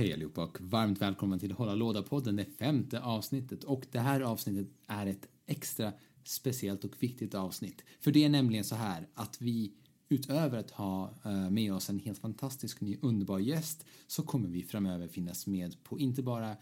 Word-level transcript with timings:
Hej 0.00 0.12
allihopa 0.12 0.44
och 0.44 0.58
varmt 0.60 1.02
välkomna 1.02 1.38
till 1.38 1.52
Hålla 1.52 1.74
låda-podden, 1.74 2.36
det 2.36 2.44
femte 2.44 3.00
avsnittet. 3.00 3.64
Och 3.64 3.86
det 3.90 3.98
här 3.98 4.20
avsnittet 4.20 4.66
är 4.86 5.06
ett 5.06 5.28
extra 5.46 5.92
speciellt 6.24 6.84
och 6.84 7.02
viktigt 7.02 7.34
avsnitt. 7.34 7.84
För 8.00 8.12
det 8.12 8.24
är 8.24 8.28
nämligen 8.28 8.64
så 8.64 8.74
här 8.74 9.08
att 9.14 9.42
vi 9.42 9.72
utöver 10.08 10.58
att 10.58 10.70
ha 10.70 11.14
eh, 11.24 11.50
med 11.50 11.74
oss 11.74 11.90
en 11.90 11.98
helt 11.98 12.18
fantastisk 12.18 12.80
ny 12.80 12.98
underbar 13.02 13.38
gäst 13.38 13.86
så 14.06 14.22
kommer 14.22 14.48
vi 14.48 14.62
framöver 14.62 15.08
finnas 15.08 15.46
med 15.46 15.82
på 15.84 15.98
inte 15.98 16.22
bara 16.22 16.56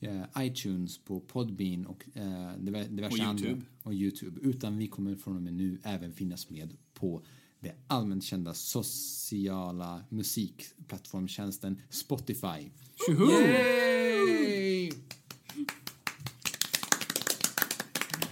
eh, 0.00 0.22
iTunes, 0.38 0.98
på 0.98 1.20
Podbean 1.20 1.86
och 1.86 2.04
eh, 2.14 2.22
diver- 2.58 2.88
diverse 2.88 3.22
Och 3.22 3.28
andra 3.28 3.56
och 3.82 3.94
YouTube 3.94 4.40
utan 4.42 4.78
vi 4.78 4.86
kommer 4.86 5.16
från 5.16 5.36
och 5.36 5.42
med 5.42 5.54
nu 5.54 5.78
även 5.82 6.12
finnas 6.12 6.50
med 6.50 6.76
på 6.94 7.22
det 7.64 7.74
allmänt 7.86 8.24
kända 8.24 8.54
sociala 8.54 10.04
musikplattformtjänsten 10.08 11.80
Spotify. 11.90 12.70
Tjoho! 13.06 13.30
Yay! 13.32 14.92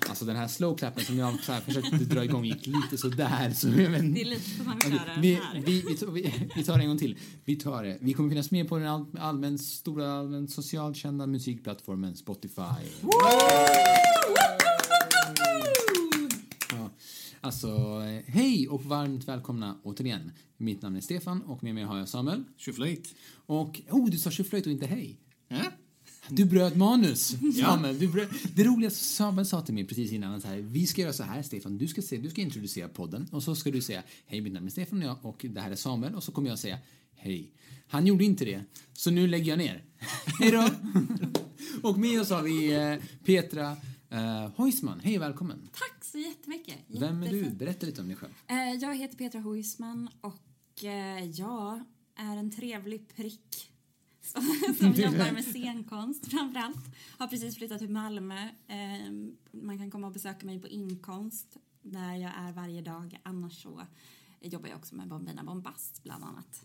Alltså 0.09 0.25
den 0.25 0.37
här 0.37 0.49
slowclappen 0.49 1.05
som 1.05 1.19
jag 1.19 1.41
så 1.45 1.53
här 1.53 1.61
försökte 1.61 1.97
dra 1.97 2.25
igång 2.25 2.45
gick 2.45 2.67
lite 2.67 2.99
sådär. 2.99 3.51
Så, 3.55 3.67
men, 3.67 4.15
Det 4.15 4.21
är 4.21 4.25
lite 4.25 4.51
som 4.51 4.67
man 4.67 4.81
köra 4.81 5.21
vi, 5.21 5.39
vi, 5.65 5.83
vi, 5.89 5.97
tar- 5.97 6.07
vi, 6.11 6.51
vi 6.57 6.65
tar 6.65 6.77
det 6.77 6.83
en 6.83 6.89
gång 6.89 6.99
till. 6.99 7.19
Vi 7.45 7.57
tar 7.57 7.85
det. 7.85 7.99
Vi 8.01 8.13
kommer 8.13 8.29
finnas 8.29 8.51
med 8.51 8.69
på 8.69 8.79
den 8.79 8.89
all, 8.89 9.07
allmän, 9.19 9.59
stora, 9.59 10.13
allmän 10.13 10.49
socialt 10.49 10.97
kända 10.97 11.27
musikplattformen 11.27 12.17
Spotify. 12.17 12.63
Ja, 13.03 14.52
alltså, 17.43 17.69
eh, 18.07 18.33
hej 18.33 18.69
och 18.69 18.85
varmt 18.85 19.29
välkomna 19.29 19.77
återigen. 19.83 20.33
Mitt 20.57 20.83
namn 20.83 20.97
är 20.97 21.01
Stefan 21.01 21.43
och 21.43 21.63
med 21.63 21.75
mig 21.75 21.85
har 21.85 21.99
jag 21.99 22.09
Samuel. 22.09 22.45
Tjoflöjt. 22.57 23.15
Och, 23.47 23.81
oh, 23.91 24.11
du 24.11 24.19
sa 24.19 24.31
tjoflöjt 24.31 24.67
och 24.67 24.73
inte 24.73 24.87
hej. 24.87 25.21
Ja? 25.49 25.63
Du 26.29 26.45
bröt 26.45 26.77
manus, 26.77 27.37
Samuel. 27.61 27.99
Du 27.99 28.09
bröt, 28.09 28.31
det 28.55 28.65
roliga 28.65 28.91
Samuel 28.91 29.47
sa 29.47 29.63
till 29.63 29.75
mig 29.75 29.87
precis 29.87 30.13
innan 30.13 30.35
att 30.35 30.43
så 30.43 30.49
här, 30.49 30.57
vi 30.57 30.87
ska 30.87 31.01
göra 31.01 31.13
så 31.13 31.23
här, 31.23 31.43
Stefan. 31.43 31.79
Du 31.79 31.89
ska, 31.89 32.03
se, 32.03 32.17
du 32.17 32.31
ska 32.31 32.41
introducera 32.41 32.89
podden 32.89 33.29
och 33.33 33.43
så 33.43 33.55
ska 33.55 33.71
du 33.71 33.83
säga 33.83 34.03
hej, 34.27 34.41
mitt 34.41 34.53
namn 34.53 34.67
är 34.67 34.71
Stefan 34.71 34.99
och, 34.99 35.05
jag, 35.05 35.17
och 35.23 35.47
det 35.49 35.61
här 35.61 35.71
är 35.71 35.77
Samuel 35.77 36.15
och 36.15 36.23
så 36.23 36.33
kommer 36.33 36.49
jag 36.49 36.59
säga 36.59 36.79
hej. 37.15 37.53
Han 37.89 38.07
gjorde 38.07 38.25
inte 38.25 38.45
det, 38.45 38.65
så 38.93 39.11
nu 39.11 39.27
lägger 39.27 39.53
jag 39.53 39.59
ner. 39.59 39.85
Hej 40.39 40.51
då! 40.51 40.69
och 41.89 41.99
med 41.99 42.21
oss 42.21 42.31
har 42.31 42.43
vi 42.43 42.73
eh, 42.73 42.97
Petra 43.25 43.77
eh, 44.11 44.51
Heusman. 44.57 45.01
Hej 45.01 45.19
välkommen. 45.19 45.69
Tack 45.73 46.02
så 46.13 46.19
jättemycket. 46.19 46.79
Vem 46.87 47.23
är 47.23 47.31
du? 47.31 47.51
Berätta 47.51 47.87
lite 47.87 48.01
om 48.01 48.07
dig 48.09 48.17
själv. 48.17 48.33
Eh, 48.47 48.73
Jag 48.73 48.97
heter 48.97 49.17
Petra 49.17 49.41
Huisman 49.41 50.09
och 50.21 50.85
eh, 50.85 51.25
jag 51.31 51.83
är 52.17 52.37
en 52.37 52.51
trevlig 52.51 53.09
prick 53.17 53.73
som, 54.23 54.43
som 54.79 54.93
jobbar 54.97 55.33
med 55.33 55.45
scenkonst 55.45 56.31
framförallt. 56.31 56.95
Har 57.19 57.27
precis 57.29 57.57
flyttat 57.57 57.79
till 57.79 57.91
Malmö. 57.91 58.49
Eh, 58.67 59.11
Man 59.51 59.79
kan 59.79 59.91
komma 59.91 60.07
och 60.07 60.13
besöka 60.13 60.47
mig 60.47 60.61
på 60.61 60.69
Inkonst 60.69 61.57
där 61.83 62.15
jag 62.17 62.33
är 62.37 62.53
varje 62.53 62.81
dag. 62.83 63.19
Annars 63.23 63.63
så 63.63 63.87
jobbar 64.41 64.69
jag 64.69 64.79
också 64.79 64.95
med 64.95 65.09
Bombina 65.09 65.45
Bombast 65.45 66.03
bland 66.03 66.25
annat. 66.25 66.65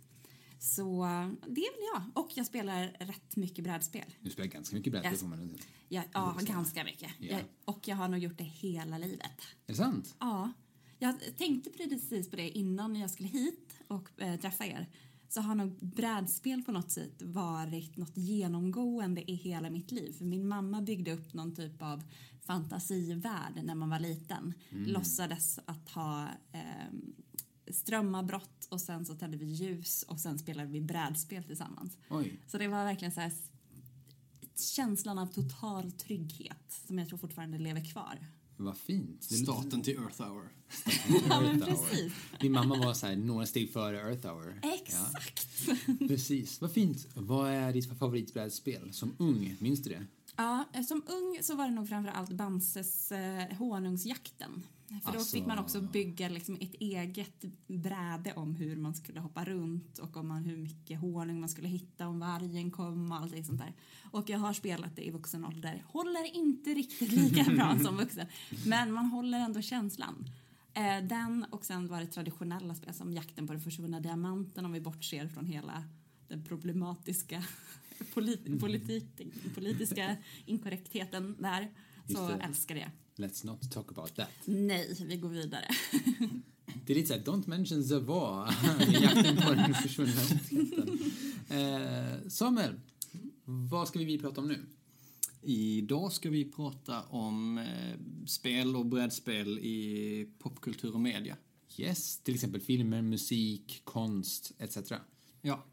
Så 0.60 1.06
det 1.48 1.62
är 1.62 1.72
väl 1.72 2.04
jag. 2.14 2.24
Och 2.24 2.32
jag 2.36 2.46
spelar 2.46 2.96
rätt 3.00 3.36
mycket 3.36 3.64
brädspel. 3.64 4.06
Du 4.22 4.30
spelar 4.30 4.48
ganska 4.50 4.76
mycket 4.76 4.92
brädspel 4.92 5.12
Yes. 5.12 5.22
får 5.22 5.28
man 5.28 5.38
säga. 5.40 5.60
Jag, 5.90 6.04
ja, 6.14 6.38
ganska 6.42 6.84
mycket. 6.84 7.12
Ja. 7.20 7.28
Jag, 7.32 7.42
och 7.66 7.88
jag 7.88 7.96
har 7.96 8.08
nog 8.08 8.20
gjort 8.20 8.38
det 8.38 8.44
hela 8.44 8.98
livet. 8.98 9.42
Är 9.66 9.72
det 9.72 9.76
sant? 9.76 10.16
Ja, 10.20 10.54
jag 11.00 11.16
tänkte 11.38 11.70
precis 11.70 12.30
på 12.30 12.36
det 12.36 12.50
innan 12.50 12.96
jag 12.96 13.12
skulle 13.12 13.30
hit 13.30 13.80
och 13.88 14.22
eh, 14.22 14.40
träffa 14.40 14.66
er. 14.66 14.88
Så 15.30 15.42
har 15.42 15.56
nog 15.56 15.78
brädspel 15.80 16.64
på 16.64 16.72
något 16.72 16.92
sätt 16.92 17.22
varit 17.22 17.98
något 17.98 18.18
genomgående 18.18 19.32
i 19.32 19.36
hela 19.36 19.70
mitt 19.70 19.92
liv. 19.92 20.14
För 20.18 20.26
min 20.26 20.48
mamma 20.48 20.82
byggde 20.82 21.14
upp 21.14 21.34
någon 21.34 21.56
typ 21.56 21.82
av 21.82 22.04
fantasivärld 22.42 23.60
när 23.64 23.76
man 23.76 23.90
var 23.90 24.00
liten. 24.00 24.54
Låtsades 24.70 25.60
att 25.66 25.90
ha 25.90 26.28
eh, 26.52 26.62
strömavbrott 27.72 28.68
och 28.70 28.82
sen 28.82 29.06
så 29.06 29.16
tände 29.16 29.38
vi 29.38 29.46
ljus 29.46 30.04
och 30.04 30.20
sen 30.20 30.40
spelade 30.40 30.70
vi 30.70 30.82
brädspel 30.82 31.44
tillsammans. 31.44 31.98
Oj. 32.10 32.40
Så 32.48 32.58
det 32.58 32.68
var 32.68 32.84
verkligen 32.84 33.12
så 33.12 33.22
här 33.22 33.32
känslan 34.56 35.18
av 35.18 35.28
total 35.28 35.92
trygghet 35.92 36.82
som 36.88 37.00
jag 37.00 37.08
tror 37.08 37.18
fortfarande 37.18 37.58
lever 37.58 37.92
kvar. 37.92 38.20
Vad 38.58 38.78
fint. 38.78 39.24
Starten 39.24 39.82
till 39.82 39.98
Earth 39.98 40.22
Hour. 40.22 40.50
Ja, 41.30 41.42
men 41.42 41.62
precis. 41.62 42.14
Din 42.40 42.52
mamma 42.52 42.78
var 42.78 42.94
så 42.94 43.08
här, 43.08 43.16
några 43.16 43.46
steg 43.46 43.74
före 43.74 43.98
Earth 43.98 44.28
Hour. 44.28 44.60
Exakt. 44.64 45.48
Ja, 45.68 45.76
precis. 46.08 46.62
Vad 46.62 46.72
fint. 46.72 47.08
Vad 47.14 47.52
är 47.52 47.74
ditt 47.74 48.00
favoritbrädspel? 48.00 48.94
Som 48.94 49.16
ung, 49.20 49.56
minns 49.60 49.84
du 49.84 49.90
det? 49.90 50.06
Ja, 50.36 50.66
eh, 50.74 50.84
som 50.84 51.04
ung 51.08 51.40
så 51.42 51.56
var 51.56 51.66
det 51.66 51.72
nog 51.74 51.90
framför 51.90 52.12
allt 52.12 52.32
Bamses 52.32 53.12
eh, 53.12 53.58
Honungsjakten. 53.58 54.64
För 54.88 55.12
då 55.12 55.18
Alltså- 55.18 55.36
fick 55.38 55.46
man 55.46 55.60
också 55.60 55.82
bygga 55.82 56.30
liksom 56.30 56.58
ett 56.62 56.74
eget 56.74 57.46
bräde 57.68 58.34
om 58.34 58.56
hur 58.56 58.76
man 58.76 58.96
skulle 58.96 59.20
hoppa 59.20 59.46
runt 59.46 59.98
och 59.98 60.18
om 60.18 60.28
man, 60.28 60.46
hur 60.46 60.58
mycket 60.58 61.00
honung 61.00 61.40
man 61.40 61.50
skulle 61.50 61.68
hitta 61.68 62.08
om 62.08 62.20
vargen 62.20 62.72
kom 62.72 63.12
och 63.12 63.18
allting 63.18 63.46
sånt 63.46 63.60
där. 63.60 63.74
Och 64.12 64.30
jag 64.30 64.40
har 64.40 64.54
spelat 64.54 64.96
det 64.96 65.08
i 65.08 65.12
vuxen 65.12 65.46
ålder. 65.46 65.84
Håller 65.88 66.36
inte 66.36 66.70
riktigt 66.70 67.12
lika 67.12 67.44
bra 67.56 67.80
som 67.80 67.98
vuxen, 67.98 68.28
men 68.66 68.92
man 68.92 69.06
håller 69.06 69.40
ändå 69.40 69.62
känslan. 69.62 70.30
Eh, 70.74 71.04
den 71.08 71.46
och 71.52 71.66
sen 71.66 71.88
var 71.88 72.00
det 72.00 72.08
traditionella 72.08 72.76
spel 72.76 72.94
som 72.94 73.14
Jakten 73.14 73.48
på 73.48 73.54
den 73.54 73.62
försvunna 73.62 74.00
diamanten 74.00 74.66
om 74.66 74.72
vi 74.72 74.82
bortser 74.82 75.28
från 75.28 75.46
hela 75.46 75.84
den 76.28 76.44
problematiska 76.44 77.44
polit, 78.14 78.60
politik, 78.60 79.06
politiska 79.56 80.16
inkorrektheten 80.46 81.36
där. 81.40 81.72
Så 82.08 82.30
älskar 82.30 82.76
det. 82.76 82.92
Let's 83.18 83.46
not 83.46 83.72
talk 83.72 83.92
about 83.92 84.16
that. 84.16 84.30
Nej, 84.46 84.96
vi 85.06 85.18
går 85.18 85.30
vidare. 85.30 85.66
Det 86.86 86.94
är 86.94 86.96
lite 86.98 87.08
såhär, 87.08 87.22
don't 87.22 87.50
mention 87.50 87.88
the 87.88 88.00
war. 88.00 88.56
Jakten 89.02 89.36
på 89.38 89.54
den 89.54 89.74
försvunna 89.74 90.12
skatten. 90.12 91.00
Eh, 91.50 92.30
Samuel, 92.30 92.80
vad 93.46 93.88
ska 93.88 94.00
vi 94.00 94.18
prata 94.20 94.42
om 94.42 94.48
nu? 94.48 94.60
Idag 95.42 96.12
ska 96.14 96.30
vi 96.30 96.46
prata 96.52 97.02
om 97.02 97.58
eh, 97.58 98.26
spel 98.28 98.76
och 98.76 98.86
brädspel 98.86 99.60
i 99.60 100.28
popkultur 100.40 100.94
och 100.94 101.00
media. 101.02 101.38
Yes, 101.78 102.20
till 102.20 102.34
exempel 102.36 102.62
filmer, 102.62 103.02
musik, 103.02 103.82
konst 103.84 104.52
etc. 104.60 104.78
Ja, 105.42 105.66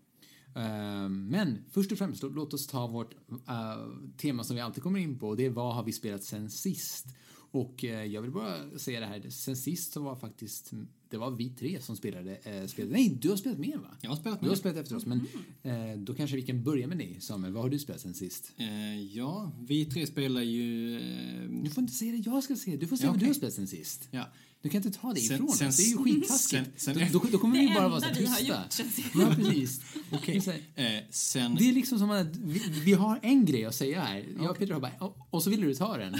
Eh, 0.56 1.08
Men 1.08 1.64
först 1.70 1.92
och 1.92 1.98
främst, 1.98 2.22
lå- 2.22 2.34
låt 2.34 2.54
oss 2.54 2.66
ta 2.66 2.86
vårt 2.86 3.14
eh, 3.48 3.86
tema 4.16 4.44
som 4.44 4.56
vi 4.56 4.62
alltid 4.62 4.82
kommer 4.82 4.98
in 4.98 5.18
på 5.18 5.34
det 5.34 5.46
är 5.46 5.50
vad 5.50 5.74
har 5.74 5.82
vi 5.84 5.92
spelat 5.92 6.24
sen 6.24 6.50
sist? 6.50 7.06
Och 7.54 7.84
eh, 7.84 8.04
jag 8.04 8.22
vill 8.22 8.30
bara 8.30 8.78
säga 8.78 9.00
det 9.00 9.06
här, 9.06 9.30
sen 9.30 9.56
sist 9.56 9.92
så 9.92 10.02
var 10.02 10.16
faktiskt, 10.16 10.70
det 11.10 11.16
var 11.16 11.30
vi 11.30 11.48
tre 11.50 11.80
som 11.82 11.96
spelade, 11.96 12.30
uh, 12.30 12.66
spelade. 12.66 12.92
Nej, 12.94 13.08
du 13.20 13.30
har 13.30 13.36
spelat 13.36 13.58
mer 13.58 13.76
va? 13.76 13.88
jag 14.00 14.10
har 14.10 14.16
spelat 14.16 14.40
Du 14.40 14.48
har 14.48 14.56
spelat 14.56 14.76
efter 14.76 14.96
oss, 14.96 15.06
men 15.06 15.20
eh, 15.62 15.98
då 15.98 16.14
kanske 16.14 16.36
vi 16.36 16.42
kan 16.42 16.62
börja 16.62 16.86
med 16.86 16.98
dig 16.98 17.16
Samuel. 17.20 17.52
Vad 17.52 17.62
har 17.62 17.70
du 17.70 17.78
spelat 17.78 18.00
sen 18.00 18.14
sist? 18.14 18.52
Eh, 18.56 19.00
ja, 19.02 19.52
vi 19.68 19.84
tre 19.84 20.06
spelar 20.06 20.42
ju... 20.42 20.96
Eh, 20.96 21.62
Du 21.64 21.70
får 21.70 21.82
inte 21.82 21.94
säga 21.94 22.12
det 22.12 22.18
jag 22.18 22.44
ska 22.44 22.56
säga, 22.56 22.76
du 22.76 22.86
får 22.86 22.96
säga 22.96 23.06
Ja, 23.06 23.10
vad 23.12 23.20
du 23.20 23.26
har 23.26 23.34
spelat 23.34 23.54
sen 23.54 23.66
sist. 23.68 24.08
ja. 24.10 24.28
Du 24.62 24.70
kan 24.70 24.82
inte 24.86 24.98
ta 25.00 25.12
det 25.12 25.20
Sen- 25.20 25.34
ifrån 25.36 25.48
sen- 25.48 25.68
oss, 25.68 25.76
det 25.76 25.82
är 25.82 25.90
ju 25.90 25.96
skittaskigt. 25.96 26.70
sen- 26.76 26.94
sen- 26.96 27.08
då, 27.12 27.18
då, 27.18 27.28
då 27.32 27.38
kommer 27.38 27.60
vi 27.60 27.68
bara 27.74 27.88
vara 27.88 28.00
så 28.00 28.14
tysta. 28.14 28.44
det 28.44 28.84
Ja, 29.14 29.32
precis. 29.36 29.80
Är 30.26 30.40
så 30.40 30.50
Eh, 30.50 31.02
sen... 31.10 31.54
Det 31.54 31.68
är 31.68 31.72
liksom 31.72 31.98
som 31.98 32.10
att 32.10 32.36
vi, 32.36 32.62
vi 32.84 32.92
har 32.92 33.18
en 33.22 33.44
grej 33.44 33.64
att 33.64 33.74
säga 33.74 34.00
här. 34.02 34.26
Jag 34.38 34.50
och 34.50 34.58
Peter 34.58 34.72
har 34.72 34.80
bara, 34.80 34.92
och, 35.00 35.16
och 35.30 35.42
så 35.42 35.50
vill 35.50 35.60
du 35.60 35.74
ta 35.74 35.96
den. 35.96 36.14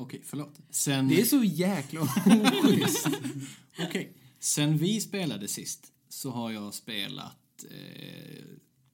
Okej, 0.00 0.22
förlåt. 0.24 0.60
Sen... 0.70 1.08
Det 1.08 1.20
är 1.20 1.24
så 1.24 1.44
jäkla 1.44 2.00
oschysst. 2.00 3.08
Okej. 3.80 4.12
Sen 4.38 4.76
vi 4.78 5.00
spelade 5.00 5.48
sist 5.48 5.92
så 6.08 6.30
har 6.30 6.50
jag 6.50 6.74
spelat 6.74 7.64
eh, 7.70 8.44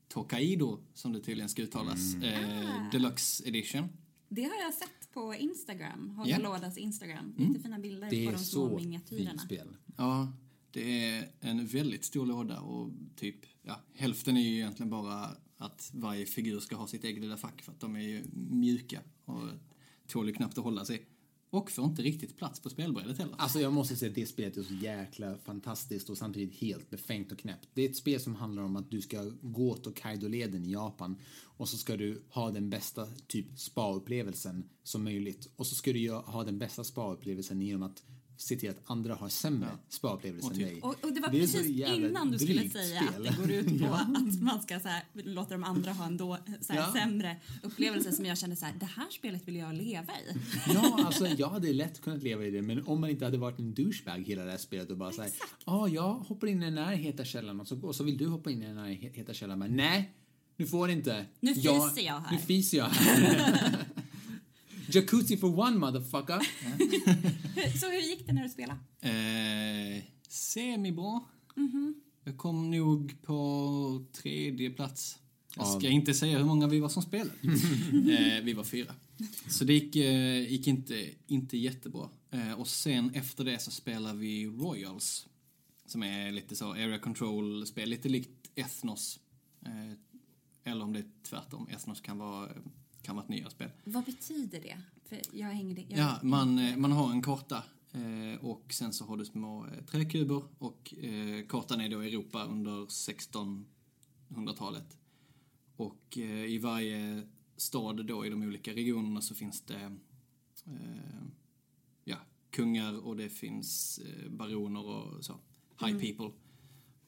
Tokaido, 0.08 0.78
som 0.94 1.12
det 1.12 1.20
tydligen 1.20 1.48
ska 1.48 1.62
uttalas, 1.62 2.14
eh, 2.14 2.90
Deluxe 2.92 3.48
Edition. 3.48 3.88
Det 4.28 4.42
har 4.42 4.54
jag 4.62 4.74
sett 4.74 5.12
på 5.12 5.34
Instagram, 5.34 6.10
Hålla 6.10 6.30
Ja. 6.30 6.38
lådas 6.38 6.78
Instagram. 6.78 7.34
Jättefina 7.38 7.78
bilder 7.78 8.10
Det 8.10 8.26
på 8.26 8.32
de 8.32 8.38
små 8.38 8.76
miniatyrerna. 8.78 9.38
spel. 9.38 9.76
Ja, 9.96 10.32
det 10.70 11.04
är 11.08 11.28
en 11.40 11.66
väldigt 11.66 12.04
stor 12.04 12.26
låda 12.26 12.60
och 12.60 12.90
typ, 13.16 13.36
ja, 13.62 13.80
hälften 13.94 14.36
är 14.36 14.40
ju 14.40 14.54
egentligen 14.54 14.90
bara 14.90 15.28
att 15.56 15.90
varje 15.94 16.26
figur 16.26 16.60
ska 16.60 16.76
ha 16.76 16.86
sitt 16.86 17.04
eget 17.04 17.20
lilla 17.20 17.36
fack 17.36 17.62
för 17.62 17.72
att 17.72 17.80
de 17.80 17.96
är 17.96 18.00
ju 18.00 18.24
mjuka 18.50 19.00
och 19.24 19.42
tål 20.08 20.26
ju 20.26 20.32
knappt 20.32 20.58
att 20.58 20.64
hålla 20.64 20.84
sig. 20.84 21.06
Och 21.50 21.70
får 21.70 21.84
inte 21.84 22.02
riktigt 22.02 22.36
plats 22.36 22.60
på 22.60 22.70
spelbrädet 22.70 23.18
heller. 23.18 23.34
Alltså 23.38 23.60
jag 23.60 23.72
måste 23.72 23.96
säga 23.96 24.08
att 24.08 24.14
det 24.14 24.26
spelet 24.26 24.56
är 24.56 24.62
så 24.62 24.74
jäkla 24.74 25.38
fantastiskt 25.38 26.10
och 26.10 26.18
samtidigt 26.18 26.54
helt 26.54 26.90
befängt 26.90 27.32
och 27.32 27.38
knäppt. 27.38 27.68
Det 27.74 27.82
är 27.82 27.90
ett 27.90 27.96
spel 27.96 28.20
som 28.20 28.34
handlar 28.34 28.62
om 28.62 28.76
att 28.76 28.90
du 28.90 29.00
ska 29.00 29.30
gå 29.42 29.74
Tokaido-leden 29.74 30.64
i 30.64 30.72
Japan 30.72 31.16
och 31.42 31.68
så 31.68 31.76
ska 31.76 31.96
du 31.96 32.22
ha 32.28 32.50
den 32.50 32.70
bästa 32.70 33.06
typ 33.26 33.58
spa-upplevelsen 33.58 34.68
som 34.82 35.04
möjligt. 35.04 35.48
Och 35.56 35.66
så 35.66 35.74
ska 35.74 35.92
du 35.92 35.98
ju 35.98 36.12
ha 36.12 36.44
den 36.44 36.58
bästa 36.58 36.84
spa-upplevelsen 36.84 37.60
genom 37.62 37.82
att 37.82 38.02
se 38.36 38.56
till 38.56 38.70
att 38.70 38.80
andra 38.90 39.14
har 39.14 39.28
sämre 39.28 39.68
spa-upplevelser 39.88 40.50
än 40.50 40.56
typ- 40.56 40.66
dig. 40.66 40.80
Och, 40.82 41.04
och 41.04 41.12
det 41.12 41.20
var 41.20 41.28
Det 41.30 41.46
så 41.48 41.58
precis 41.58 41.88
innan 41.88 42.30
du 42.30 42.38
skulle 42.38 42.70
säga 42.70 43.00
spel. 43.02 43.26
att 43.28 43.36
det 43.36 43.42
går 43.42 43.50
ut 43.50 43.80
på 43.82 43.86
att 43.94 44.40
man 44.42 44.62
ska 44.62 44.80
så 44.80 44.88
här, 44.88 45.02
låta 45.12 45.50
de 45.50 45.64
andra 45.64 45.92
ha 45.92 46.06
en 46.06 46.16
då, 46.16 46.38
så 46.60 46.72
här, 46.72 46.80
Ja. 46.80 46.92
sämre 46.92 47.36
upplevelse 47.62 48.12
som 48.12 48.24
jag 48.26 48.38
kände 48.38 48.56
så 48.56 48.64
här, 48.64 48.74
det 48.80 48.86
här 48.86 49.06
spelet 49.10 49.48
vill 49.48 49.56
jag 49.56 49.74
leva 49.74 50.12
i. 50.12 50.36
Ja, 50.74 51.04
alltså 51.06 51.26
jag 51.26 51.48
hade 51.48 51.72
lätt 51.72 52.00
kunnat 52.00 52.22
leva 52.22 52.44
i 52.44 52.50
det, 52.50 52.62
men 52.62 52.86
om 52.86 53.00
man 53.00 53.10
inte 53.10 53.24
hade 53.24 53.38
varit 53.38 53.58
en 53.58 53.74
douchebag 53.74 54.18
hela 54.26 54.44
det 54.44 54.50
här 54.50 54.58
spelet 54.58 54.90
och 54.90 54.96
bara 54.96 55.12
såhär, 55.12 55.30
ja, 55.66 55.88
jag 55.88 56.14
hoppar 56.14 56.46
in 56.46 56.62
i 56.62 56.64
den 56.64 56.78
här 56.78 56.94
heta 56.96 57.24
källan 57.24 57.60
och 57.60 57.68
så, 57.68 57.80
och 57.86 57.94
så 57.94 58.04
vill 58.04 58.18
du 58.18 58.26
hoppa 58.26 58.50
in 58.50 58.62
i 58.62 58.66
den 58.66 58.78
här 58.78 58.88
he- 58.88 59.12
heta 59.16 59.34
källan, 59.34 59.58
men 59.58 59.76
nej, 59.76 60.14
du 60.56 60.66
får 60.66 60.90
inte. 60.90 61.26
Nu 61.40 61.54
fiser 61.54 62.02
jag 62.06 62.20
här. 62.20 62.32
Nu 62.32 62.38
fiser 62.38 62.78
jag 62.78 62.84
här. 62.86 63.76
Jacuzzi 64.94 65.36
for 65.36 65.60
one 65.60 65.78
motherfucker. 65.78 66.38
Så 67.80 67.90
hur 67.90 68.00
gick 68.00 68.26
det 68.26 68.32
när 68.32 68.42
du 68.42 68.48
spelade? 68.48 68.78
Eh, 69.00 70.02
semibra. 70.28 71.20
Mhm. 71.56 71.94
Jag 72.24 72.36
kom 72.36 72.70
nog 72.70 73.22
på 73.22 74.04
tredje 74.12 74.70
plats. 74.70 75.18
Jag 75.56 75.66
ska 75.66 75.88
inte 75.88 76.14
säga 76.14 76.38
hur 76.38 76.44
många 76.44 76.66
vi 76.66 76.80
var 76.80 76.88
som 76.88 77.02
spelade. 77.02 77.30
eh, 77.92 78.44
vi 78.44 78.52
var 78.52 78.64
fyra. 78.64 78.94
Så 79.48 79.64
det 79.64 79.72
gick, 79.72 79.96
eh, 79.96 80.50
gick 80.52 80.66
inte, 80.66 81.10
inte 81.26 81.56
jättebra. 81.58 82.08
Eh, 82.30 82.52
och 82.52 82.68
sen 82.68 83.10
efter 83.14 83.44
det 83.44 83.58
så 83.58 83.70
spelar 83.70 84.14
vi 84.14 84.46
Royals. 84.46 85.26
Som 85.86 86.02
är 86.02 86.32
lite 86.32 86.56
så 86.56 86.70
area 86.70 86.98
control-spel, 86.98 87.88
lite 87.88 88.08
likt 88.08 88.50
Ethnos. 88.54 89.20
Eh, 89.66 90.72
eller 90.72 90.84
om 90.84 90.92
det 90.92 90.98
är 90.98 91.06
tvärtom, 91.22 91.68
Ethnos 91.70 92.00
kan 92.00 92.18
vara, 92.18 92.48
kan 93.04 93.16
vara 93.16 93.24
ett 93.24 93.30
nyare 93.30 93.50
spel. 93.50 93.70
Vad 93.84 94.04
betyder 94.04 94.60
det? 94.60 94.80
För 95.04 95.20
jag 95.32 95.48
hängde... 95.48 95.84
Jag, 95.88 95.98
Ja, 95.98 96.18
man, 96.22 96.58
eh, 96.58 96.76
man 96.76 96.92
har 96.92 97.10
en 97.10 97.22
karta 97.22 97.62
eh, 97.92 98.44
och 98.44 98.72
sen 98.72 98.92
så 98.92 99.04
har 99.04 99.16
du 99.16 99.24
små 99.24 99.66
eh, 99.66 99.84
träkuber 99.84 100.42
och 100.58 100.94
kartan 101.48 101.80
är 101.80 101.88
då 101.88 102.00
Europa 102.00 102.44
under 102.44 102.86
1600-talet. 102.86 104.98
Och 105.76 106.16
i 106.46 106.58
varje 106.58 107.22
stad 107.56 108.06
då 108.06 108.26
i 108.26 108.30
de 108.30 108.42
olika 108.42 108.72
regionerna 108.72 109.20
så 109.20 109.34
finns 109.34 109.60
det 109.60 109.96
ja, 112.04 112.16
kungar 112.50 113.06
och 113.06 113.16
det 113.16 113.28
finns 113.28 114.00
baroner 114.28 114.84
och 114.84 115.24
så, 115.24 115.40
high 115.80 115.98
people. 115.98 116.30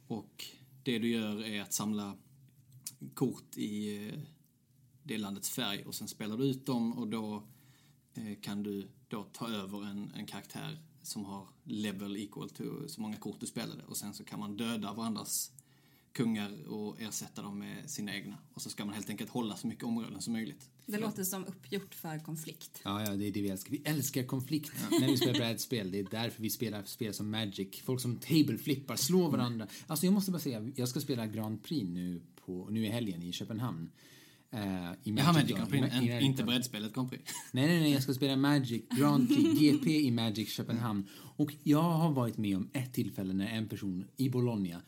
Och 0.06 0.44
det 0.82 0.98
du 0.98 1.08
gör 1.08 1.44
är 1.44 1.62
att 1.62 1.72
samla 1.72 2.16
kort 3.14 3.56
i 3.56 4.12
det 5.06 5.18
landets 5.18 5.50
färg 5.50 5.84
och 5.84 5.94
sen 5.94 6.08
spelar 6.08 6.36
du 6.36 6.44
ut 6.44 6.66
dem 6.66 6.92
och 6.92 7.08
då 7.08 7.42
eh, 8.14 8.40
kan 8.40 8.62
du 8.62 8.88
då 9.08 9.24
ta 9.24 9.50
över 9.50 9.84
en, 9.84 10.12
en 10.14 10.26
karaktär 10.26 10.78
som 11.02 11.24
har 11.24 11.48
level 11.64 12.16
equal 12.16 12.50
to 12.50 12.64
så 12.88 13.00
många 13.00 13.16
kort 13.16 13.40
du 13.40 13.46
spelade 13.46 13.82
och 13.82 13.96
sen 13.96 14.14
så 14.14 14.24
kan 14.24 14.40
man 14.40 14.56
döda 14.56 14.92
varandras 14.92 15.52
kungar 16.16 16.68
och 16.68 17.00
ersätta 17.00 17.42
dem 17.42 17.58
med 17.58 17.90
sina 17.90 18.14
egna. 18.14 18.38
Och 18.54 18.62
så 18.62 18.70
ska 18.70 18.84
man 18.84 18.94
helt 18.94 19.10
enkelt 19.10 19.30
hålla 19.30 19.56
så 19.56 19.66
mycket 19.66 19.84
områden 19.84 20.22
som 20.22 20.32
möjligt. 20.32 20.70
Det 20.86 20.98
låter 20.98 21.24
som 21.24 21.44
uppgjort 21.44 21.94
för 21.94 22.18
konflikt. 22.18 22.80
Ja, 22.84 23.02
ja, 23.02 23.16
det 23.16 23.26
är 23.26 23.32
det 23.32 23.42
vi 23.42 23.48
älskar. 23.48 23.70
Vi 23.70 23.82
älskar 23.84 24.22
konflikt 24.22 24.72
när 24.90 25.06
vi 25.06 25.16
spelar 25.16 25.34
brädspel. 25.34 25.90
Det 25.90 25.98
är 25.98 26.06
därför 26.10 26.42
vi 26.42 26.50
spelar 26.50 26.82
spel 26.84 27.14
som 27.14 27.30
Magic. 27.30 27.82
Folk 27.84 28.00
som 28.00 28.16
tableflippar, 28.16 28.96
slår 28.96 29.30
varandra. 29.30 29.66
Alltså 29.86 30.06
jag 30.06 30.12
måste 30.12 30.30
bara 30.30 30.38
säga, 30.38 30.70
jag 30.76 30.88
ska 30.88 31.00
spela 31.00 31.26
Grand 31.26 31.62
Prix 31.62 31.86
nu, 31.88 32.22
på, 32.36 32.68
nu 32.70 32.86
i 32.86 32.88
helgen 32.88 33.22
i 33.22 33.32
Köpenhamn. 33.32 33.90
Uh, 34.54 34.92
i 35.02 35.10
Jaha, 35.10 35.32
Magic. 35.32 35.56
Grand 35.56 35.70
Prix, 35.70 35.94
en- 35.94 36.04
Magic 36.04 36.22
inte 36.22 36.44
brädspelet 36.44 36.94
Grand 36.94 37.10
Prix. 37.10 37.24
Nej, 37.52 37.66
nej, 37.66 37.80
nej, 37.80 37.92
jag 37.92 38.02
ska 38.02 38.14
spela 38.14 38.36
Magic 38.36 38.82
Grand 38.98 39.28
Prix, 39.28 39.60
GP 39.60 40.00
i 40.00 40.10
Magic 40.10 40.48
Köpenhamn. 40.48 41.06
Och 41.36 41.54
jag 41.62 41.82
har 41.82 42.12
varit 42.12 42.38
med 42.38 42.56
om 42.56 42.70
ett 42.72 42.92
tillfälle 42.92 43.32
när 43.32 43.46
en 43.46 43.68
person 43.68 44.04
i 44.16 44.28
Bologna, 44.28 44.82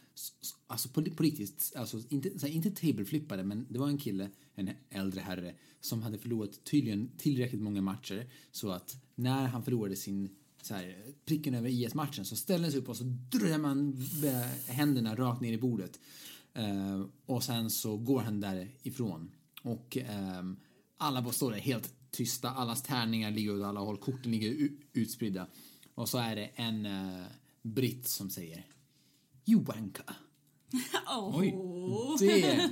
alltså 0.66 0.88
på, 0.88 1.02
på 1.02 1.22
riktigt, 1.22 1.72
alltså 1.76 2.00
inte, 2.08 2.30
här, 2.42 2.48
inte 2.48 2.70
tableflippade, 2.70 3.44
men 3.44 3.66
det 3.68 3.78
var 3.78 3.88
en 3.88 3.98
kille, 3.98 4.28
en 4.54 4.70
äldre 4.90 5.20
herre, 5.20 5.54
som 5.80 6.02
hade 6.02 6.18
förlorat 6.18 6.64
tydligen 6.64 7.10
tillräckligt 7.16 7.62
många 7.62 7.82
matcher 7.82 8.26
så 8.52 8.70
att 8.70 8.96
när 9.14 9.46
han 9.46 9.64
förlorade 9.64 9.96
sin 9.96 10.30
så 10.62 10.74
här, 10.74 10.96
pricken 11.24 11.54
över 11.54 11.68
IS-matchen 11.68 12.24
så 12.24 12.36
ställde 12.36 12.64
han 12.64 12.72
sig 12.72 12.80
upp 12.80 12.88
och 12.88 12.96
så 12.96 13.04
drömde 13.04 13.58
man 13.58 14.06
händerna 14.66 15.14
rakt 15.14 15.40
ner 15.40 15.52
i 15.52 15.58
bordet. 15.58 16.00
Eh, 16.54 17.04
och 17.26 17.42
sen 17.42 17.70
så 17.70 17.96
går 17.96 18.20
han 18.20 18.40
därifrån. 18.40 19.30
Och 19.68 19.96
ehm, 19.96 20.56
alla 20.96 21.22
bara 21.22 21.32
står 21.32 21.50
där 21.50 21.58
helt 21.58 21.94
tysta, 22.10 22.50
allas 22.50 22.82
tärningar 22.82 23.30
ligger 23.30 23.58
åt 23.58 23.64
alla 23.64 23.80
håll, 23.80 23.98
korten 23.98 24.32
ligger 24.32 24.70
utspridda. 24.92 25.46
Och 25.94 26.08
så 26.08 26.18
är 26.18 26.36
det 26.36 26.50
en 26.54 26.86
uh, 26.86 27.26
britt 27.62 28.08
som 28.08 28.30
säger 28.30 28.66
You 29.46 29.64
wanka. 29.64 30.14
Oh. 31.06 31.38
Oj. 31.40 31.54
Det, 32.18 32.70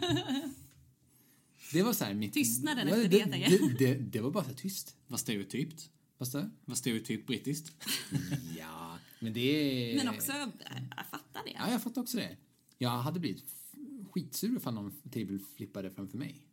det 1.72 1.82
var 1.82 1.92
så 1.92 2.04
här 2.04 2.14
mitt... 2.14 2.32
Tystnaden 2.32 2.88
efter 2.88 3.08
det, 3.08 3.24
det, 3.24 3.58
det, 3.58 3.78
det, 3.78 3.94
det 3.94 4.20
var 4.20 4.30
bara 4.30 4.44
så 4.44 4.54
tyst. 4.54 4.96
Vad 5.06 5.20
stereotypt? 5.20 5.90
Vad 6.18 6.28
sa 6.28 6.40
du? 6.40 6.50
Vad 6.64 6.78
stereotypt 6.78 7.26
brittiskt? 7.26 7.72
Ja, 8.58 8.98
men 9.18 9.32
det 9.32 9.40
är... 9.40 9.96
Men 9.96 10.14
också, 10.14 10.32
äh, 10.32 10.38
jag 10.96 11.06
fattar 11.06 11.44
det. 11.44 11.50
Ja, 11.50 11.70
jag 11.70 11.82
fattar 11.82 12.02
också 12.02 12.16
det. 12.16 12.36
Jag 12.78 12.90
hade 12.90 13.20
blivit 13.20 13.44
skitsur 14.10 14.56
ifall 14.56 14.74
någon 14.74 14.92
tableflippade 15.10 15.90
framför 15.90 16.18
mig. 16.18 16.45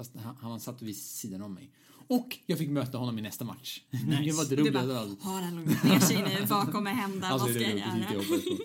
Fast 0.00 0.16
han, 0.16 0.36
han 0.40 0.60
satt 0.60 0.82
vid 0.82 0.96
sidan 0.96 1.42
om 1.42 1.54
mig. 1.54 1.70
Och 2.08 2.38
jag 2.46 2.58
fick 2.58 2.68
möta 2.70 2.98
honom 2.98 3.18
i 3.18 3.22
nästa 3.22 3.44
match. 3.44 3.80
det 3.90 4.32
var 4.32 4.44
det 4.50 4.56
Du 4.56 4.62
roliga 4.62 4.80
av 5.00 5.20
har 5.20 5.40
han 5.42 5.56
lugnat 5.56 5.84
ner 5.84 6.00
sig 6.00 6.16
nu? 6.16 6.44
Vad 6.48 6.72
kommer 6.72 6.90
hända? 6.90 7.26
Alltså, 7.26 7.46
Vad 7.48 7.56
det 7.56 7.60
ska 7.60 7.70
är 7.70 7.76
jag 7.78 7.88
jag 7.98 8.24
göra? 8.24 8.58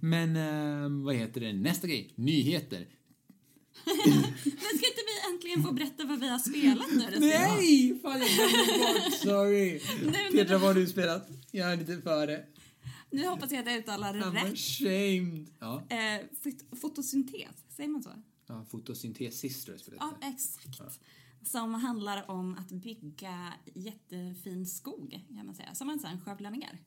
Men 0.00 0.36
eh, 0.36 1.04
vad 1.04 1.14
heter 1.14 1.40
det? 1.40 1.52
Nästa 1.52 1.86
grej. 1.86 2.12
Nyheter. 2.14 2.86
Men 3.84 3.94
ska 4.52 4.86
inte 4.86 5.02
vi 5.06 5.34
äntligen 5.34 5.62
få 5.62 5.72
berätta 5.72 6.04
vad 6.04 6.20
vi 6.20 6.28
har 6.28 6.38
spelat 6.38 6.90
nu? 6.92 7.18
Nej! 7.20 7.98
Fan, 8.02 8.20
jag 8.20 8.28
glömde 8.28 8.78
bort. 9.04 9.12
Sorry. 9.14 9.80
Nej, 10.12 10.30
Petra, 10.32 10.58
vad 10.58 10.66
har 10.68 10.74
du 10.74 10.86
spelat? 10.86 11.28
Jag 11.50 11.72
är 11.72 11.76
lite 11.76 12.00
före. 12.02 12.44
Nu 13.10 13.26
hoppas 13.28 13.50
jag 13.52 13.60
att 13.60 13.66
jag 13.66 13.76
uttalar 13.76 14.12
det 14.14 14.20
I'm 14.20 14.32
rätt. 14.34 14.52
ashamed. 14.52 15.48
Ja, 15.60 15.82
Eh, 15.90 16.20
fot- 16.44 16.80
fotosyntes, 16.80 17.54
säger 17.76 17.88
man 17.88 18.02
så? 18.02 18.10
Ja 18.50 18.64
jag 19.24 19.34
spelet 19.80 20.00
Ja, 20.00 20.28
exakt. 20.28 21.00
Som 21.42 21.74
handlar 21.74 22.30
om 22.30 22.54
att 22.58 22.70
bygga 22.72 23.52
jättefin 23.74 24.66
skog, 24.66 25.24
kan 25.36 25.46
man 25.46 25.54
säga, 25.54 25.74
som 25.74 25.86
man 25.86 25.98
sen 25.98 26.20
skövlar 26.20 26.50
ner. 26.50 26.78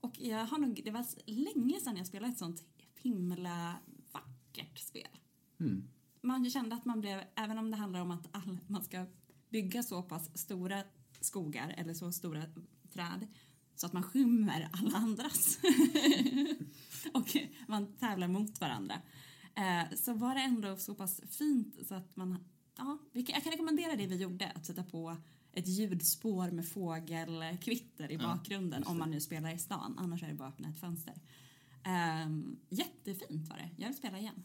Och 0.00 0.18
jag 0.18 0.46
har 0.46 0.58
nog, 0.58 0.80
det 0.84 0.90
var 0.90 1.06
länge 1.26 1.80
sedan 1.80 1.96
jag 1.96 2.06
spelade 2.06 2.32
ett 2.32 2.38
sånt 2.38 2.64
himla 3.02 3.78
vackert 4.12 4.78
spel. 4.78 5.18
Mm. 5.60 5.88
Man 6.20 6.50
kände 6.50 6.74
att 6.74 6.84
man 6.84 7.00
blev, 7.00 7.22
även 7.34 7.58
om 7.58 7.70
det 7.70 7.76
handlar 7.76 8.00
om 8.00 8.10
att 8.10 8.28
all, 8.30 8.58
man 8.66 8.84
ska 8.84 9.06
bygga 9.48 9.82
så 9.82 10.02
pass 10.02 10.38
stora 10.38 10.82
skogar 11.20 11.74
eller 11.78 11.94
så 11.94 12.12
stora 12.12 12.42
träd 12.92 13.26
så 13.74 13.86
att 13.86 13.92
man 13.92 14.02
skymmer 14.02 14.68
alla 14.72 14.96
andras 14.98 15.58
och 17.14 17.36
man 17.68 17.96
tävlar 17.96 18.28
mot 18.28 18.60
varandra 18.60 19.02
eh, 19.54 19.96
så 19.96 20.14
var 20.14 20.34
det 20.34 20.40
ändå 20.40 20.76
så 20.76 20.94
pass 20.94 21.20
fint 21.28 21.86
så 21.88 21.94
att 21.94 22.16
man 22.16 22.44
ja, 22.78 22.98
jag 23.12 23.26
kan 23.26 23.52
rekommendera 23.52 23.96
det 23.96 24.06
vi 24.06 24.16
gjorde 24.16 24.50
att 24.50 24.66
sätta 24.66 24.82
på 24.82 25.16
ett 25.52 25.68
ljudspår 25.68 26.50
med 26.50 26.68
fågelkvitter 26.68 28.12
i 28.12 28.18
bakgrunden 28.18 28.84
om 28.84 28.98
man 28.98 29.10
nu 29.10 29.20
spelar 29.20 29.54
i 29.54 29.58
stan 29.58 29.94
annars 29.98 30.22
är 30.22 30.28
det 30.28 30.34
bara 30.34 30.48
att 30.48 30.54
öppna 30.54 30.68
ett 30.68 30.80
fönster. 30.80 31.14
Ehm, 31.84 32.56
jättefint 32.68 33.48
var 33.48 33.56
det. 33.56 33.70
Jag 33.76 33.88
vill 33.88 33.96
spela 33.96 34.18
igen. 34.18 34.44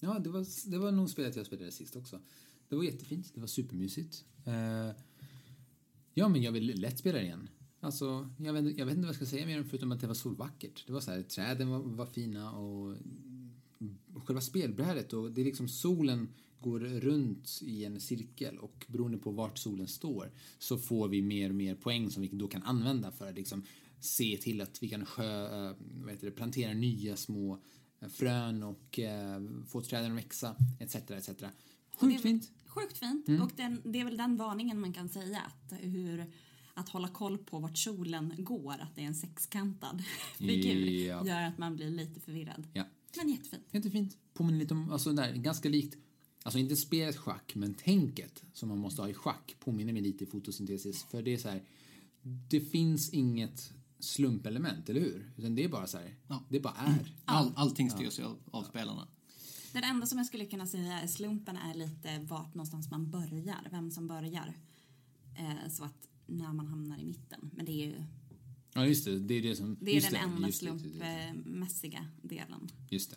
Ja, 0.00 0.18
det 0.18 0.30
var, 0.30 0.70
det 0.70 0.78
var 0.78 0.92
nog 0.92 1.10
spelet 1.10 1.36
jag 1.36 1.46
spelade 1.46 1.72
sist 1.72 1.96
också. 1.96 2.20
Det 2.68 2.76
var 2.76 2.84
jättefint. 2.84 3.34
Det 3.34 3.40
var 3.40 3.46
supermysigt. 3.46 4.24
Eh, 4.44 4.96
ja, 6.14 6.28
men 6.28 6.42
jag 6.42 6.52
vill 6.52 6.80
lätt 6.80 6.98
spela 6.98 7.18
det 7.18 7.24
igen. 7.24 7.48
Alltså, 7.80 8.30
jag 8.38 8.52
vet, 8.52 8.78
jag 8.78 8.86
vet 8.86 8.96
inte 8.96 9.06
vad 9.06 9.08
jag 9.08 9.14
ska 9.16 9.26
säga 9.26 9.46
mer 9.46 9.62
förutom 9.62 9.92
att 9.92 10.00
det 10.00 10.06
var 10.06 10.14
så 10.14 10.30
vackert. 10.30 10.86
Det 10.86 10.92
var 10.92 11.00
så 11.00 11.10
här, 11.10 11.22
träden 11.22 11.68
var, 11.68 11.78
var 11.78 12.06
fina 12.06 12.52
och 12.52 12.96
själva 14.28 14.40
spelbrädet 14.40 15.12
och 15.12 15.32
det 15.32 15.40
är 15.40 15.44
liksom 15.44 15.68
solen 15.68 16.28
går 16.60 16.80
runt 16.80 17.58
i 17.62 17.84
en 17.84 18.00
cirkel 18.00 18.58
och 18.58 18.86
beroende 18.88 19.18
på 19.18 19.30
vart 19.30 19.58
solen 19.58 19.88
står 19.88 20.32
så 20.58 20.78
får 20.78 21.08
vi 21.08 21.22
mer 21.22 21.48
och 21.48 21.54
mer 21.54 21.74
poäng 21.74 22.10
som 22.10 22.22
vi 22.22 22.28
då 22.28 22.48
kan 22.48 22.62
använda 22.62 23.12
för 23.12 23.28
att 23.28 23.34
liksom 23.34 23.62
se 24.00 24.36
till 24.36 24.60
att 24.60 24.82
vi 24.82 24.88
kan 24.88 25.06
sjö, 25.06 25.44
eh, 25.44 25.76
vad 25.80 26.10
heter 26.10 26.26
det, 26.26 26.32
plantera 26.32 26.72
nya 26.72 27.16
små 27.16 27.62
eh, 28.00 28.08
frön 28.08 28.62
och 28.62 28.98
eh, 28.98 29.42
få 29.68 29.80
träden 29.80 30.12
att 30.12 30.18
växa 30.18 30.56
etc. 30.80 30.94
etc. 30.94 31.28
Sjukt 32.00 32.22
fint. 32.22 32.50
Sjukt 32.66 32.98
fint. 32.98 33.28
Mm. 33.28 33.42
Och 33.42 33.50
den, 33.56 33.82
det 33.84 34.00
är 34.00 34.04
väl 34.04 34.16
den 34.16 34.36
varningen 34.36 34.80
man 34.80 34.92
kan 34.92 35.08
säga. 35.08 35.40
Att, 35.40 35.72
hur, 35.80 36.26
att 36.74 36.88
hålla 36.88 37.08
koll 37.08 37.38
på 37.38 37.58
vart 37.58 37.78
solen 37.78 38.34
går, 38.38 38.72
att 38.72 38.94
det 38.94 39.02
är 39.02 39.06
en 39.06 39.14
sexkantad 39.14 40.04
figur, 40.38 41.06
Ja. 41.06 41.26
gör 41.26 41.42
att 41.42 41.58
man 41.58 41.76
blir 41.76 41.90
lite 41.90 42.20
förvirrad. 42.20 42.66
Ja. 42.72 42.84
Men 43.18 43.28
jättefint. 43.28 43.64
Jättefint. 43.70 44.16
Påminner 44.34 44.58
lite 44.58 44.74
om, 44.74 44.90
alltså 44.92 45.12
där, 45.12 45.34
ganska 45.34 45.68
likt, 45.68 45.96
alltså 46.42 46.58
inte 46.58 46.76
spelet 46.76 47.16
schack, 47.16 47.52
men 47.54 47.74
tänket 47.74 48.42
som 48.52 48.68
man 48.68 48.78
måste 48.78 49.02
ha 49.02 49.08
i 49.08 49.14
schack 49.14 49.56
påminner 49.60 49.92
mig 49.92 50.02
lite 50.02 50.24
i 50.24 50.26
fotosyntesis. 50.26 51.04
För 51.10 51.22
det 51.22 51.34
är 51.34 51.38
så 51.38 51.48
här, 51.48 51.62
det 52.50 52.60
finns 52.60 53.10
inget 53.10 53.72
slumpelement, 53.98 54.88
eller 54.88 55.00
hur? 55.00 55.30
Utan 55.36 55.54
det 55.54 55.64
är 55.64 55.68
bara 55.68 55.86
så 55.86 55.98
här, 55.98 56.14
Ja. 56.28 56.44
det 56.48 56.60
bara 56.60 56.74
är. 56.74 57.14
All, 57.24 57.52
allting 57.56 57.90
styrs 57.90 58.18
ju 58.18 58.24
av, 58.24 58.38
av 58.50 58.62
spelarna. 58.62 59.08
Det 59.72 59.78
enda 59.78 60.06
som 60.06 60.18
jag 60.18 60.26
skulle 60.26 60.46
kunna 60.46 60.66
säga 60.66 61.00
är 61.00 61.06
slumpen 61.06 61.56
är 61.56 61.74
lite 61.74 62.18
vart 62.18 62.54
någonstans 62.54 62.90
man 62.90 63.10
börjar, 63.10 63.68
vem 63.70 63.90
som 63.90 64.06
börjar. 64.08 64.54
Eh, 65.38 65.70
så 65.70 65.84
att 65.84 66.08
när 66.26 66.52
man 66.52 66.66
hamnar 66.66 66.98
i 66.98 67.04
mitten. 67.04 67.50
Men 67.56 67.64
det 67.66 67.72
är 67.72 67.86
ju 67.86 68.04
Ja, 68.78 68.86
just 68.86 69.04
det. 69.04 69.18
Det 69.18 69.34
är 69.34 69.42
det 69.42 69.56
som... 69.56 69.76
det 69.80 69.96
är 69.96 70.00
den 70.00 70.14
enda 70.14 70.40
det, 70.40 70.46
det, 70.46 70.52
slumpmässiga 70.52 72.06
delen. 72.22 72.68
Just 72.90 73.10
det. 73.10 73.16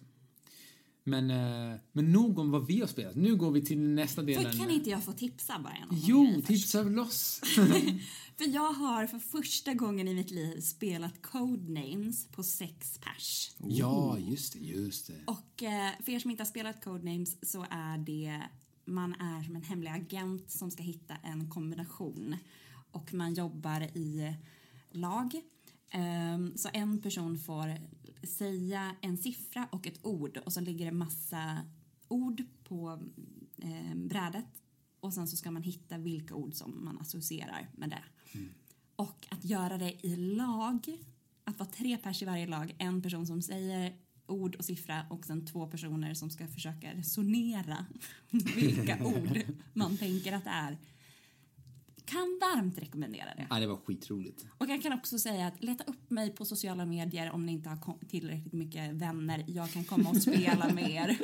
Men, 1.03 1.31
eh, 1.31 1.79
men 1.91 2.11
nog 2.11 2.39
om 2.39 2.51
vad 2.51 2.67
vi 2.67 2.79
har 2.79 2.87
spelat. 2.87 3.15
Nu 3.15 3.35
går 3.35 3.51
vi 3.51 3.61
till 3.61 3.79
nästa 3.79 4.21
delen. 4.21 4.51
För 4.51 4.59
kan 4.59 4.69
inte 4.69 4.89
jag 4.89 5.03
få 5.03 5.11
tipsa 5.11 5.59
bara? 5.59 5.77
Jo, 5.91 6.41
tipsa 6.45 6.83
loss! 6.83 7.41
För 8.37 8.47
jag 8.53 8.73
har 8.73 9.07
för 9.07 9.19
första 9.19 9.73
gången 9.73 10.07
i 10.07 10.13
mitt 10.13 10.31
liv 10.31 10.61
spelat 10.61 11.21
Codenames 11.21 12.27
på 12.27 12.43
sex 12.43 12.99
pers. 12.99 13.51
ja, 13.57 14.17
just 14.19 14.53
det, 14.53 14.59
just 14.59 15.07
det. 15.07 15.23
Och 15.25 15.63
eh, 15.63 15.91
för 16.03 16.11
er 16.11 16.19
som 16.19 16.31
inte 16.31 16.43
har 16.43 16.47
spelat 16.47 16.83
Codenames 16.83 17.51
så 17.51 17.65
är 17.69 17.97
det 17.97 18.41
man 18.85 19.13
är 19.13 19.43
som 19.43 19.55
en 19.55 19.63
hemlig 19.63 19.89
agent 19.91 20.51
som 20.51 20.71
ska 20.71 20.83
hitta 20.83 21.15
en 21.23 21.49
kombination 21.49 22.35
och 22.91 23.13
man 23.13 23.33
jobbar 23.33 23.81
i 23.81 24.35
lag. 24.91 25.41
Ehm, 25.89 26.57
så 26.57 26.69
en 26.73 27.01
person 27.01 27.37
får 27.37 27.77
säga 28.27 28.95
en 29.01 29.17
siffra 29.17 29.67
och 29.71 29.87
ett 29.87 30.05
ord 30.05 30.37
och 30.37 30.53
så 30.53 30.59
ligger 30.59 30.85
det 30.85 30.91
massa 30.91 31.57
ord 32.07 32.43
på 32.63 32.99
eh, 33.57 33.95
brädet 33.95 34.61
och 34.99 35.13
sen 35.13 35.27
så 35.27 35.37
ska 35.37 35.51
man 35.51 35.63
hitta 35.63 35.97
vilka 35.97 36.35
ord 36.35 36.53
som 36.53 36.85
man 36.85 36.97
associerar 36.97 37.69
med 37.75 37.89
det. 37.89 38.03
Och 38.95 39.27
att 39.29 39.45
göra 39.45 39.77
det 39.77 40.05
i 40.05 40.15
lag, 40.15 40.97
att 41.43 41.59
vara 41.59 41.69
tre 41.69 41.97
pers 41.97 42.21
i 42.21 42.25
varje 42.25 42.47
lag, 42.47 42.75
en 42.77 43.01
person 43.01 43.27
som 43.27 43.41
säger 43.41 43.95
ord 44.27 44.55
och 44.55 44.65
siffra 44.65 45.05
och 45.09 45.25
sen 45.25 45.45
två 45.45 45.67
personer 45.67 46.13
som 46.13 46.29
ska 46.29 46.47
försöka 46.47 46.93
resonera 46.93 47.85
vilka 48.55 49.05
ord 49.05 49.41
man 49.73 49.97
tänker 49.97 50.33
att 50.33 50.43
det 50.43 50.49
är. 50.49 50.77
Kan 52.11 52.39
varmt 52.41 52.77
rekommendera 52.77 53.25
det. 53.35 53.47
Ja, 53.49 53.59
det 53.59 53.67
var 53.67 53.77
skitroligt. 53.77 54.45
Och 54.57 54.69
jag 54.69 54.81
kan 54.83 54.93
också 54.93 55.19
säga 55.19 55.47
att 55.47 55.63
leta 55.63 55.83
upp 55.83 56.09
mig 56.09 56.35
på 56.35 56.45
sociala 56.45 56.85
medier 56.85 57.31
om 57.31 57.45
ni 57.45 57.51
inte 57.51 57.69
har 57.69 58.07
tillräckligt 58.09 58.53
mycket 58.53 58.93
vänner. 58.93 59.43
Jag 59.47 59.71
kan 59.71 59.83
komma 59.83 60.09
och 60.09 60.21
spela 60.21 60.69
med 60.69 60.89
er. 60.91 61.17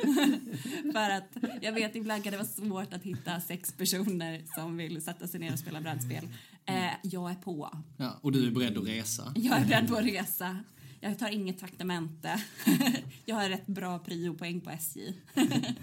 För 0.92 1.10
att 1.10 1.62
jag 1.62 1.72
vet 1.72 1.96
ibland 1.96 2.24
kan 2.24 2.30
det 2.30 2.36
vara 2.36 2.48
svårt 2.48 2.92
att 2.92 3.02
hitta 3.02 3.40
sex 3.40 3.72
personer 3.72 4.42
som 4.54 4.76
vill 4.76 5.02
sätta 5.02 5.28
sig 5.28 5.40
ner 5.40 5.52
och 5.52 5.58
spela 5.58 5.80
brädspel. 5.80 6.28
Eh, 6.66 6.92
jag 7.02 7.30
är 7.30 7.34
på. 7.34 7.78
Ja, 7.96 8.18
och 8.22 8.32
du 8.32 8.46
är 8.46 8.50
beredd 8.50 8.78
att 8.78 8.86
resa. 8.86 9.32
Jag 9.36 9.58
är 9.58 9.66
beredd 9.66 9.92
att 9.92 10.04
resa. 10.04 10.56
Jag 11.00 11.18
tar 11.18 11.28
inget 11.28 11.58
traktamente. 11.58 12.42
Jag 13.24 13.36
har 13.36 13.48
rätt 13.48 13.66
bra 13.66 13.98
priopoäng 13.98 14.60
på 14.60 14.70
SJ. 14.70 15.14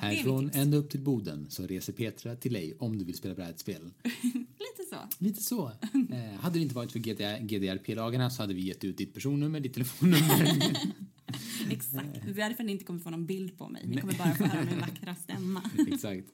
Härifrån 0.00 0.50
ända 0.54 0.76
upp 0.76 0.90
till 0.90 1.00
Boden 1.00 1.46
så 1.50 1.66
reser 1.66 1.92
Petra 1.92 2.36
till 2.36 2.52
dig 2.52 2.76
om 2.78 2.98
du 2.98 3.04
vill 3.04 3.16
spela 3.16 3.34
brädspel. 3.34 3.90
Lite 4.22 4.84
så. 4.90 4.96
Lite 5.18 5.42
så. 5.42 5.72
Eh, 6.12 6.40
hade 6.40 6.58
det 6.58 6.62
inte 6.62 6.74
varit 6.74 6.92
för 6.92 6.98
GDRP-lagarna 7.40 8.30
så 8.30 8.42
hade 8.42 8.54
vi 8.54 8.60
gett 8.62 8.84
ut 8.84 8.96
ditt 8.96 9.14
personnummer, 9.14 9.60
ditt 9.60 9.74
telefonnummer. 9.74 10.46
Exakt. 11.70 12.08
Det 12.24 12.30
är 12.30 12.34
därför 12.34 12.64
ni 12.64 12.72
inte 12.72 12.84
kommer 12.84 13.00
få 13.00 13.10
någon 13.10 13.26
bild 13.26 13.58
på 13.58 13.68
mig. 13.68 13.86
Ni 13.86 14.00
kommer 14.00 14.14
bara 14.14 14.34
få 14.34 14.44
höra 14.44 14.64
min 14.64 14.80
vackra 14.80 15.14
stämma. 15.14 15.70
Exakt. 15.88 16.26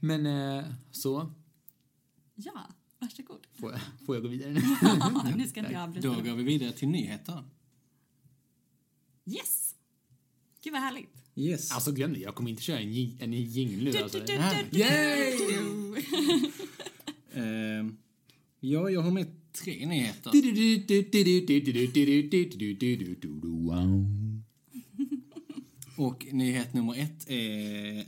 Men 0.00 0.26
eh, 0.26 0.64
så, 0.90 1.30
Ja, 2.34 2.68
varsågod. 2.98 3.46
får 3.52 3.72
jag, 3.72 3.80
får 4.06 4.16
jag 4.16 4.22
gå 4.22 4.28
vidare 4.28 4.52
nu? 4.52 4.60
nu 5.36 5.48
ska 5.48 5.60
inte 5.60 5.72
jag 5.72 5.82
avbryta. 5.82 6.08
Då 6.08 6.14
går 6.14 6.34
vi 6.36 6.42
vidare 6.42 6.72
till 6.72 6.88
nyheter. 6.88 7.44
Yes! 9.26 9.74
Gud 10.62 10.72
vad 10.72 10.82
härligt. 10.82 11.23
Yes. 11.36 11.72
Alltså 11.72 11.92
glöm 11.92 12.12
det, 12.12 12.20
jag 12.20 12.34
kommer 12.34 12.50
inte 12.50 12.62
köra 12.62 12.80
en, 12.80 13.16
en 13.20 13.30
nu. 13.84 13.98
Alltså. 14.02 14.18
Du. 14.20 14.32
Ehm, 17.34 17.96
ja, 18.60 18.90
jag 18.90 19.00
har 19.00 19.10
med 19.10 19.26
tre 19.52 19.86
nyheter. 19.86 20.30
Och 25.96 26.26
nyhet 26.32 26.74
nummer 26.74 26.94
ett 26.98 27.30
är... 27.30 28.04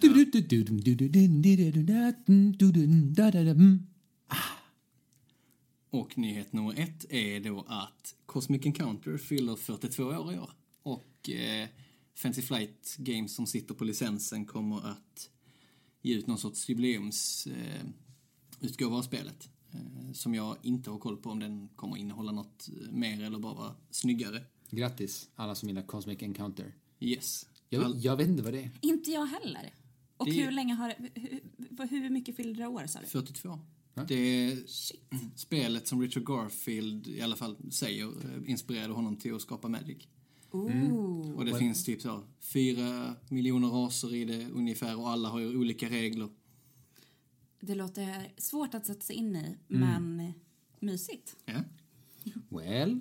Och 5.90 6.18
nyhet 6.18 6.52
nummer 6.52 6.74
ett 6.80 7.12
är 7.12 7.40
då 7.40 7.64
att 7.68 8.14
Cosmic 8.26 8.66
Encounter 8.66 9.16
fyller 9.16 9.56
42 9.56 10.04
år 10.04 10.34
i 10.34 10.38
år. 10.38 10.50
Och 10.82 11.30
eh, 11.30 11.68
Fancy 12.16 12.42
Flight 12.42 12.96
Games 12.98 13.34
som 13.34 13.46
sitter 13.46 13.74
på 13.74 13.84
licensen 13.84 14.46
kommer 14.46 14.88
att 14.90 15.30
ge 16.02 16.14
ut 16.14 16.26
någon 16.26 16.38
sorts 16.38 16.68
jubileumsutgåva 16.68 18.94
eh, 18.94 18.98
av 18.98 19.02
spelet. 19.02 19.48
Eh, 19.72 20.12
som 20.12 20.34
jag 20.34 20.56
inte 20.62 20.90
har 20.90 20.98
koll 20.98 21.16
på 21.16 21.30
om 21.30 21.38
den 21.40 21.68
kommer 21.68 21.96
innehålla 21.96 22.32
något 22.32 22.68
eh, 22.68 22.90
mer 22.92 23.22
eller 23.22 23.38
bara 23.38 23.54
vara 23.54 23.74
snyggare. 23.90 24.42
Grattis 24.70 25.28
alla 25.34 25.54
som 25.54 25.68
gillar 25.68 25.82
Cosmic 25.82 26.22
Encounter. 26.22 26.74
Yes. 27.00 27.46
Jag, 27.68 27.84
All- 27.84 28.04
jag 28.04 28.16
vet 28.16 28.28
inte 28.28 28.42
vad 28.42 28.52
det 28.52 28.60
är. 28.62 28.70
Inte 28.80 29.10
jag 29.10 29.26
heller. 29.26 29.74
Och 30.16 30.26
Det- 30.26 30.32
hur 30.32 30.50
länge 30.50 30.74
har 30.74 30.88
det, 30.88 31.20
hur, 31.20 31.40
hur 32.00 32.10
mycket 32.10 32.36
fyllde 32.36 32.62
det 32.62 32.66
år 32.66 32.86
sa 32.86 33.00
du? 33.00 33.06
42. 33.06 33.58
Ja. 33.94 34.04
Det 34.08 34.14
är 34.14 34.66
Shit. 34.66 35.00
spelet 35.36 35.88
som 35.88 36.02
Richard 36.02 36.26
Garfield 36.26 37.06
i 37.06 37.20
alla 37.20 37.36
fall 37.36 37.72
säger 37.72 38.12
inspirerade 38.46 38.92
honom 38.92 39.16
till 39.16 39.34
att 39.34 39.42
skapa 39.42 39.68
Magic. 39.68 40.08
Ooh. 40.50 41.36
Och 41.36 41.44
det 41.44 41.54
finns 41.58 41.84
typ 41.84 42.02
så 42.02 42.22
fyra 42.40 43.14
miljoner 43.28 43.68
raser 43.68 44.14
i 44.14 44.24
det 44.24 44.46
ungefär 44.54 44.98
och 45.00 45.08
alla 45.10 45.28
har 45.28 45.38
ju 45.40 45.56
olika 45.56 45.88
regler. 45.90 46.28
Det 47.60 47.74
låter 47.74 48.32
svårt 48.38 48.74
att 48.74 48.86
sätta 48.86 49.00
sig 49.00 49.16
in 49.16 49.36
i, 49.36 49.56
Mm. 49.74 50.16
men 50.16 50.32
mysigt. 50.80 51.36
Ja. 51.44 51.60
Well, 52.48 53.00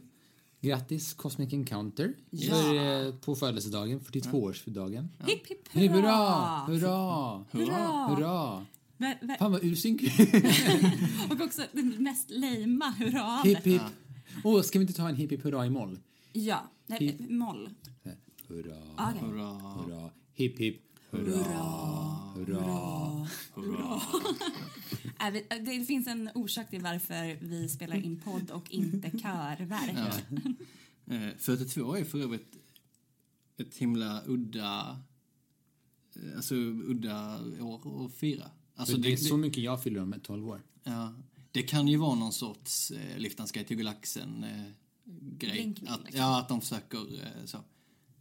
grattis 0.61 1.13
Cosmic 1.13 1.53
Encounter 1.53 2.13
Ja. 2.29 2.53
för, 2.55 3.05
eh, 3.07 3.15
på 3.15 3.35
födelsedagen, 3.35 3.99
42-årsdagen. 3.99 5.09
Hipp 5.27 5.47
hipp 5.47 5.67
Hurra! 5.73 5.85
hurra! 5.91 6.65
Hurra! 6.67 7.45
Hurra! 7.51 8.07
Hurra! 8.15 8.65
Vä- 8.97 9.19
vä- 9.21 9.37
Fan 9.39 9.51
vad 9.51 9.63
ursynk. 9.63 10.01
Och 11.31 11.41
också 11.41 11.61
den 11.71 12.03
mest 12.03 12.29
lama 12.31 12.89
hurra 12.89 13.41
Hipp 13.43 13.63
hipp. 13.65 13.81
Åh, 14.43 14.61
ska 14.61 14.79
vi 14.79 14.83
inte 14.83 14.93
ta 14.93 15.09
en 15.09 15.15
hipp 15.15 15.31
hipp 15.31 15.43
hurra 15.43 15.65
i 15.65 15.69
moll? 15.69 15.99
Ja, 16.37 16.71
nej, 16.87 16.99
Hipp. 16.99 17.29
moll. 17.29 17.69
Hurra, 18.47 18.77
Okej. 18.93 19.21
Hurra, 19.21 19.47
hurra, 19.53 20.11
hipp 20.33 20.59
hipp, 20.59 20.81
hurra, 21.09 21.43
hurra. 22.35 23.27
hurra. 23.53 24.01
Äh, 25.19 25.31
vi- 25.33 25.45
äh, 25.49 25.63
Det 25.65 25.85
finns 25.85 26.07
en 26.07 26.29
orsak 26.35 26.69
till 26.69 26.81
varför 26.81 27.37
vi 27.41 27.69
spelar 27.69 27.95
in 27.95 28.21
podd 28.21 28.51
och 28.51 28.71
inte 28.71 29.09
körverk. 29.11 29.97
Ja. 31.07 31.15
Eh, 31.15 31.29
42 31.37 31.95
är 31.95 32.03
för 32.03 32.19
övrigt 32.19 32.55
ett 33.57 33.75
himla 33.75 34.23
udda, 34.25 34.99
eh, 36.15 36.35
alltså 36.35 36.55
udda 36.55 37.39
år 37.61 38.05
att 38.05 38.13
fira. 38.13 38.51
Alltså 38.75 38.95
För 38.95 39.01
det 39.01 39.07
är 39.07 39.11
det, 39.11 39.17
så 39.17 39.37
mycket 39.37 39.63
jag 39.63 39.83
fyller 39.83 40.01
om 40.01 40.15
12 40.23 40.47
år. 40.49 40.61
ja, 40.83 41.13
det 41.51 41.63
kan 41.63 41.87
ju 41.87 41.97
vara 41.97 42.15
någon 42.15 42.33
sorts 42.33 42.91
eh, 42.91 43.17
Liftans 43.17 43.51
guide 43.51 43.67
till 43.67 43.77
galaxen 43.77 44.43
eh, 44.43 44.71
grej. 45.37 45.51
Blinkning, 45.51 45.89
Att, 45.89 46.03
liksom. 46.03 46.19
ja, 46.19 46.39
att 46.39 46.49
de 46.49 46.61
försöker 46.61 46.97
eh, 47.23 47.45
så. 47.45 47.57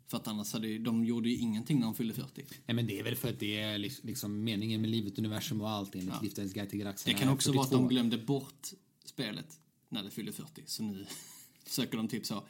För 0.06 0.16
att 0.16 0.28
annars 0.28 0.52
hade 0.52 0.78
de 0.78 1.04
gjorde 1.04 1.28
ju 1.28 1.36
ingenting 1.36 1.78
när 1.78 1.86
de 1.86 1.94
fyllde 1.94 2.14
40. 2.14 2.44
Nej 2.66 2.74
men 2.74 2.86
det 2.86 2.98
är 2.98 3.04
väl 3.04 3.16
för 3.16 3.28
att 3.28 3.40
det 3.40 3.60
är 3.60 3.78
liksom 3.78 4.44
meningen 4.44 4.80
med 4.80 4.90
livet, 4.90 5.18
universum 5.18 5.60
och 5.60 5.70
allt 5.70 5.94
enligt 5.94 6.10
Ja. 6.14 6.20
Liftens 6.22 6.52
guide 6.52 6.70
till 6.70 6.78
galaxen 6.78 7.12
Det 7.12 7.18
kan 7.18 7.28
också 7.28 7.52
vara 7.52 7.62
att 7.62 7.68
42. 7.68 7.82
de 7.82 7.94
glömde 7.94 8.18
bort 8.18 8.68
spelet 9.04 9.60
när 9.88 10.02
det 10.02 10.10
fyllde 10.10 10.32
40. 10.32 10.62
Så 10.66 10.82
nu 10.82 11.06
försöker 11.66 11.96
de 11.96 12.08
typ 12.08 12.26
så, 12.26 12.44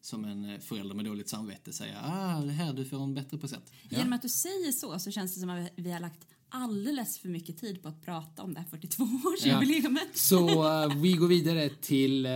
som 0.00 0.24
en 0.24 0.44
eh, 0.44 0.60
förälder 0.60 0.94
med 0.94 1.04
dåligt 1.04 1.28
samvete 1.28 1.72
säga 1.72 2.00
ah, 2.04 2.40
det 2.40 2.52
här, 2.52 2.72
du 2.72 2.84
får 2.84 3.02
en 3.02 3.14
bättre 3.14 3.38
present. 3.38 3.72
Genom 3.90 4.12
att 4.12 4.22
du 4.22 4.28
säger 4.28 4.72
så 4.72 4.98
så 4.98 5.10
känns 5.10 5.34
det 5.34 5.40
som 5.40 5.50
att 5.50 5.70
vi 5.76 5.92
har 5.92 6.00
lagt 6.00 6.26
alldeles 6.54 7.18
för 7.18 7.28
mycket 7.28 7.56
tid 7.58 7.82
på 7.82 7.88
att 7.88 8.02
prata 8.02 8.42
om 8.42 8.54
det 8.54 8.60
här 8.60 8.78
42-årsjubileumet. 8.78 10.08
Så 10.14 10.48
eh, 10.84 10.94
vi 11.02 11.12
går 11.12 11.28
vidare 11.28 11.68
till 11.68 12.26
eh, 12.26 12.32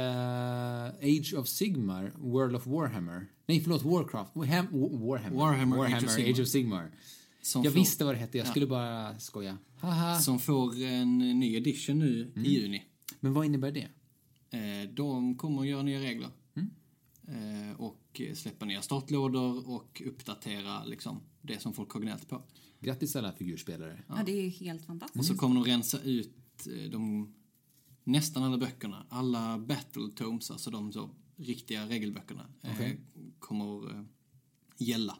Age 0.86 1.34
of 1.36 1.48
Sigmar, 1.48 2.12
World 2.16 2.56
of 2.56 2.66
Warhammer. 2.66 3.26
Nej, 3.46 3.60
förlåt, 3.60 3.82
Warcraft. 3.82 4.36
Warham, 4.36 4.66
Warhammer. 5.08 5.36
Warhammer, 5.36 5.76
Age 5.76 5.94
of 5.96 6.02
Warhammer. 6.02 6.30
Age 6.30 6.40
of 6.40 6.48
Sigmar. 6.48 6.90
Som 7.42 7.62
Jag 7.64 7.72
får, 7.72 7.80
visste 7.80 8.04
vad 8.04 8.14
det 8.14 8.18
hette, 8.18 8.38
jag 8.38 8.46
skulle 8.46 8.66
bara 8.66 9.18
skoja. 9.18 9.58
Haha. 9.80 10.18
Som 10.20 10.38
får 10.38 10.82
en 10.82 11.18
ny 11.18 11.56
edition 11.56 11.98
nu 11.98 12.22
Mm. 12.36 12.44
i 12.46 12.48
juni. 12.48 12.84
Men 13.20 13.34
vad 13.34 13.46
innebär 13.46 13.72
det? 13.72 13.88
Eh, 14.58 14.90
de 14.94 15.34
kommer 15.36 15.60
att 15.62 15.68
göra 15.68 15.82
nya 15.82 16.00
regler. 16.00 16.28
Mm. 16.56 16.70
Eh, 17.70 17.80
och 17.80 18.20
släppa 18.34 18.66
nya 18.66 18.82
startlådor 18.82 19.68
och 19.70 20.02
uppdatera 20.06 20.84
liksom, 20.84 21.20
det 21.42 21.62
som 21.62 21.72
folk 21.72 21.90
har 21.90 22.00
gnällt 22.00 22.28
på. 22.28 22.42
Grattis 22.80 23.16
alla 23.16 23.32
figurspelare. 23.32 24.04
Ja, 24.08 24.22
det 24.26 24.32
är 24.32 24.42
ju 24.42 24.48
helt 24.48 24.86
fantastiskt. 24.86 25.18
Och 25.18 25.26
så 25.26 25.36
kommer 25.36 25.54
de 25.54 25.64
rensa 25.64 26.00
ut 26.00 26.66
eh, 26.66 26.90
de, 26.90 27.34
nästan 28.04 28.42
alla 28.42 28.58
böckerna. 28.58 29.06
Alla 29.08 29.58
battle 29.58 30.10
tomes, 30.16 30.50
alltså 30.50 30.70
de 30.70 30.92
så 30.92 31.10
riktiga 31.38 31.88
regelböckerna 31.88 32.46
eh, 32.62 32.72
Okej. 32.74 33.00
kommer 33.38 33.94
eh, 33.94 34.04
gälla 34.76 35.18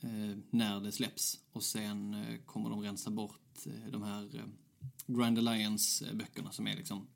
eh, 0.00 0.38
när 0.50 0.80
det 0.80 0.92
släpps. 0.92 1.40
Och 1.52 1.62
sen 1.62 2.16
kommer 2.46 2.70
de 2.70 2.80
rensa 2.80 3.10
bort 3.10 3.40
de 3.90 4.02
här 4.02 4.44
Grand 5.06 5.38
Alliance-böckerna 5.38 6.52
som 6.52 6.66
är 6.66 6.76
liksom 6.76 7.06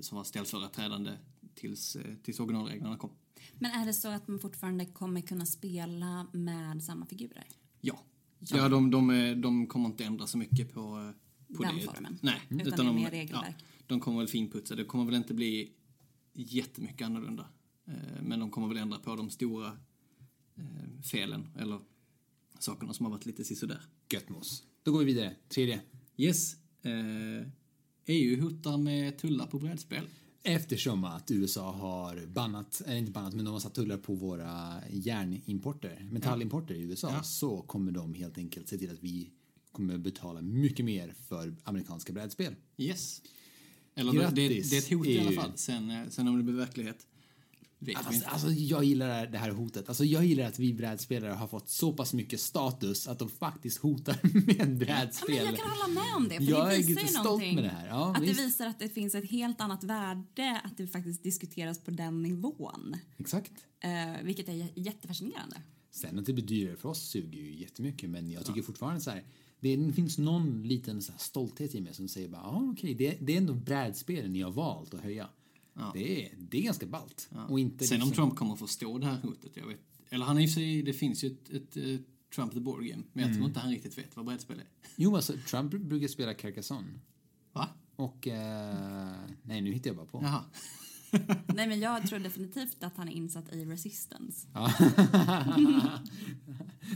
som 0.00 0.16
var 0.16 0.24
ställföreträdande 0.24 1.18
tills, 1.54 1.96
tills 2.22 2.40
originalreglerna 2.40 2.96
kom. 2.96 3.10
Men 3.58 3.70
är 3.70 3.86
det 3.86 3.94
så 3.94 4.08
att 4.08 4.28
man 4.28 4.38
fortfarande 4.38 4.86
kommer 4.86 5.20
kunna 5.20 5.46
spela 5.46 6.26
med 6.32 6.82
samma 6.82 7.06
figurer? 7.06 7.46
Ja. 7.80 7.98
Ja, 8.40 8.68
de, 8.68 8.90
de, 8.90 9.10
eh, 9.10 9.36
de 9.36 9.66
kommer 9.66 9.86
inte 9.86 10.04
ändra 10.04 10.26
så 10.26 10.38
mycket 10.38 10.72
på, 10.74 10.80
eh, 10.80 11.56
på 11.56 11.62
Den 11.62 11.76
det. 11.76 11.82
formen. 11.82 12.18
Nej, 12.22 12.40
Utan 12.48 12.64
det 12.64 12.74
är 12.82 12.84
de, 12.86 12.96
mer 12.96 13.10
regelverk. 13.10 13.54
de 13.86 14.00
kommer 14.00 14.18
väl 14.18 14.28
finputsa. 14.28 14.74
Det 14.74 14.84
kommer 14.84 15.04
väl 15.04 15.14
inte 15.14 15.34
bli 15.34 15.72
jättemycket 16.34 17.06
annorlunda. 17.06 17.48
Eh, 17.86 17.94
Men 18.22 18.40
de 18.40 18.50
kommer 18.50 18.68
väl 18.68 18.76
ändra 18.76 18.98
på 18.98 19.16
de 19.16 19.30
stora 19.30 19.72
felen 21.10 21.48
eller 21.58 21.80
sakerna 22.58 22.92
som 22.92 23.06
har 23.06 23.10
varit 23.10 23.26
lite 23.26 23.44
sisådär. 23.44 23.82
Göttmos. 24.12 24.62
Då 24.82 24.92
går 24.92 24.98
vi 24.98 25.04
vidare. 25.04 25.36
Tredje. 25.48 25.80
Yes. 26.16 26.56
EU 28.06 28.40
hotar 28.42 28.76
med 28.78 29.18
tullar 29.18 29.46
på 29.46 29.58
brädspel. 29.58 30.04
Eftersom 30.42 31.04
att 31.04 31.30
USA 31.30 31.72
har 31.72 32.26
bannat, 32.26 32.82
eller 32.86 32.96
inte 32.96 33.12
bannat, 33.12 33.34
men 33.34 33.44
de 33.44 33.50
har 33.54 33.60
satt 33.60 33.74
tullar 33.74 33.96
på 33.96 34.14
våra 34.14 34.74
järnimporter, 34.90 36.08
metallimporter 36.12 36.74
i 36.74 36.80
USA, 36.82 37.10
Ja. 37.12 37.22
så 37.22 37.62
kommer 37.62 37.92
de 37.92 38.14
helt 38.14 38.38
enkelt 38.38 38.68
se 38.68 38.78
till 38.78 38.90
att 38.90 39.02
vi 39.02 39.30
kommer 39.72 39.98
betala 39.98 40.42
mycket 40.42 40.84
mer 40.84 41.14
för 41.28 41.56
amerikanska 41.64 42.12
brädspel. 42.12 42.54
Yes. 42.76 43.22
Eller 43.94 44.12
det, 44.12 44.18
det, 44.18 44.24
Grattis, 44.48 44.70
det 44.70 44.76
är 44.76 44.78
ett 44.78 44.88
hot 44.98 45.06
i 45.06 45.18
alla 45.20 45.30
EU. 45.30 45.36
fall. 45.40 45.52
Sen, 45.54 45.90
eh, 45.90 46.08
sen 46.08 46.28
om 46.28 46.36
det 46.36 46.42
blir 46.42 46.54
verklighet 46.54 47.06
Alltså, 47.94 48.24
alltså, 48.28 48.50
jag 48.50 48.84
gillar 48.84 49.26
det 49.26 49.38
här- 49.38 49.50
hotet. 49.50 49.88
Alltså, 49.88 50.04
jag 50.04 50.24
gillar 50.24 50.44
att 50.44 50.58
vi 50.58 50.74
brädspelare 50.74 51.32
har 51.32 51.46
fått 51.46 51.68
så 51.68 51.92
pass 51.92 52.12
mycket 52.14 52.40
status 52.40 53.08
att 53.08 53.18
de 53.18 53.28
faktiskt 53.28 53.78
hotar 53.78 54.18
med 54.46 54.54
Ja, 54.58 54.64
men 54.64 54.78
brädspel. 54.78 55.36
jag 55.36 55.56
kan 55.58 55.70
hålla 55.70 55.88
med 55.94 56.14
om 56.16 56.28
det. 56.28 56.36
För 56.36 56.42
Jag 56.44 56.70
det 56.70 56.76
visar 56.76 57.02
ju 57.02 57.08
stolt 57.08 57.24
någonting. 57.24 57.54
med 57.54 57.64
det 57.64 57.70
här. 57.70 57.86
Ja, 57.88 58.14
att 58.16 58.22
visst. 58.22 58.36
det 58.36 58.42
visar 58.44 58.66
att 58.66 58.78
det 58.78 58.88
finns 58.88 59.14
ett 59.14 59.30
helt 59.30 59.60
annat 59.60 59.84
värde 59.84 60.60
att 60.64 60.76
det 60.76 60.86
faktiskt 60.86 61.22
diskuteras 61.22 61.78
på 61.78 61.90
den 61.90 62.22
nivån. 62.22 62.96
Exakt. 63.18 63.52
Eh, 63.80 64.22
vilket 64.24 64.48
är 64.48 64.68
jättefascinerande. 64.74 65.56
Sen 65.90 66.18
att 66.18 66.26
det 66.26 66.32
blir 66.32 66.46
dyrare 66.46 66.76
för 66.76 66.88
oss 66.88 67.08
suger 67.10 67.38
ju 67.38 67.60
jättemycket, 67.60 68.10
men 68.10 68.30
jag 68.30 68.44
tycker 68.46 68.62
fortfarande 68.62 69.00
så 69.00 69.10
här, 69.10 69.24
det 69.60 69.92
finns 69.92 70.18
någon 70.18 70.62
liten 70.62 71.02
stolthet 71.02 71.74
i 71.74 71.80
mig 71.80 71.94
som 71.94 72.08
säger 72.08 72.28
bara, 72.28 72.42
ah, 72.42 72.70
okej, 72.72 72.94
det, 72.94 73.16
det 73.20 73.32
är 73.32 73.36
ändå 73.38 73.54
brädspelen 73.54 74.32
ni 74.32 74.40
har 74.40 74.50
valt 74.50 74.94
att 74.94 75.00
höja. 75.00 75.28
Det, 75.94 76.24
är, 76.26 76.32
det 76.38 76.58
är 76.58 76.62
ganska 76.62 76.86
ballt. 76.86 77.30
Och 77.48 77.60
inte 77.60 77.86
Sen 77.86 78.02
om 78.02 78.08
liksom- 78.08 78.24
Trump 78.26 78.38
kommer 78.38 78.52
att 78.52 78.58
förstå 78.58 78.98
det 78.98 79.06
här 79.06 79.20
hotet, 79.22 79.50
jag 79.56 79.66
vet. 79.66 79.80
Eller 80.10 80.26
han 80.26 80.38
är 80.38 80.42
i 80.42 80.48
sig, 80.48 80.82
det 80.82 80.92
finns 80.92 81.24
ju 81.24 81.28
ett, 81.28 81.50
ett, 81.76 82.00
Trump 82.34 82.52
the 82.52 82.60
board 82.60 82.84
game, 82.84 83.02
men 83.12 83.22
jag 83.22 83.28
Mm. 83.28 83.36
tror 83.36 83.48
inte 83.48 83.60
han 83.60 83.70
riktigt 83.70 83.98
vet 83.98 84.16
vad 84.16 84.24
brädspel 84.26 84.58
är. 84.58 84.64
Jo, 84.96 85.16
alltså 85.16 85.32
Trump 85.50 85.70
brukar 85.72 86.08
spela 86.08 86.34
Carcassonne. 86.34 86.88
Va? 87.52 87.68
Och, 87.96 88.28
eh, 88.28 89.14
nej 89.42 89.60
nu 89.60 89.72
hittar 89.72 89.90
jag 89.90 89.96
bara 89.96 90.06
på. 90.06 90.20
Jaha. 90.22 90.44
Nej, 91.54 91.68
men 91.68 91.80
jag 91.80 92.08
tror 92.08 92.18
definitivt 92.18 92.82
att 92.84 92.96
han 92.96 93.08
är 93.08 93.12
insatt 93.12 93.52
i 93.52 93.64
resistance. 93.64 94.48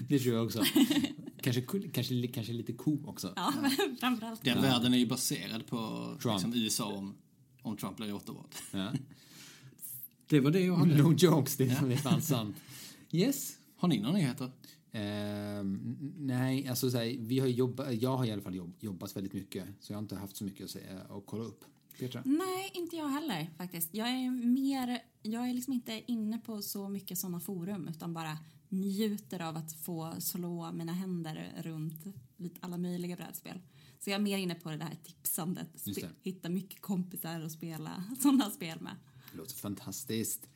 det 0.08 0.18
tror 0.18 0.34
jag 0.34 0.44
också. 0.44 0.62
kanske, 1.40 1.62
kanske, 1.92 2.26
kanske 2.28 2.52
lite 2.52 2.72
ko 2.72 3.02
också. 3.06 3.32
Ja, 3.36 3.52
framförallt. 4.00 4.44
Den 4.44 4.62
världen 4.62 4.94
är 4.94 4.98
ju 4.98 5.06
baserad 5.06 5.66
på 5.66 5.78
Trump. 6.22 6.34
liksom, 6.34 6.54
USA 6.54 6.92
om, 6.92 7.14
om 7.62 7.76
Trump 7.76 7.96
blir 7.96 8.12
återvald. 8.14 8.54
Ja. 8.72 8.92
Det 10.26 10.40
var 10.40 10.50
det 10.50 10.60
jag 10.60 10.74
hade. 10.76 11.02
No 11.02 11.12
jokes, 11.12 11.56
det 11.56 11.64
är, 11.64 11.96
fan 11.96 12.22
sant. 12.22 12.56
Yes. 13.10 13.58
Har 13.76 13.88
ni 13.88 13.98
några 14.00 14.12
nyheter? 14.14 14.50
N- 14.92 16.12
nej, 16.18 16.68
alltså 16.68 16.90
så 16.90 16.98
här, 16.98 17.16
vi 17.18 17.38
har 17.38 17.46
jobbat, 17.46 17.94
jag 18.02 18.16
har 18.16 18.24
i 18.24 18.32
alla 18.32 18.42
fall 18.42 18.54
jobb, 18.54 18.74
jobbat 18.80 19.16
väldigt 19.16 19.32
mycket 19.32 19.64
så 19.80 19.92
jag 19.92 19.96
har 19.96 20.02
inte 20.02 20.16
haft 20.16 20.36
så 20.36 20.44
mycket 20.44 20.64
att 20.64 20.70
säga 20.70 21.02
och 21.08 21.26
kolla 21.26 21.44
upp. 21.44 21.64
Petra? 21.98 22.22
Nej, 22.24 22.70
inte 22.74 22.96
jag 22.96 23.08
heller 23.08 23.50
faktiskt. 23.56 23.88
Jag 23.94 24.08
är 24.08 24.30
mer, 24.30 24.98
jag 25.22 25.48
är 25.50 25.54
liksom 25.54 25.72
inte 25.72 26.02
inne 26.06 26.38
på 26.38 26.62
så 26.62 26.88
mycket 26.88 27.18
sådana 27.18 27.40
forum 27.40 27.88
utan 27.88 28.14
bara 28.14 28.38
njuter 28.68 29.40
av 29.42 29.56
att 29.56 29.72
få 29.72 30.14
slå 30.18 30.72
mina 30.72 30.92
händer 30.92 31.52
runt 31.62 32.04
lite 32.36 32.58
alla 32.60 32.78
möjliga 32.78 33.16
brädspel. 33.16 33.60
Så 34.04 34.10
jag 34.10 34.14
är 34.18 34.22
mer 34.22 34.38
inne 34.38 34.54
på 34.54 34.70
det 34.70 34.84
här 34.84 34.96
tipsandet, 35.04 35.68
det. 35.84 36.08
hitta 36.22 36.48
mycket 36.48 36.80
kompisar 36.80 37.40
och 37.44 37.50
spela 37.50 38.04
sådana 38.22 38.50
spel 38.50 38.80
med. 38.80 38.96
Det 39.32 39.38
låter 39.38 39.54
fantastiskt. 39.54 40.48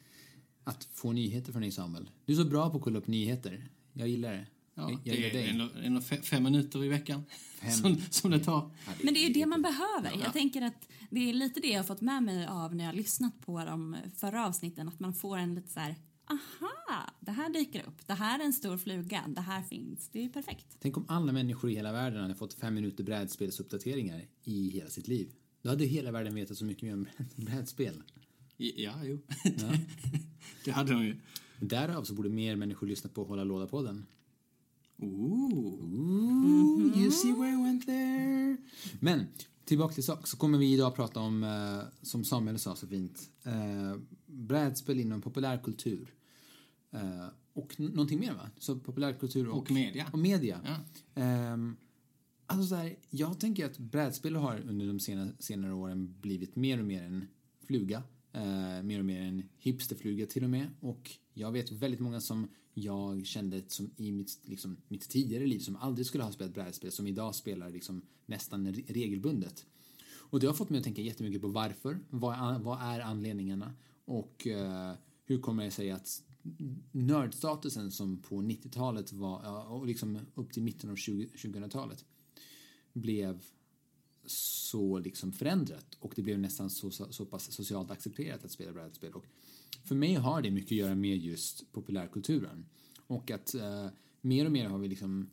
Att 0.65 0.85
få 0.93 1.13
nyheter 1.13 1.53
från 1.53 1.63
dig 1.63 1.71
Samuel. 1.71 2.11
Du 2.25 2.33
är 2.33 2.37
så 2.37 2.45
bra 2.45 2.71
på 2.71 2.77
att 2.77 2.83
kolla 2.85 2.99
upp 2.99 3.07
nyheter. 3.07 3.69
Jag 3.93 4.09
gillar 4.09 4.33
det. 4.33 4.47
Ja, 4.75 4.91
jag, 4.91 4.93
jag 4.93 5.17
det 5.17 5.29
är 5.31 5.33
dig. 5.33 5.49
ändå, 5.49 5.69
ändå 5.83 6.01
fe- 6.01 6.23
fem 6.23 6.43
minuter 6.43 6.85
i 6.85 6.89
veckan 6.89 7.25
som, 7.83 7.97
som 8.11 8.31
det 8.31 8.39
tar. 8.41 8.71
Men 9.03 9.15
det 9.15 9.21
är 9.21 9.27
ju 9.29 9.33
det 9.33 9.47
man 9.47 9.63
behöver. 9.63 10.11
Ja. 10.11 10.21
Jag 10.25 10.33
tänker 10.33 10.63
att 10.63 10.89
det 11.11 11.29
är 11.31 11.33
lite 11.35 11.61
det 11.61 11.69
jag 11.69 11.79
har 11.79 11.85
fått 11.85 12.01
med 12.01 12.23
mig 12.23 12.47
av 12.47 12.75
när 12.75 12.85
jag 12.85 12.91
har 12.93 12.97
lyssnat 12.97 13.41
på 13.41 13.65
de 13.65 13.97
förra 14.17 14.47
avsnitten. 14.47 14.89
Att 14.89 15.01
man 15.01 15.15
får 15.15 15.37
en 15.39 15.55
lite 15.55 15.69
så 15.69 15.81
här, 15.81 15.97
aha, 16.27 17.11
det 17.21 17.31
här 17.31 17.51
dyker 17.51 17.87
upp. 17.87 18.07
Det 18.07 18.15
här 18.15 18.39
är 18.39 18.45
en 18.45 18.53
stor 18.53 18.77
fluga. 18.77 19.25
Det 19.29 19.41
här 19.41 19.63
finns. 19.63 20.09
Det 20.13 20.19
är 20.19 20.23
ju 20.23 20.29
perfekt. 20.29 20.77
Tänk 20.81 20.97
om 20.97 21.05
alla 21.09 21.33
människor 21.33 21.71
i 21.71 21.75
hela 21.75 21.93
världen 21.93 22.23
hade 22.23 22.35
fått 22.35 22.55
fem 22.55 22.75
minuter 22.75 23.05
brädspelsuppdateringar 23.05 24.25
i 24.45 24.71
hela 24.71 24.91
sitt 24.91 25.09
liv. 25.09 25.33
Då 25.63 25.71
hade 25.71 25.85
hela 25.85 26.11
världen 26.11 26.35
vetat 26.35 26.57
så 26.57 26.65
mycket 26.65 26.83
mer 26.83 26.93
om 26.93 27.07
brädspel. 27.45 28.03
Ja, 28.57 29.05
jo. 29.05 29.19
det 30.65 30.71
hade 30.71 30.93
de 30.93 31.05
ju. 31.05 31.17
Därav 31.61 32.05
så 32.05 32.15
borde 32.15 32.29
mer 32.29 32.57
människor 32.57 32.87
lyssna 32.87 33.11
på 33.11 33.25
Hålla 33.25 33.45
Låda-podden. 33.45 34.07
Ooh. 34.99 35.85
Ooh, 35.85 36.99
you 36.99 37.11
see 37.11 37.33
where 37.33 37.53
I 37.53 37.63
went 37.63 37.87
there. 37.87 38.57
Men 39.01 39.27
tillbaka 39.65 39.95
till 39.95 40.05
sak 40.05 40.27
så 40.27 40.37
kommer 40.37 40.59
vi 40.59 40.73
idag 40.73 40.95
prata 40.95 41.21
om, 41.21 41.45
eh, 41.45 41.81
som 42.03 42.25
Samuel 42.25 42.59
sa 42.59 42.77
så 42.77 42.87
fint, 42.87 43.31
eh, 43.45 44.01
brädspel 44.27 45.01
inom 45.01 45.23
populärkultur. 45.23 46.16
Eh, 46.91 47.27
och 47.53 47.81
någonting 47.81 48.21
mer 48.21 48.35
va? 48.35 48.51
Så 48.59 48.79
populärkultur 48.79 49.49
och, 49.49 49.59
Och 49.59 49.71
media. 49.71 50.07
Och 50.13 50.19
media. 50.19 50.61
Ja. 50.65 50.77
Ehm, 51.23 51.77
alltså 52.47 52.67
så 52.67 52.75
här, 52.75 52.97
jag 53.11 53.41
tänker 53.41 53.67
att 53.67 53.79
brädspel 53.79 54.37
har 54.37 54.61
under 54.69 54.87
de 54.87 55.01
senare, 55.01 55.31
senare 55.39 55.73
åren 55.75 56.15
blivit 56.21 56.57
mer 56.57 56.79
och 56.79 56.87
mer 56.87 57.03
en 57.03 57.25
fluga. 57.67 58.03
Eh, 58.33 58.83
mer 58.83 58.99
och 58.99 59.05
mer 59.05 59.21
en 59.21 59.49
hipsterfluga 59.59 60.27
till 60.27 60.45
och 60.45 60.51
med. 60.51 60.71
Och 60.81 61.11
jag 61.35 61.53
vet 61.53 61.73
väldigt 61.73 62.01
många 62.01 62.21
som 62.21 62.49
jag 62.75 63.27
kände 63.27 63.63
som 63.69 63.91
i 63.97 64.13
mitt, 64.13 64.39
liksom, 64.43 64.77
mitt 64.89 65.09
tidigare 65.09 65.47
liv 65.47 65.59
som 65.59 65.77
aldrig 65.77 66.07
skulle 66.07 66.25
ha 66.25 66.33
spelat 66.33 66.55
brädspel 66.55 66.93
som 66.93 67.07
idag 67.07 67.35
spelar 67.35 67.71
liksom, 67.71 68.03
nästan 68.27 68.69
re- 68.69 68.93
regelbundet. 68.93 69.67
Och 70.09 70.41
det 70.41 70.47
har 70.47 70.55
fått 70.55 70.71
mig 70.71 70.79
att 70.79 70.85
tänka 70.85 71.03
jättemycket 71.03 71.41
på 71.43 71.49
varför. 71.49 71.99
Vad 72.11 72.35
är, 72.35 72.59
vad 72.59 72.83
är 72.83 73.01
anledningarna? 73.01 73.75
Och 74.05 74.47
eh, 74.47 74.93
hur 75.25 75.41
kommer 75.41 75.65
det 75.65 75.71
sig 75.71 75.91
att 75.91 76.23
nördstatusen 76.93 77.91
som 77.91 78.23
på 78.23 78.43
90-talet 78.43 79.13
var, 79.13 79.67
och 79.67 79.87
liksom 79.87 80.19
upp 80.35 80.53
till 80.53 80.63
mitten 80.63 80.91
av 80.91 80.97
20 80.97 81.27
2000-talet 81.27 82.05
blev 82.93 83.43
så 84.27 84.99
liksom 84.99 85.33
förändrat 85.33 85.95
och 86.01 86.13
det 86.17 86.23
blev 86.23 86.39
nästan 86.39 86.71
så, 86.71 86.91
så, 86.91 87.13
så 87.13 87.27
pass 87.27 87.53
socialt 87.53 87.91
accepterat 87.91 88.45
att 88.45 88.51
spela 88.51 88.73
brädspel. 88.73 89.13
Och 89.13 89.27
för 89.85 89.95
mig 89.95 90.15
har 90.15 90.43
det 90.43 90.51
mycket 90.51 90.73
att 90.73 90.79
göra 90.79 90.95
med 90.95 91.17
just 91.17 91.73
populärkulturen. 91.73 92.67
Och 93.07 93.31
att 93.31 93.55
eh, 93.55 93.89
mer 94.21 94.47
och 94.47 94.53
mer 94.53 94.69
har 94.69 94.79
vi 94.79 94.89
liksom 94.89 95.31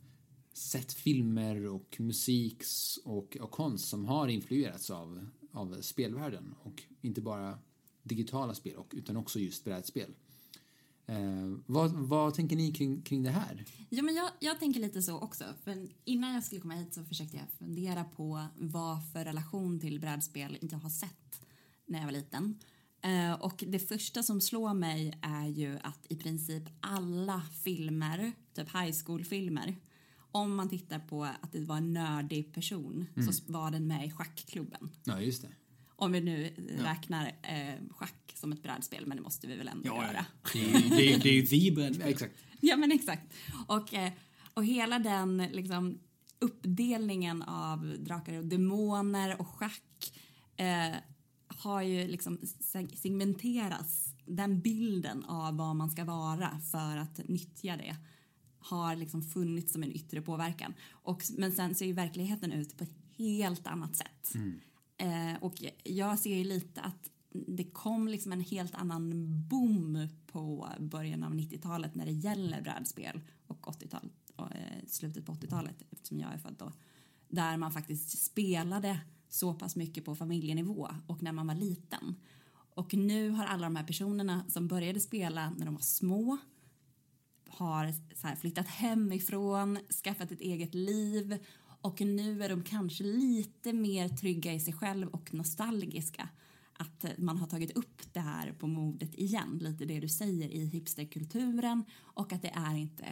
sett 0.52 0.92
filmer 0.92 1.66
och 1.66 1.96
musik 2.00 2.62
och, 3.04 3.36
och 3.40 3.50
konst 3.50 3.88
som 3.88 4.04
har 4.04 4.28
influerats 4.28 4.90
av, 4.90 5.26
av 5.52 5.80
spelvärlden. 5.80 6.54
Och 6.62 6.82
inte 7.00 7.20
bara 7.20 7.58
digitala 8.02 8.54
spel 8.54 8.76
och, 8.76 8.92
utan 8.96 9.16
också 9.16 9.38
just 9.38 9.64
brädspel. 9.64 10.14
Eh, 11.06 11.56
vad, 11.66 11.90
vad 11.90 12.34
tänker 12.34 12.56
ni 12.56 12.72
kring, 12.72 13.02
kring 13.02 13.22
det 13.22 13.30
här? 13.30 13.64
Ja, 13.88 14.02
men 14.02 14.14
jag, 14.14 14.30
jag 14.40 14.58
tänker 14.58 14.80
lite 14.80 15.02
så 15.02 15.18
också. 15.18 15.44
För 15.64 15.88
innan 16.04 16.34
jag 16.34 16.44
skulle 16.44 16.60
komma 16.60 16.74
hit 16.74 16.94
så 16.94 17.04
försökte 17.04 17.36
jag 17.36 17.46
fundera 17.58 18.04
på 18.04 18.46
vad 18.58 19.12
för 19.12 19.24
relation 19.24 19.80
till 19.80 20.00
brädspel 20.00 20.58
jag 20.60 20.78
har 20.78 20.90
sett 20.90 21.46
när 21.86 21.98
jag 21.98 22.06
var 22.06 22.12
liten. 22.12 22.58
Eh, 23.02 23.32
och 23.32 23.64
det 23.66 23.78
första 23.78 24.22
som 24.22 24.40
slår 24.40 24.74
mig 24.74 25.18
är 25.22 25.46
ju 25.46 25.78
att 25.82 26.06
i 26.08 26.16
princip 26.16 26.62
alla 26.80 27.42
filmer, 27.64 28.32
typ 28.54 28.74
high 28.74 28.94
school-filmer, 29.04 29.76
om 30.16 30.56
man 30.56 30.68
tittar 30.68 30.98
på 30.98 31.24
att 31.24 31.52
det 31.52 31.60
var 31.60 31.76
en 31.76 31.92
nördig 31.92 32.54
person 32.54 33.06
så 33.14 33.52
var 33.52 33.70
den 33.70 33.86
med 33.86 34.06
i 34.06 34.10
schackklubben. 34.10 34.90
Ja, 35.04 35.20
just 35.20 35.42
det. 35.42 35.48
Om 35.96 36.12
vi 36.12 36.20
nu 36.20 36.54
räknar 36.78 37.26
eh, 37.42 37.74
schack 37.90 38.32
som 38.34 38.52
ett 38.52 38.62
brädspel, 38.62 39.06
men 39.06 39.16
det 39.16 39.22
måste 39.22 39.46
vi 39.46 39.56
väl 39.56 39.68
ändå 39.68 39.88
Ja, 39.88 40.06
göra. 40.06 40.12
ja. 40.12 40.24
Det 40.52 40.60
är 40.60 40.80
ju 40.82 40.88
det 40.88 41.14
är, 41.14 41.18
det 41.22 41.28
är 41.28 41.34
ju 41.34 41.46
the 41.46 41.70
brädspel. 41.74 42.08
Exakt. 42.08 42.34
Ja, 42.60 42.76
men 42.76 42.92
exakt. 42.92 43.32
Och, 43.66 43.94
eh, 43.94 44.12
och 44.54 44.64
hela 44.64 44.98
den 44.98 45.36
liksom, 45.52 45.98
uppdelningen 46.38 47.42
av 47.42 47.94
drakar 47.98 48.34
och 48.38 48.44
demoner 48.44 49.40
och 49.40 49.48
schack 49.48 50.12
eh, 50.56 50.94
har 51.46 51.82
ju 51.82 52.06
liksom 52.08 52.38
seg- 52.60 52.96
segmenterats. 52.96 54.14
Den 54.26 54.60
bilden 54.60 55.24
av 55.24 55.56
vad 55.56 55.76
man 55.76 55.90
ska 55.90 56.04
vara 56.04 56.60
för 56.72 56.96
att 56.96 57.28
nyttja 57.28 57.76
det 57.76 57.96
har 58.58 58.96
liksom 58.96 59.22
funnits 59.22 59.72
som 59.72 59.82
en 59.82 59.92
yttre 59.92 60.22
påverkan. 60.22 60.74
Och, 60.92 61.22
men 61.38 61.52
sen 61.52 61.74
ser 61.74 61.86
ju 61.86 61.92
verkligheten 61.92 62.52
ut 62.52 62.76
på 62.78 62.84
ett 62.84 62.94
helt 63.18 63.66
annat 63.66 63.96
sätt. 63.96 64.32
Eh, 65.04 65.42
och 65.42 65.54
jag 65.84 66.18
ser 66.18 66.36
ju 66.36 66.44
lite 66.44 66.80
att 66.80 67.10
det 67.30 67.64
kom 67.64 68.08
liksom 68.08 68.32
en 68.32 68.40
helt 68.40 68.74
annan 68.74 69.12
boom 69.48 70.08
på 70.26 70.68
början 70.78 71.24
av 71.24 71.34
90-talet 71.34 71.94
när 71.94 72.06
det 72.06 72.12
gäller 72.12 72.62
brädspel 72.62 73.20
och 73.46 73.66
80-talet, 73.66 74.12
och, 74.36 74.52
eh, 74.52 74.84
slutet 74.86 75.26
på 75.26 75.32
80-talet 75.32 75.82
eftersom 75.90 76.20
jag 76.20 76.32
är 76.32 76.38
född 76.38 76.54
då. 76.58 76.72
Där 77.28 77.56
man 77.56 77.72
faktiskt 77.72 78.24
spelade 78.24 79.00
så 79.28 79.54
pass 79.54 79.76
mycket 79.76 80.04
på 80.04 80.14
familjenivå 80.14 80.88
och 81.06 81.22
när 81.22 81.32
man 81.32 81.46
var 81.46 81.54
liten. 81.54 82.14
Och 82.74 82.94
nu 82.94 83.30
har 83.30 83.44
alla 83.44 83.66
de 83.66 83.76
här 83.76 83.84
personerna 83.84 84.44
som 84.48 84.68
började 84.68 85.00
spela 85.00 85.50
när 85.50 85.66
de 85.66 85.74
var 85.74 85.82
små 85.82 86.38
har 87.48 87.92
så 88.14 88.26
här 88.26 88.36
flyttat 88.36 88.68
hemifrån, 88.68 89.78
skaffat 90.04 90.32
ett 90.32 90.40
eget 90.40 90.74
liv 90.74 91.38
och 91.84 92.00
nu 92.00 92.42
är 92.42 92.48
de 92.48 92.62
kanske 92.62 93.04
lite 93.04 93.72
mer 93.72 94.08
trygga 94.08 94.54
i 94.54 94.60
sig 94.60 94.74
själv 94.74 95.08
och 95.08 95.34
nostalgiska. 95.34 96.28
Att 96.72 97.04
eh, 97.04 97.10
man 97.18 97.36
har 97.36 97.46
tagit 97.46 97.76
upp 97.76 98.02
det 98.12 98.20
här 98.20 98.52
på 98.52 98.66
modet 98.66 99.14
igen, 99.14 99.58
lite 99.62 99.84
det 99.84 100.00
du 100.00 100.08
säger 100.08 100.48
i 100.48 100.66
hipsterkulturen 100.66 101.84
och 101.94 102.32
att 102.32 102.42
det 102.42 102.48
är 102.48 102.76
inte 102.76 103.04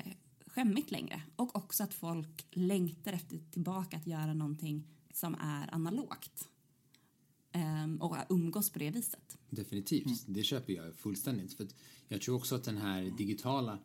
skämmigt 0.46 0.90
längre. 0.90 1.22
Och 1.36 1.56
också 1.56 1.84
att 1.84 1.94
folk 1.94 2.46
längtar 2.50 3.12
efter 3.12 3.38
tillbaka 3.50 3.96
att 3.96 4.06
göra 4.06 4.34
någonting 4.34 4.88
som 5.14 5.34
är 5.34 5.74
analogt. 5.74 6.48
Ehm, 7.52 8.02
och 8.02 8.16
umgås 8.28 8.70
på 8.70 8.78
det 8.78 8.90
viset. 8.90 9.38
Definitivt, 9.50 10.24
det 10.26 10.42
köper 10.42 10.72
jag 10.72 10.94
fullständigt. 10.94 11.54
För 11.54 11.64
att 11.64 11.74
jag 12.08 12.20
tror 12.20 12.36
också 12.36 12.54
att 12.54 12.64
den 12.64 12.78
här 12.78 13.02
digitala 13.18 13.78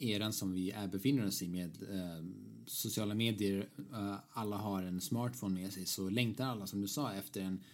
eran 0.00 0.32
som 0.32 0.52
vi 0.52 0.70
är 0.70 0.88
befinner 0.88 1.26
oss 1.26 1.42
i 1.42 1.48
med 1.48 1.82
ehm, 1.90 2.34
sociala 2.66 3.14
medier, 3.14 3.68
eh, 3.92 4.16
alla 4.30 4.56
har 4.56 4.82
en 4.82 5.00
smartphone 5.00 5.60
med 5.60 5.72
sig, 5.72 5.86
så 5.86 6.10
längtar 6.10 6.46
alla 6.46 6.66
som 6.66 6.80
du 6.80 6.88
sa 6.88 7.12
efter 7.12 7.40
en 7.40 7.64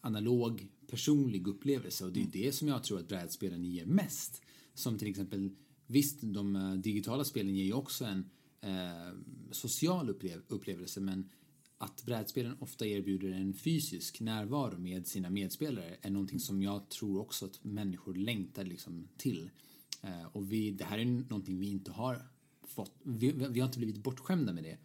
analog 0.00 0.68
personlig 0.86 1.46
upplevelse 1.46 2.04
och 2.04 2.12
det 2.12 2.22
är 2.22 2.26
det 2.32 2.52
som 2.52 2.68
jag 2.68 2.84
tror 2.84 2.98
att 2.98 3.08
brädspelen 3.08 3.64
ger 3.64 3.86
mest. 3.86 4.42
Som 4.74 4.98
till 4.98 5.08
exempel, 5.08 5.50
visst 5.86 6.18
de 6.22 6.56
eh, 6.56 6.72
digitala 6.74 7.24
spelen 7.24 7.54
ger 7.54 7.64
ju 7.64 7.72
också 7.72 8.04
en 8.04 8.30
eh, 8.60 9.14
social 9.50 10.10
upplev 10.10 10.42
upplevelse 10.48 11.00
men 11.00 11.30
att 11.78 12.04
brädspelen 12.04 12.56
ofta 12.60 12.86
erbjuder 12.86 13.30
en 13.30 13.54
fysisk 13.54 14.20
närvaro 14.20 14.78
med 14.78 15.06
sina 15.06 15.30
medspelare 15.30 15.96
är 16.02 16.10
någonting 16.10 16.40
som 16.40 16.62
jag 16.62 16.88
tror 16.88 17.20
också 17.20 17.46
att 17.46 17.64
människor 17.64 18.14
längtar 18.14 18.64
liksom 18.64 19.08
till. 19.16 19.50
Eh, 20.02 20.26
och 20.32 20.52
vi, 20.52 20.70
det 20.70 20.84
här 20.84 20.98
är 20.98 21.04
någonting 21.04 21.58
vi 21.58 21.66
inte 21.66 21.90
har 21.90 22.22
fått, 22.62 22.92
vi, 23.02 23.32
vi 23.32 23.60
har 23.60 23.66
inte 23.66 23.78
blivit 23.78 24.02
bortskämda 24.02 24.52
med 24.52 24.64
det 24.64 24.78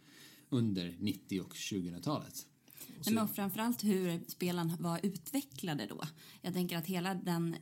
under 0.48 0.96
90 0.98 1.40
och 1.40 1.54
2000-talet. 1.54 2.46
Nej, 2.88 3.14
men 3.14 3.24
och 3.24 3.30
framförallt 3.30 3.84
hur 3.84 4.20
spelen 4.28 4.76
var 4.78 5.00
utvecklade 5.02 5.86
då. 5.86 6.04
Jag 6.42 6.54
tänker 6.54 6.76
att 6.78 6.86
hela 6.86 7.14
den 7.14 7.56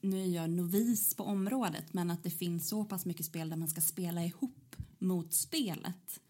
nu 0.00 0.22
är 0.22 0.26
jag 0.26 0.50
novis 0.50 1.14
på 1.14 1.24
området 1.24 1.92
men 1.92 2.10
att 2.10 2.22
det 2.22 2.30
finns 2.30 2.68
så 2.68 2.84
pass 2.84 3.06
mycket 3.06 3.26
spel 3.26 3.48
där 3.48 3.56
man 3.56 3.68
ska 3.68 3.80
spela 3.80 4.24
ihop 4.24 4.76
mot 4.98 5.32
spelet 5.34 6.20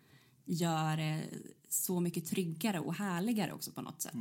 gör 0.44 0.96
det 0.96 1.24
så 1.68 2.00
mycket 2.00 2.26
tryggare 2.26 2.80
och 2.80 2.94
härligare 2.94 3.52
också 3.52 3.72
på 3.72 3.82
något 3.82 4.02
sätt. 4.02 4.16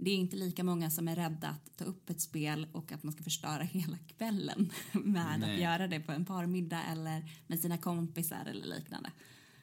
Det 0.00 0.10
är 0.10 0.16
inte 0.16 0.36
lika 0.36 0.64
många 0.64 0.90
som 0.90 1.08
är 1.08 1.16
rädda 1.16 1.48
att 1.48 1.76
ta 1.76 1.84
upp 1.84 2.10
ett 2.10 2.20
spel 2.20 2.66
och 2.72 2.92
att 2.92 3.02
man 3.02 3.12
ska 3.12 3.22
förstöra 3.22 3.62
hela 3.62 3.98
kvällen 3.98 4.72
med 4.92 5.40
Nej. 5.40 5.54
att 5.54 5.60
göra 5.60 5.88
det 5.88 6.00
på 6.00 6.12
en 6.12 6.24
parmiddag 6.24 6.82
eller 6.82 7.30
med 7.46 7.60
sina 7.60 7.78
kompisar 7.78 8.46
eller 8.46 8.66
liknande. 8.66 9.12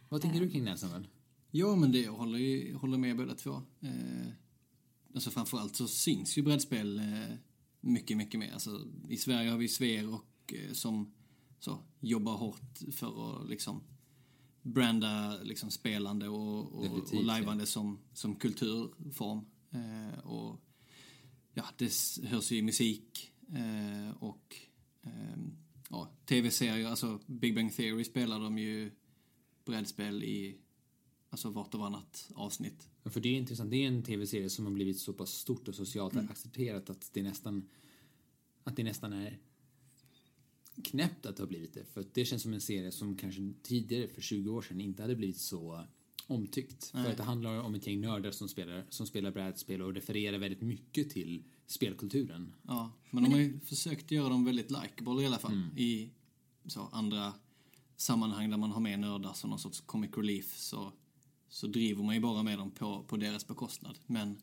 Vad 0.09 0.21
tänker 0.21 0.39
du 0.39 0.49
kring 0.49 0.65
det 0.65 0.77
Samuel? 0.77 1.07
Ja, 1.51 1.75
men 1.75 1.91
det 1.91 2.01
jag 2.01 2.13
håller, 2.13 2.73
håller 2.73 2.97
med 2.97 3.17
båda 3.17 3.35
två. 3.35 3.61
Eh, 3.81 4.27
alltså 5.13 5.31
framförallt 5.31 5.75
så 5.75 5.87
syns 5.87 6.37
ju 6.37 6.41
brädspel 6.41 6.99
eh, 6.99 7.35
mycket, 7.81 8.17
mycket 8.17 8.39
mer. 8.39 8.53
Alltså, 8.53 8.81
I 9.09 9.17
Sverige 9.17 9.49
har 9.49 9.57
vi 9.57 9.67
Sver 9.67 10.13
och 10.13 10.53
eh, 10.53 10.73
som 10.73 11.13
så, 11.59 11.79
jobbar 11.99 12.37
hårt 12.37 12.79
för 12.91 13.41
att 13.41 13.49
liksom 13.49 13.83
branda 14.61 15.37
liksom, 15.43 15.71
spelande 15.71 16.27
och, 16.27 16.73
och, 16.73 16.83
Definitivt, 16.83 17.19
och 17.19 17.25
lajvande 17.25 17.65
som, 17.65 17.99
som 18.13 18.35
kulturform. 18.35 19.45
Eh, 19.75 20.19
och 20.19 20.59
ja, 21.53 21.65
det 21.77 21.91
hörs 22.23 22.51
ju 22.51 22.57
i 22.57 22.61
musik 22.61 23.31
eh, 23.53 24.23
och 24.23 24.55
ehm, 25.01 25.57
ja, 25.89 26.11
tv-serier, 26.25 26.87
alltså 26.87 27.19
Big 27.25 27.55
Bang 27.55 27.75
Theory 27.75 28.03
spelar 28.03 28.39
de 28.39 28.57
ju 28.57 28.91
brädspel 29.65 30.23
i 30.23 30.57
alltså 31.29 31.49
vart 31.49 31.73
och 31.73 31.79
varannat 31.79 32.31
avsnitt. 32.35 32.89
Ja, 33.03 33.09
För 33.09 33.21
det 33.21 33.29
är 33.29 33.33
intressant, 33.33 33.71
det 33.71 33.77
är 33.77 33.87
en 33.87 34.03
tv-serie 34.03 34.49
som 34.49 34.65
har 34.65 34.73
blivit 34.73 34.99
så 34.99 35.13
pass 35.13 35.29
stort 35.33 35.67
och 35.67 35.75
socialt 35.75 36.15
accepterat 36.17 36.89
att 36.89 37.09
det 37.13 37.23
nästan 37.23 37.69
att 38.63 38.75
det 38.75 38.83
nästan 38.83 39.13
är 39.13 39.39
knäppt 40.83 41.25
att 41.25 41.37
det 41.37 41.43
har 41.43 41.47
blivit 41.47 41.73
det. 41.73 41.85
För 41.85 42.05
det 42.13 42.25
känns 42.25 42.41
som 42.41 42.53
en 42.53 42.61
serie 42.61 42.91
som 42.91 43.17
kanske 43.17 43.53
tidigare, 43.63 44.07
för 44.07 44.21
20 44.21 44.51
år 44.51 44.61
sedan, 44.61 44.81
inte 44.81 45.01
hade 45.01 45.15
blivit 45.15 45.37
så 45.37 45.85
omtyckt. 46.27 46.85
För 46.85 47.11
att 47.11 47.17
det 47.17 47.23
handlar 47.23 47.61
om 47.61 47.75
ett 47.75 47.87
gäng 47.87 48.01
nördar 48.01 48.31
som 48.31 48.49
spelar, 48.49 48.85
som 48.89 49.07
spelar 49.07 49.31
brädspel 49.31 49.81
och 49.81 49.93
refererar 49.93 50.37
väldigt 50.37 50.61
mycket 50.61 51.09
till 51.09 51.43
spelkulturen. 51.67 52.53
Ja, 52.61 52.91
men 53.11 53.23
de 53.23 53.31
har 53.31 53.39
ju 53.39 53.59
försökt 53.59 54.11
göra 54.11 54.29
dem 54.29 54.45
väldigt 54.45 54.71
likeable 54.71 55.23
i 55.23 55.25
alla 55.25 55.37
fall 55.37 55.69
i 55.77 56.09
så, 56.67 56.89
andra 56.91 57.33
sammanhang 57.95 58.49
där 58.49 58.57
man 58.57 58.71
har 58.71 58.81
med 58.81 58.99
nördar 58.99 59.33
som 59.33 59.49
någon 59.49 59.59
sorts 59.59 59.81
comic 59.81 60.11
relief 60.17 60.57
så, 60.57 60.91
så 61.49 61.67
driver 61.67 62.03
man 62.03 62.15
ju 62.15 62.21
bara 62.21 62.43
med 62.43 62.57
dem 62.57 62.71
på, 62.71 63.03
på 63.03 63.17
deras 63.17 63.47
bekostnad. 63.47 63.99
Men 64.05 64.41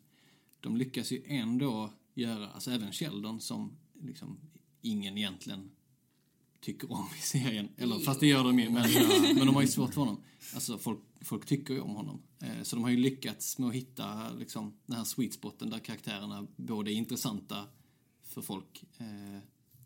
de 0.61 0.77
lyckas 0.77 1.12
ju 1.12 1.23
ändå 1.27 1.90
göra, 2.14 2.49
alltså 2.49 2.71
även 2.71 2.92
Sheldon 2.92 3.40
som 3.40 3.77
liksom 4.03 4.38
ingen 4.81 5.18
egentligen 5.18 5.71
tycker 6.61 6.92
om 6.92 7.09
i 7.18 7.21
serien. 7.21 7.68
Eller 7.77 7.99
fast 7.99 8.21
det 8.21 8.27
gör 8.27 8.45
de 8.45 8.59
ju, 8.59 8.71
men, 8.71 8.90
men 9.35 9.47
de 9.47 9.55
har 9.55 9.62
ju 9.62 9.68
svårt 9.68 9.95
för 9.95 10.01
honom. 10.01 10.23
Alltså 10.55 10.79
folk, 10.79 10.99
folk 11.24 11.46
tycker 11.46 11.74
ju 11.74 11.80
om 11.80 11.94
honom. 11.94 12.22
Eh, 12.40 12.62
så 12.62 12.76
de 12.76 12.82
har 12.82 12.90
ju 12.90 12.96
lyckats 12.96 13.58
med 13.58 13.68
att 13.68 13.74
hitta 13.74 14.32
liksom, 14.32 14.74
den 14.87 14.96
här 14.96 15.04
sweet 15.04 15.35
spoten 15.35 15.70
där 15.70 15.78
karaktärerna 15.78 16.46
både 16.56 16.92
är 16.92 16.94
intressanta 16.94 17.66
för 18.22 18.42
folk 18.42 18.85
eh, 18.98 19.38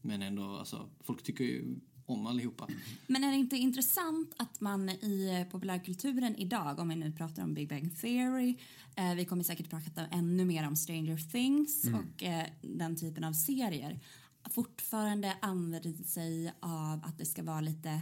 men 0.02 0.22
ändå, 0.22 0.56
alltså, 0.56 0.88
folk 1.00 1.22
tycker 1.22 1.44
ju 1.44 1.76
om 2.06 2.26
allihopa. 2.26 2.68
Men 3.06 3.24
är 3.24 3.30
det 3.30 3.36
inte 3.36 3.56
intressant 3.56 4.34
att 4.36 4.60
man 4.60 4.88
i 4.88 5.40
eh, 5.40 5.52
populärkulturen 5.52 6.36
idag, 6.36 6.78
om 6.78 6.88
vi 6.88 6.96
nu 6.96 7.12
pratar 7.12 7.42
om 7.42 7.54
Big 7.54 7.68
Bang 7.68 8.00
Theory, 8.00 8.56
eh, 8.96 9.14
vi 9.14 9.24
kommer 9.24 9.42
säkert 9.42 9.70
prata 9.70 10.06
ännu 10.06 10.44
mer 10.44 10.66
om 10.66 10.76
Stranger 10.76 11.30
Things 11.30 11.84
och 11.84 12.22
eh, 12.22 12.46
den 12.62 12.96
typen 12.96 13.24
av 13.24 13.32
serier, 13.32 14.00
fortfarande 14.50 15.36
använder 15.42 16.04
sig 16.04 16.52
av 16.60 17.04
att 17.04 17.18
det 17.18 17.26
ska 17.26 17.42
vara 17.42 17.60
lite 17.60 17.90
eh, 17.90 18.00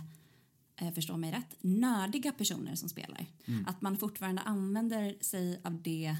förstå 0.94 1.16
mig 1.16 1.32
rätt, 1.32 1.56
nördiga 1.60 2.32
personer 2.32 2.74
som 2.74 2.88
spelar. 2.88 3.26
Att 3.66 3.82
man 3.82 3.96
fortfarande 3.96 4.42
använder 4.42 5.16
sig 5.20 5.60
av 5.64 5.82
det, 5.82 6.16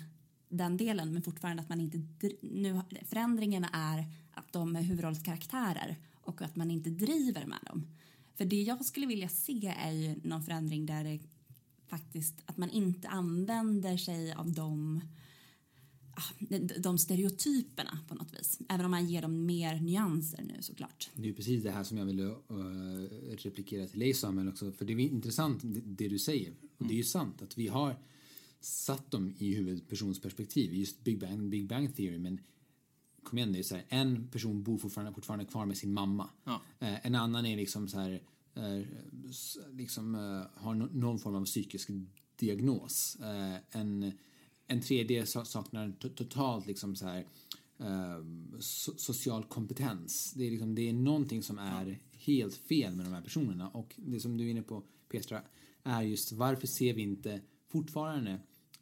den 0.49 0.77
delen 0.77 1.13
men 1.13 1.23
fortfarande 1.23 1.63
att 1.63 1.69
man 1.69 1.81
inte... 1.81 1.99
Nu, 2.43 2.81
förändringen 3.07 3.65
är 3.73 4.07
att 4.31 4.53
de 4.53 4.77
är 4.77 4.83
huvudrollskaraktärer 4.83 5.97
och 6.15 6.43
att 6.43 6.57
man 6.57 6.71
inte 6.71 6.91
driver 6.91 7.47
med 7.47 7.59
dem. 7.67 7.87
För 8.35 8.45
det 8.45 8.63
jag 8.63 8.85
skulle 8.85 9.07
vilja 9.07 9.29
se 9.29 9.75
är 9.79 9.93
ju 9.93 10.21
någon 10.23 10.43
förändring 10.43 10.87
där 10.87 11.05
det 11.05 11.21
faktiskt 11.87 12.35
att 12.47 12.57
man 12.57 12.71
inte 12.71 13.09
använder 13.09 13.97
sig 13.97 14.33
av 14.33 14.53
de 14.53 15.01
ah, 15.01 15.24
de, 16.39 16.59
de 16.59 16.99
stereotyperna 16.99 17.99
på 18.09 18.15
något 18.15 18.35
vis. 18.35 18.61
Även 18.69 18.85
om 18.85 18.91
man 18.91 19.07
ger 19.07 19.23
dem 19.23 19.47
mer 19.47 19.81
nyanser 19.81 20.43
nu 20.43 20.63
såklart. 20.63 21.11
Det 21.15 21.29
är 21.29 21.33
precis 21.33 21.63
det 21.63 21.71
här 21.71 21.85
som 21.85 21.99
jag 21.99 22.05
ville 22.05 22.25
uh, 22.25 23.09
replikera 23.37 23.87
till 23.87 24.01
dig 24.01 24.15
Samuel 24.15 24.49
också. 24.49 24.73
För 24.73 24.85
det 24.85 24.93
är 24.93 25.01
intressant 25.01 25.61
det, 25.63 25.81
det 25.81 26.09
du 26.09 26.19
säger. 26.19 26.53
Och 26.79 26.87
det 26.87 26.95
är 26.95 26.97
ju 26.97 27.05
sant 27.05 27.43
att 27.43 27.59
vi 27.59 27.69
har 27.69 27.97
satt 28.61 29.11
dem 29.11 29.35
i 29.39 29.55
huvudpersonsperspektiv. 29.55 30.75
Just 30.75 31.05
Big 31.05 31.21
Bang, 31.21 31.51
Big 31.51 31.69
Bang 31.69 31.97
Theory. 31.97 32.19
Men 32.19 32.41
kom 33.23 33.39
igen, 33.39 33.53
det 33.53 33.59
är 33.59 33.63
så 33.63 33.75
här, 33.75 33.85
en 33.89 34.29
person 34.29 34.63
bor 34.63 34.79
fortfarande, 34.79 35.13
fortfarande 35.13 35.45
kvar 35.45 35.67
med 35.67 35.77
sin 35.77 35.93
mamma. 35.93 36.31
Ja. 36.45 36.63
Eh, 36.79 37.07
en 37.07 37.15
annan 37.15 37.47
är 37.47 37.57
liksom 37.57 37.89
så 37.89 37.99
här, 37.99 38.23
eh, 38.55 38.87
liksom 39.73 40.15
eh, 40.15 40.61
har 40.63 40.75
no- 40.75 40.95
någon 40.95 41.19
form 41.19 41.35
av 41.35 41.45
psykisk 41.45 41.91
diagnos. 42.37 43.17
Eh, 43.21 43.81
en, 43.81 44.13
en 44.67 44.81
tredje 44.81 45.27
sa- 45.27 45.45
saknar 45.45 45.89
to- 45.89 46.15
totalt 46.15 46.67
liksom 46.67 46.97
så 46.97 47.07
här 47.07 47.27
eh, 47.79 48.19
so- 48.59 48.97
social 48.97 49.45
kompetens. 49.45 50.33
Det 50.37 50.47
är 50.47 50.51
liksom, 50.51 50.75
det 50.75 50.89
är 50.89 50.93
någonting 50.93 51.43
som 51.43 51.59
är 51.59 51.99
helt 52.13 52.55
fel 52.55 52.97
med 52.97 53.07
de 53.07 53.13
här 53.13 53.23
personerna 53.23 53.69
och 53.69 53.95
det 53.97 54.21
som 54.21 54.37
du 54.37 54.47
är 54.47 54.51
inne 54.51 54.63
på 54.63 54.83
Petra 55.09 55.43
är 55.83 56.03
just 56.03 56.33
varför 56.33 56.67
ser 56.67 56.95
vi 56.95 57.03
inte 57.03 57.41
fortfarande 57.69 58.31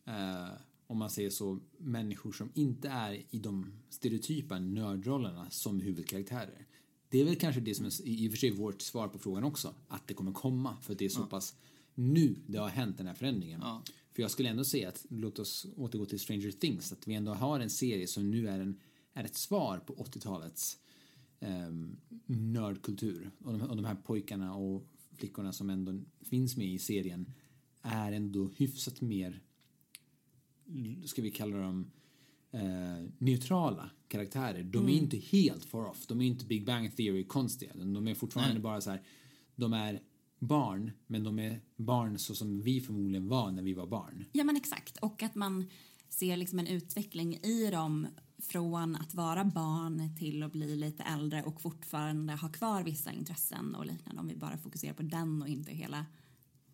eh, 0.04 0.48
om 0.86 0.98
man 0.98 1.10
säger 1.10 1.30
så, 1.30 1.58
människor 1.78 2.32
som 2.32 2.50
inte 2.54 2.88
är 2.88 3.12
i 3.30 3.38
de 3.38 3.72
stereotypa 3.90 4.58
nördrollerna 4.58 5.50
som 5.50 5.80
huvudkaraktärer. 5.80 6.66
Det 7.08 7.20
är 7.20 7.24
väl 7.24 7.36
kanske 7.36 7.60
det 7.60 7.74
som 7.74 7.86
är 7.86 8.06
i 8.08 8.28
och 8.28 8.32
för 8.32 8.38
sig 8.38 8.50
vårt 8.50 8.82
svar 8.82 9.08
på 9.08 9.18
frågan 9.18 9.44
också, 9.44 9.74
att 9.88 10.08
det 10.08 10.14
kommer 10.14 10.32
komma 10.32 10.76
för 10.82 10.92
att 10.92 10.98
det 10.98 11.04
är 11.04 11.08
så 11.08 11.26
pass 11.26 11.54
nu 11.94 12.36
det 12.46 12.58
har 12.58 12.68
hänt 12.68 12.98
den 12.98 13.06
här 13.06 13.14
förändringen. 13.14 13.60
Ja. 13.62 13.82
För 14.12 14.22
jag 14.22 14.30
skulle 14.30 14.48
ändå 14.48 14.64
säga 14.64 14.88
att, 14.88 15.06
låt 15.08 15.38
oss 15.38 15.66
återgå 15.76 16.06
till 16.06 16.20
Stranger 16.20 16.50
Things, 16.50 16.92
att 16.92 17.08
vi 17.08 17.14
ändå 17.14 17.34
har 17.34 17.60
en 17.60 17.70
serie 17.70 18.06
som 18.06 18.30
nu 18.30 18.48
är, 18.48 18.60
en, 18.60 18.80
är 19.12 19.24
ett 19.24 19.34
svar 19.34 19.78
på 19.78 19.94
80-talets 19.94 20.78
um, 21.40 21.96
nördkultur. 22.26 23.30
Och 23.38 23.52
de, 23.52 23.62
och 23.62 23.76
de 23.76 23.84
här 23.84 23.94
pojkarna 23.94 24.54
och 24.54 24.86
flickorna 25.16 25.52
som 25.52 25.70
ändå 25.70 26.00
finns 26.20 26.56
med 26.56 26.66
i 26.66 26.78
serien 26.78 27.32
är 27.82 28.12
ändå 28.12 28.50
hyfsat 28.56 29.00
mer, 29.00 29.40
ska 31.04 31.22
vi 31.22 31.30
kalla 31.30 31.56
dem, 31.56 31.90
eh, 32.50 33.08
neutrala 33.18 33.90
karaktärer. 34.08 34.62
De 34.62 34.88
är 34.88 34.92
inte 34.92 35.16
helt 35.16 35.64
far 35.64 35.86
off. 35.86 36.06
De 36.06 36.20
är 36.20 36.26
inte 36.26 36.46
Big 36.46 36.66
Bang 36.66 36.96
Theory 36.96 37.24
konstiga. 37.24 37.72
De 37.74 38.08
är 38.08 38.14
fortfarande 38.14 38.54
Nej. 38.54 38.62
bara 38.62 38.80
så 38.80 38.90
här, 38.90 39.02
de 39.56 39.72
är 39.72 40.02
barn, 40.42 40.90
men 41.06 41.24
de 41.24 41.38
är 41.38 41.60
barn 41.76 42.18
så 42.18 42.34
som 42.34 42.62
vi 42.62 42.80
förmodligen 42.80 43.28
var 43.28 43.50
när 43.50 43.62
vi 43.62 43.74
var 43.74 43.86
barn. 43.86 44.24
Ja 44.32 44.44
men 44.44 44.56
exakt 44.56 44.96
och 44.96 45.22
att 45.22 45.34
man 45.34 45.70
ser 46.08 46.36
liksom 46.36 46.58
en 46.58 46.66
utveckling 46.66 47.34
i 47.34 47.70
dem 47.70 48.06
från 48.38 48.96
att 48.96 49.14
vara 49.14 49.44
barn 49.44 50.16
till 50.18 50.42
att 50.42 50.52
bli 50.52 50.76
lite 50.76 51.02
äldre 51.02 51.42
och 51.42 51.60
fortfarande 51.60 52.32
ha 52.32 52.48
kvar 52.48 52.82
vissa 52.82 53.12
intressen 53.12 53.74
och 53.74 53.86
liknande 53.86 54.20
om 54.20 54.28
vi 54.28 54.36
bara 54.36 54.58
fokuserar 54.58 54.94
på 54.94 55.02
den 55.02 55.42
och 55.42 55.48
inte 55.48 55.72
hela 55.72 56.06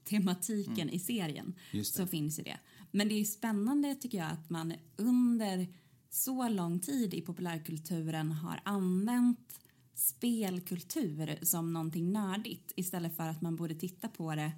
tematiken 0.05 0.91
i 0.91 0.99
serien 0.99 1.55
Mm. 1.73 1.85
Så 1.85 2.07
finns 2.07 2.39
ju 2.39 2.43
det. 2.43 2.59
Men 2.91 3.09
det 3.09 3.15
är 3.15 3.25
spännande 3.25 3.95
tycker 3.95 4.19
jag 4.19 4.31
att 4.31 4.51
man 4.51 4.73
under 4.97 5.67
så 6.11 6.49
lång 6.49 6.81
tid 6.81 7.15
i 7.15 7.21
populärkulturen 7.21 8.33
har 8.33 8.61
använt 8.65 9.61
spelkultur 9.99 11.39
som 11.43 11.73
någonting 11.73 12.13
nördigt 12.13 12.73
istället 12.77 13.17
för 13.17 13.29
att 13.29 13.43
man 13.43 13.57
borde 13.57 13.75
titta 13.75 14.09
på 14.09 14.35
det 14.35 14.53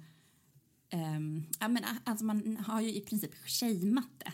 Um, 0.93 1.45
ja, 1.59 1.67
men, 1.67 1.83
alltså 2.03 2.25
man 2.25 2.57
har 2.57 2.81
ju 2.81 2.93
i 2.93 3.01
princip 3.01 3.31
shameat 3.45 4.09
det 4.17 4.33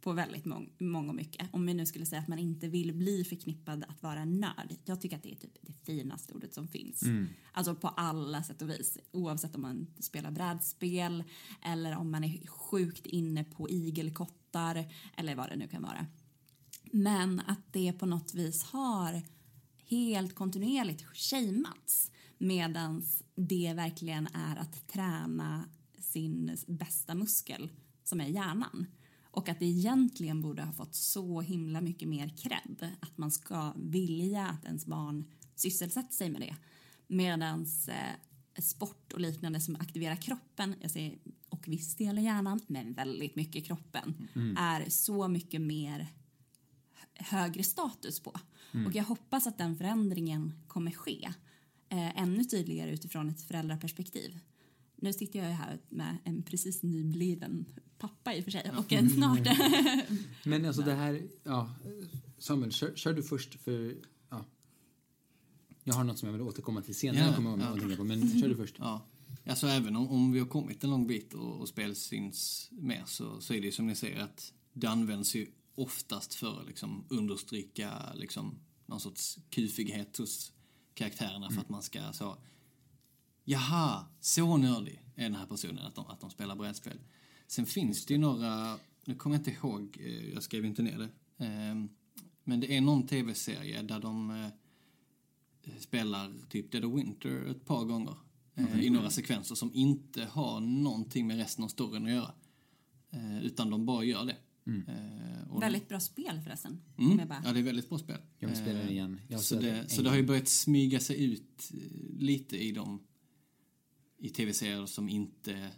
på 0.00 0.12
väldigt 0.12 0.44
mång, 0.44 0.70
många 0.78 1.08
och 1.08 1.14
mycket. 1.14 1.48
Om 1.52 1.66
vi 1.66 1.74
nu 1.74 1.86
skulle 1.86 2.06
säga 2.06 2.20
att 2.20 2.28
man 2.28 2.38
inte 2.38 2.68
vill 2.68 2.92
bli 2.92 3.24
förknippad 3.24 3.84
att 3.88 4.02
vara 4.02 4.24
nörd. 4.24 4.74
Jag 4.84 5.00
tycker 5.00 5.16
att 5.16 5.22
det 5.22 5.32
är 5.32 5.36
typ 5.36 5.58
det 5.60 5.72
finaste 5.72 6.34
ordet 6.34 6.54
som 6.54 6.68
finns. 6.68 7.02
Alltså 7.52 7.74
på 7.74 7.88
alla 7.88 8.42
sätt 8.42 8.62
och 8.62 8.70
vis. 8.70 8.98
Oavsett 9.12 9.54
om 9.54 9.62
man 9.62 9.86
spelar 9.98 10.30
brädspel 10.30 11.24
eller 11.62 11.96
om 11.96 12.10
man 12.10 12.24
är 12.24 12.46
sjukt 12.46 13.06
inne 13.06 13.44
på 13.44 13.70
igelkottar 13.70 14.92
eller 15.16 15.34
vad 15.34 15.48
det 15.48 15.56
nu 15.56 15.68
kan 15.68 15.82
vara. 15.82 16.06
Men 16.92 17.40
att 17.46 17.72
det 17.72 17.92
på 17.92 18.06
något 18.06 18.34
vis 18.34 18.64
har 18.64 19.22
helt 19.88 20.34
kontinuerligt 20.34 21.04
shameats 21.16 22.10
medan 22.38 23.04
det 23.34 23.72
verkligen 23.76 24.26
är 24.26 24.56
att 24.56 24.88
träna 24.88 25.64
sin 25.98 26.56
bästa 26.66 27.14
muskel 27.14 27.70
som 28.04 28.20
är 28.20 28.26
hjärnan. 28.26 28.86
Och 29.22 29.48
att 29.48 29.58
det 29.58 29.66
egentligen 29.66 30.42
borde 30.42 30.62
ha 30.62 30.72
fått 30.72 30.94
så 30.94 31.40
himla 31.40 31.80
mycket 31.80 32.08
mer 32.08 32.28
cred 32.28 32.96
att 33.00 33.18
man 33.18 33.30
ska 33.30 33.72
vilja 33.76 34.46
att 34.46 34.64
ens 34.64 34.86
barn 34.86 35.24
sysselsätter 35.54 36.14
sig 36.14 36.30
med 36.30 36.40
det. 36.40 36.56
Medan 37.06 37.66
eh, 37.88 38.62
sport 38.62 39.12
och 39.12 39.20
liknande 39.20 39.60
som 39.60 39.76
aktiverar 39.76 40.16
kroppen, 40.16 40.74
jag 40.80 40.90
säger 40.90 41.18
och 41.48 41.68
viss 41.68 41.96
del 41.96 42.18
av 42.18 42.24
hjärnan, 42.24 42.60
men 42.66 42.92
väldigt 42.92 43.36
mycket 43.36 43.64
kroppen, 43.64 44.28
är 44.58 44.90
så 44.90 45.28
mycket 45.28 45.60
mer 45.60 46.08
högre 47.14 47.62
status 47.62 48.20
på. 48.20 48.40
Och 48.84 48.94
jag 48.94 49.04
hoppas 49.04 49.46
att 49.46 49.58
den 49.58 49.76
förändringen 49.76 50.52
kommer 50.66 50.90
ske 50.90 51.32
eh, 51.88 52.22
ännu 52.22 52.44
tydligare 52.44 52.90
utifrån 52.90 53.28
ett 53.28 53.42
föräldraperspektiv. 53.42 54.38
Nu 54.96 55.12
sitter 55.12 55.38
jag 55.38 55.48
ju 55.48 55.54
här 55.54 55.78
med 55.88 56.18
en 56.24 56.42
precis 56.42 56.82
nybliven 56.82 57.66
pappa 57.98 58.34
i 58.34 58.40
och 58.40 58.44
för 58.44 58.50
sig 58.50 58.72
och 58.78 58.92
en 58.92 59.10
snart... 59.10 59.48
Men 60.44 60.64
alltså 60.64 60.82
det 60.82 60.94
här, 60.94 61.22
ja, 61.44 61.74
Samuel, 62.38 62.72
kör, 62.72 62.96
kör 62.96 63.12
du 63.12 63.22
först 63.22 63.54
för, 63.54 63.96
ja. 64.30 64.44
Jag 65.84 65.94
har 65.94 66.04
något 66.04 66.18
som 66.18 66.26
jag 66.26 66.32
vill 66.32 66.42
återkomma 66.42 66.82
till 66.82 66.94
senare, 66.94 67.20
Ja, 67.20 67.26
jag 67.26 67.36
kommer 67.36 67.58
ja. 67.58 67.66
att 67.66 67.80
tänka 67.80 67.96
på, 67.96 68.04
men 68.04 68.40
kör 68.40 68.48
du 68.48 68.56
först. 68.56 68.76
Ja. 68.78 69.06
Alltså 69.46 69.66
även 69.66 69.96
om, 69.96 70.08
om 70.08 70.32
vi 70.32 70.38
har 70.38 70.46
kommit 70.46 70.84
en 70.84 70.90
lång 70.90 71.06
bit 71.06 71.34
och, 71.34 71.60
och 71.60 71.68
spel 71.68 71.96
syns 71.96 72.68
mer 72.72 73.02
så, 73.06 73.40
så 73.40 73.54
är 73.54 73.60
det 73.60 73.66
ju 73.66 73.72
som 73.72 73.86
ni 73.86 73.94
säger 73.94 74.20
att 74.20 74.52
det 74.72 74.86
används 74.86 75.34
ju 75.34 75.46
oftast 75.74 76.34
för 76.34 76.60
att 76.60 76.66
liksom 76.66 77.04
understryka 77.08 77.92
liksom 78.14 78.58
någon 78.86 79.00
sorts 79.00 79.38
kufighet 79.50 80.16
hos 80.16 80.52
karaktärerna 80.94 81.50
för 81.50 81.60
att 81.60 81.68
man 81.68 81.82
ska 81.82 82.12
så 82.12 82.36
Jaha, 83.48 84.06
så 84.20 84.56
nördig 84.56 85.02
är 85.14 85.22
den 85.22 85.34
här 85.34 85.46
personen 85.46 85.78
att 85.86 85.94
de, 85.94 86.06
att 86.06 86.20
de 86.20 86.30
spelar 86.30 86.56
brädspel. 86.56 86.98
Sen 87.46 87.66
finns 87.66 88.06
det 88.06 88.14
ju 88.14 88.18
några, 88.18 88.78
nu 89.04 89.14
kommer 89.14 89.36
jag 89.36 89.40
inte 89.40 89.50
ihåg, 89.50 89.96
eh, 90.00 90.28
jag 90.34 90.42
skrev 90.42 90.64
inte 90.64 90.82
ner 90.82 90.98
det. 90.98 91.44
Ehm, 91.44 91.88
Men 92.44 92.60
det 92.60 92.76
är 92.76 92.80
någon 92.80 93.06
tv-serie 93.06 93.82
där 93.82 94.00
de 94.00 94.30
eh, 94.30 95.72
spelar 95.78 96.32
typ 96.48 96.72
Dead 96.72 96.84
of 96.84 96.98
Winter 96.98 97.50
ett 97.50 97.64
par 97.64 97.84
gånger. 97.84 98.14
eh, 98.54 98.80
I 98.80 98.90
några 98.90 99.10
sekvenser 99.10 99.54
som 99.54 99.70
inte 99.74 100.24
har 100.24 100.60
någonting 100.60 101.26
med 101.26 101.36
resten 101.36 101.64
av 101.64 101.68
storyn 101.68 102.04
att 102.04 102.10
göra. 102.12 102.32
Utan 103.42 103.70
de 103.70 103.86
bara 103.86 104.04
gör 104.04 104.24
det. 104.24 104.36
Eh, 104.66 105.50
och- 105.50 105.62
Väldigt 105.62 105.88
bra 105.88 106.00
spel 106.00 106.40
förresten. 106.44 106.80
Mm. 106.98 107.28
bara... 107.28 107.42
Ja, 107.44 107.52
det 107.52 107.58
är 107.58 107.62
väldigt 107.62 107.88
bra 107.88 107.98
spel. 107.98 108.20
Jag 108.38 108.48
vill 108.48 108.56
spela 108.56 108.78
det 108.78 108.84
Eh, 108.84 108.90
igen. 108.92 109.20
Jag 109.28 109.40
så, 109.40 109.60
det, 109.60 109.90
så 109.90 110.02
det 110.02 110.10
har 110.10 110.16
ju 110.16 110.26
börjat 110.26 110.48
smyga 110.48 111.00
sig 111.00 111.24
ut 111.24 111.70
eh, 111.74 111.78
lite 112.18 112.56
i 112.56 112.72
de 112.72 113.02
i 114.18 114.28
tv-serier 114.28 114.86
som 114.86 115.08
inte 115.08 115.70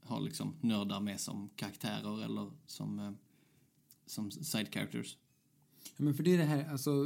har 0.00 0.20
liksom 0.20 0.54
nördar 0.60 1.00
med 1.00 1.20
som 1.20 1.50
karaktärer 1.56 2.24
eller 2.24 2.50
som, 2.66 2.98
eh, 2.98 3.12
som 4.06 4.30
side 4.30 4.74
characters. 4.74 5.16
Ja, 5.96 6.04
men 6.04 6.14
för 6.14 6.22
det 6.22 6.34
är 6.34 6.38
det 6.38 6.44
här, 6.44 6.68
alltså, 6.68 7.04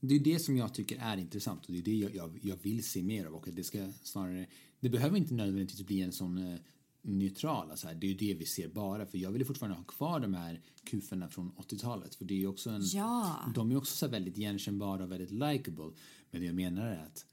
det 0.00 0.14
är 0.14 0.20
det 0.20 0.38
som 0.38 0.56
jag 0.56 0.74
tycker 0.74 0.98
är 1.00 1.16
intressant 1.16 1.66
och 1.66 1.72
det 1.72 1.78
är 1.78 1.82
det 1.82 1.96
jag, 1.96 2.14
jag, 2.14 2.38
jag 2.42 2.56
vill 2.62 2.84
se 2.84 3.02
mer 3.02 3.26
av 3.26 3.34
och 3.34 3.48
det 3.52 3.64
ska 3.64 3.92
snarare, 4.02 4.46
det 4.80 4.88
behöver 4.88 5.16
inte 5.16 5.34
nödvändigtvis 5.34 5.86
bli 5.86 6.00
en 6.02 6.12
sån 6.12 6.58
eh, 7.04 7.10
neutral, 7.10 7.70
alltså 7.70 7.86
här, 7.86 7.94
det 7.94 8.06
är 8.06 8.08
ju 8.08 8.16
det 8.16 8.34
vi 8.34 8.46
ser 8.46 8.68
bara 8.68 9.06
för 9.06 9.18
jag 9.18 9.30
vill 9.30 9.40
ju 9.40 9.46
fortfarande 9.46 9.76
ha 9.76 9.84
kvar 9.84 10.20
de 10.20 10.34
här 10.34 10.60
kuferna 10.84 11.28
från 11.28 11.52
80-talet 11.52 12.14
för 12.14 12.24
det 12.24 12.42
är 12.42 12.46
också 12.46 12.70
en, 12.70 12.82
Ja. 12.84 13.52
de 13.54 13.70
är 13.70 13.76
också 13.76 13.96
så 13.96 14.08
väldigt 14.08 14.38
igenkännbara 14.38 15.04
och 15.04 15.12
väldigt 15.12 15.30
likable 15.30 15.90
men 16.30 16.40
det 16.40 16.46
jag 16.46 16.54
menar 16.54 16.86
är 16.86 17.02
att 17.04 17.26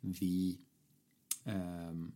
vi 0.00 0.58
ehm, 1.44 2.12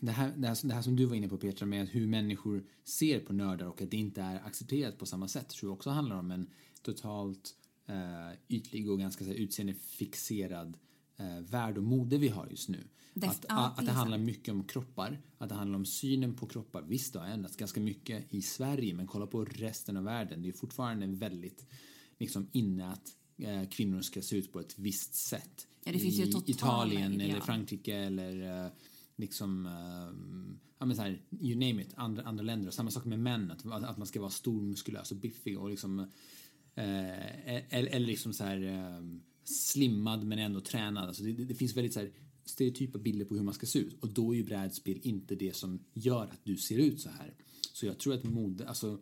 det 0.00 0.10
här, 0.12 0.32
det, 0.36 0.48
här, 0.48 0.68
det 0.68 0.74
här 0.74 0.82
som 0.82 0.96
du 0.96 1.04
var 1.04 1.16
inne 1.16 1.28
på 1.28 1.36
Petra 1.38 1.66
med 1.66 1.88
hur 1.88 2.06
människor 2.06 2.64
ser 2.84 3.20
på 3.20 3.32
nördar 3.32 3.66
och 3.66 3.82
att 3.82 3.90
det 3.90 3.96
inte 3.96 4.22
är 4.22 4.46
accepterat 4.46 4.98
på 4.98 5.06
samma 5.06 5.28
sätt 5.28 5.48
tror 5.48 5.68
jag 5.70 5.76
också 5.76 5.90
handlar 5.90 6.16
om 6.16 6.30
en 6.30 6.50
totalt 6.82 7.54
eh, 7.86 8.38
ytlig 8.48 8.90
och 8.90 8.98
ganska 8.98 9.24
så 9.24 9.30
här, 9.30 9.36
utseendefixerad 9.36 10.78
eh, 11.16 11.40
värld 11.40 11.78
och 11.78 11.84
mode 11.84 12.18
vi 12.18 12.28
har 12.28 12.46
just 12.50 12.68
nu. 12.68 12.84
Att, 13.14 13.44
ja, 13.48 13.74
att 13.76 13.86
det 13.86 13.92
handlar 13.92 14.18
mycket 14.18 14.54
om 14.54 14.64
kroppar, 14.64 15.20
att 15.38 15.48
det 15.48 15.54
handlar 15.54 15.78
om 15.78 15.86
synen 15.86 16.34
på 16.34 16.46
kroppar. 16.46 16.82
Visst, 16.82 17.12
det 17.12 17.18
har 17.18 17.26
ändrats 17.26 17.56
ganska 17.56 17.80
mycket 17.80 18.34
i 18.34 18.42
Sverige, 18.42 18.94
men 18.94 19.06
kolla 19.06 19.26
på 19.26 19.44
resten 19.44 19.96
av 19.96 20.04
världen. 20.04 20.42
Det 20.42 20.48
är 20.48 20.52
fortfarande 20.52 21.06
väldigt 21.06 21.66
liksom, 22.18 22.48
inne 22.52 22.90
att 22.90 23.16
eh, 23.38 23.68
kvinnor 23.68 24.00
ska 24.00 24.22
se 24.22 24.36
ut 24.36 24.52
på 24.52 24.60
ett 24.60 24.78
visst 24.78 25.14
sätt. 25.14 25.66
Ja, 25.84 25.92
det 25.92 25.98
finns 25.98 26.18
I 26.18 26.50
Italien 26.50 27.12
ideal. 27.12 27.30
eller 27.30 27.40
Frankrike 27.40 27.96
eller 27.96 28.64
eh, 28.64 28.70
liksom, 29.16 29.66
eh, 29.66 29.72
ja 30.78 30.86
men 30.86 30.96
så 30.96 31.02
här, 31.02 31.22
you 31.40 31.54
name 31.54 31.82
it, 31.82 31.94
andra, 31.96 32.22
andra 32.22 32.44
länder. 32.44 32.68
Och 32.68 32.74
samma 32.74 32.90
sak 32.90 33.04
med 33.04 33.18
män, 33.18 33.50
att, 33.50 33.66
att 33.66 33.98
man 33.98 34.06
ska 34.06 34.20
vara 34.20 34.30
stor, 34.30 34.62
muskulös 34.62 35.10
och 35.10 35.16
biffig 35.16 35.58
och 35.58 35.70
liksom, 35.70 35.98
eh, 36.74 37.66
eller, 37.74 37.90
eller 37.90 38.06
liksom 38.06 38.32
så 38.32 38.44
här 38.44 38.62
eh, 38.62 39.20
slimmad 39.44 40.24
men 40.24 40.38
ändå 40.38 40.60
tränad. 40.60 41.08
Alltså 41.08 41.22
det, 41.22 41.32
det, 41.32 41.44
det 41.44 41.54
finns 41.54 41.76
väldigt 41.76 41.92
så 41.92 42.00
här 42.00 42.10
stereotypa 42.50 42.98
bilder 42.98 43.24
på 43.24 43.34
hur 43.34 43.42
man 43.42 43.54
ska 43.54 43.66
se 43.66 43.78
ut 43.78 44.02
och 44.02 44.08
då 44.08 44.32
är 44.32 44.36
ju 44.36 44.44
brädspel 44.44 45.00
inte 45.02 45.34
det 45.34 45.56
som 45.56 45.84
gör 45.92 46.24
att 46.24 46.44
du 46.44 46.56
ser 46.56 46.78
ut 46.78 47.00
så 47.00 47.10
här. 47.10 47.34
Så 47.72 47.86
jag 47.86 47.98
tror 47.98 48.14
att 48.14 48.24
mode, 48.24 48.68
alltså 48.68 48.98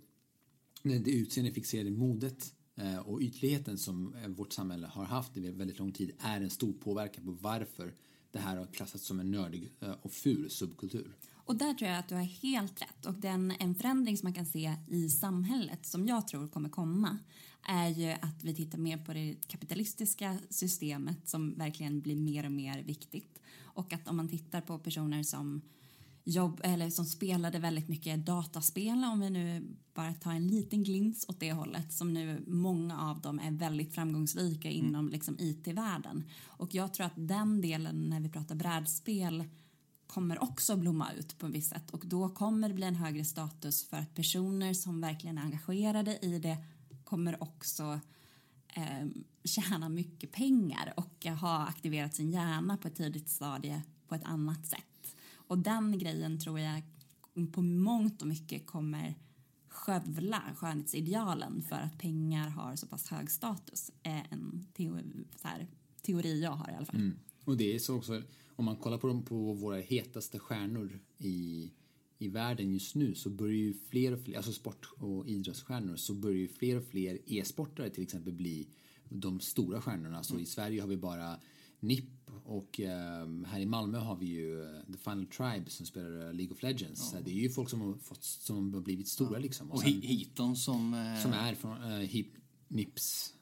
det 0.82 0.90
utseende 0.90 1.10
utseendefixerade 1.10 1.90
modet 1.90 2.52
eh, 2.76 2.98
och 2.98 3.20
ytligheten 3.20 3.78
som 3.78 4.14
eh, 4.14 4.28
vårt 4.28 4.52
samhälle 4.52 4.86
har 4.86 5.04
haft 5.04 5.36
i 5.36 5.40
väldigt 5.40 5.78
lång 5.78 5.92
tid 5.92 6.10
är 6.18 6.40
en 6.40 6.50
stor 6.50 6.72
påverkan 6.72 7.24
på 7.24 7.30
varför 7.30 7.94
det 8.30 8.38
här 8.38 8.56
har 8.56 8.66
klassats 8.66 9.04
som 9.04 9.20
en 9.20 9.30
nördig 9.30 9.72
eh, 9.80 9.94
och 10.02 10.12
ful 10.12 10.50
subkultur. 10.50 11.16
Och 11.34 11.56
där 11.56 11.74
tror 11.74 11.90
jag 11.90 11.98
att 11.98 12.08
du 12.08 12.14
har 12.14 12.22
helt 12.22 12.82
rätt. 12.82 13.06
Och 13.06 13.14
den, 13.14 13.52
en 13.58 13.74
förändring 13.74 14.16
som 14.16 14.26
man 14.26 14.34
kan 14.34 14.46
se 14.46 14.74
i 14.88 15.08
samhället 15.08 15.86
som 15.86 16.06
jag 16.06 16.28
tror 16.28 16.48
kommer 16.48 16.68
komma 16.68 17.18
är 17.62 17.88
ju 17.88 18.10
att 18.10 18.44
vi 18.44 18.54
tittar 18.54 18.78
mer 18.78 18.98
på 18.98 19.12
det 19.12 19.36
kapitalistiska 19.46 20.38
systemet 20.50 21.28
som 21.28 21.54
verkligen 21.54 22.00
blir 22.00 22.16
mer 22.16 22.46
och 22.46 22.52
mer 22.52 22.82
viktigt. 22.82 23.38
Och 23.62 23.92
att 23.92 24.08
om 24.08 24.16
man 24.16 24.28
tittar 24.28 24.60
på 24.60 24.78
personer 24.78 25.22
som 25.22 25.62
jobb, 26.24 26.60
eller 26.64 26.90
som 26.90 27.04
spelade 27.04 27.58
väldigt 27.58 27.88
mycket 27.88 28.26
dataspel 28.26 29.04
om 29.04 29.20
vi 29.20 29.30
nu 29.30 29.76
bara 29.94 30.14
tar 30.14 30.32
en 30.32 30.48
liten 30.48 30.84
glins 30.84 31.24
åt 31.28 31.40
det 31.40 31.52
hållet 31.52 31.92
som 31.92 32.14
nu 32.14 32.44
många 32.46 33.00
av 33.00 33.20
dem 33.20 33.38
är 33.38 33.50
väldigt 33.50 33.94
framgångsrika 33.94 34.70
inom 34.70 35.08
liksom 35.08 35.36
IT-världen. 35.38 36.24
Och 36.46 36.74
jag 36.74 36.94
tror 36.94 37.06
att 37.06 37.12
den 37.28 37.60
delen 37.60 38.08
när 38.08 38.20
vi 38.20 38.28
pratar 38.28 38.54
brädspel 38.54 39.44
kommer 40.06 40.42
också 40.42 40.76
blomma 40.76 41.12
ut 41.12 41.38
på 41.38 41.46
ett 41.46 41.52
visst 41.52 41.70
sätt 41.70 41.90
och 41.90 42.06
då 42.06 42.28
kommer 42.28 42.68
det 42.68 42.74
bli 42.74 42.86
en 42.86 42.94
högre 42.94 43.24
status 43.24 43.88
för 43.88 43.96
att 43.96 44.14
personer 44.14 44.74
som 44.74 45.00
verkligen 45.00 45.38
är 45.38 45.42
engagerade 45.42 46.18
i 46.22 46.38
det 46.38 46.56
kommer 47.08 47.42
också 47.42 48.00
eh, 48.74 49.06
tjäna 49.44 49.88
mycket 49.88 50.32
pengar 50.32 50.94
och 50.96 51.26
ha 51.26 51.66
aktiverat 51.66 52.14
sin 52.14 52.30
hjärna 52.30 52.76
på 52.76 52.88
ett 52.88 52.96
tidigt 52.96 53.28
stadie 53.28 53.82
på 54.08 54.14
ett 54.14 54.24
annat 54.24 54.66
sätt. 54.66 55.16
Och 55.34 55.58
den 55.58 55.98
grejen 55.98 56.40
tror 56.40 56.60
jag 56.60 56.82
på 57.52 57.62
mångt 57.62 58.22
och 58.22 58.28
mycket 58.28 58.66
kommer 58.66 59.14
skövla 59.68 60.42
skönhetsidealen 60.56 61.62
för 61.62 61.76
att 61.76 61.98
pengar 61.98 62.48
har 62.48 62.76
så 62.76 62.86
pass 62.86 63.08
hög 63.10 63.30
status. 63.30 63.90
är 64.02 64.26
en 64.30 64.66
teori, 64.72 65.26
så 65.36 65.48
här, 65.48 65.66
teori 66.02 66.42
jag 66.42 66.50
har 66.50 66.70
i 66.70 66.74
alla 66.74 66.86
fall. 66.86 66.96
Mm. 66.96 67.18
Och 67.44 67.56
det 67.56 67.74
är 67.74 67.78
så 67.78 67.96
också, 67.96 68.22
om 68.56 68.64
man 68.64 68.76
kollar 68.76 68.98
på, 68.98 69.06
dem, 69.06 69.22
på 69.24 69.52
våra 69.52 69.80
hetaste 69.80 70.38
stjärnor 70.38 71.00
i, 71.18 71.70
i 72.18 72.28
världen 72.28 72.72
just 72.72 72.94
nu 72.94 73.14
så 73.14 73.30
börjar 73.30 73.56
ju 73.56 73.74
fler 73.90 74.12
och 74.12 74.20
fler, 74.20 74.36
alltså 74.36 74.52
sport 74.52 74.88
och 74.98 75.28
idrottsstjärnor, 75.28 75.96
så 75.96 76.14
börjar 76.14 76.36
ju 76.36 76.48
fler 76.48 76.76
och 76.76 76.84
fler 76.84 77.18
e-sportare 77.26 77.90
till 77.90 78.02
exempel 78.02 78.32
bli 78.32 78.68
de 79.08 79.40
stora 79.40 79.80
stjärnorna. 79.80 80.22
Så 80.22 80.38
i 80.38 80.46
Sverige 80.46 80.80
har 80.80 80.88
vi 80.88 80.96
bara 80.96 81.40
NIP 81.80 82.30
och 82.44 82.80
um, 82.80 83.44
här 83.44 83.60
i 83.60 83.66
Malmö 83.66 83.98
har 83.98 84.16
vi 84.16 84.26
ju 84.26 84.60
uh, 84.60 84.82
The 84.92 84.98
Final 84.98 85.26
Tribe 85.26 85.70
som 85.70 85.86
spelar 85.86 86.10
uh, 86.10 86.34
League 86.34 86.54
of 86.54 86.62
Legends. 86.62 87.10
Ja. 87.14 87.20
Det 87.24 87.30
är 87.30 87.34
ju 87.34 87.50
folk 87.50 87.70
som 87.70 87.80
har, 87.80 87.94
fått, 87.94 88.24
som 88.24 88.74
har 88.74 88.80
blivit 88.80 89.08
stora 89.08 89.32
ja. 89.32 89.38
liksom. 89.38 89.70
Och, 89.70 89.74
och 89.74 89.82
sen, 89.82 90.56
som... 90.56 90.94
Uh, 90.94 91.22
som 91.22 91.32
är 91.32 91.54
från 91.54 91.82
uh, 91.82 92.24
NIPs 92.68 93.34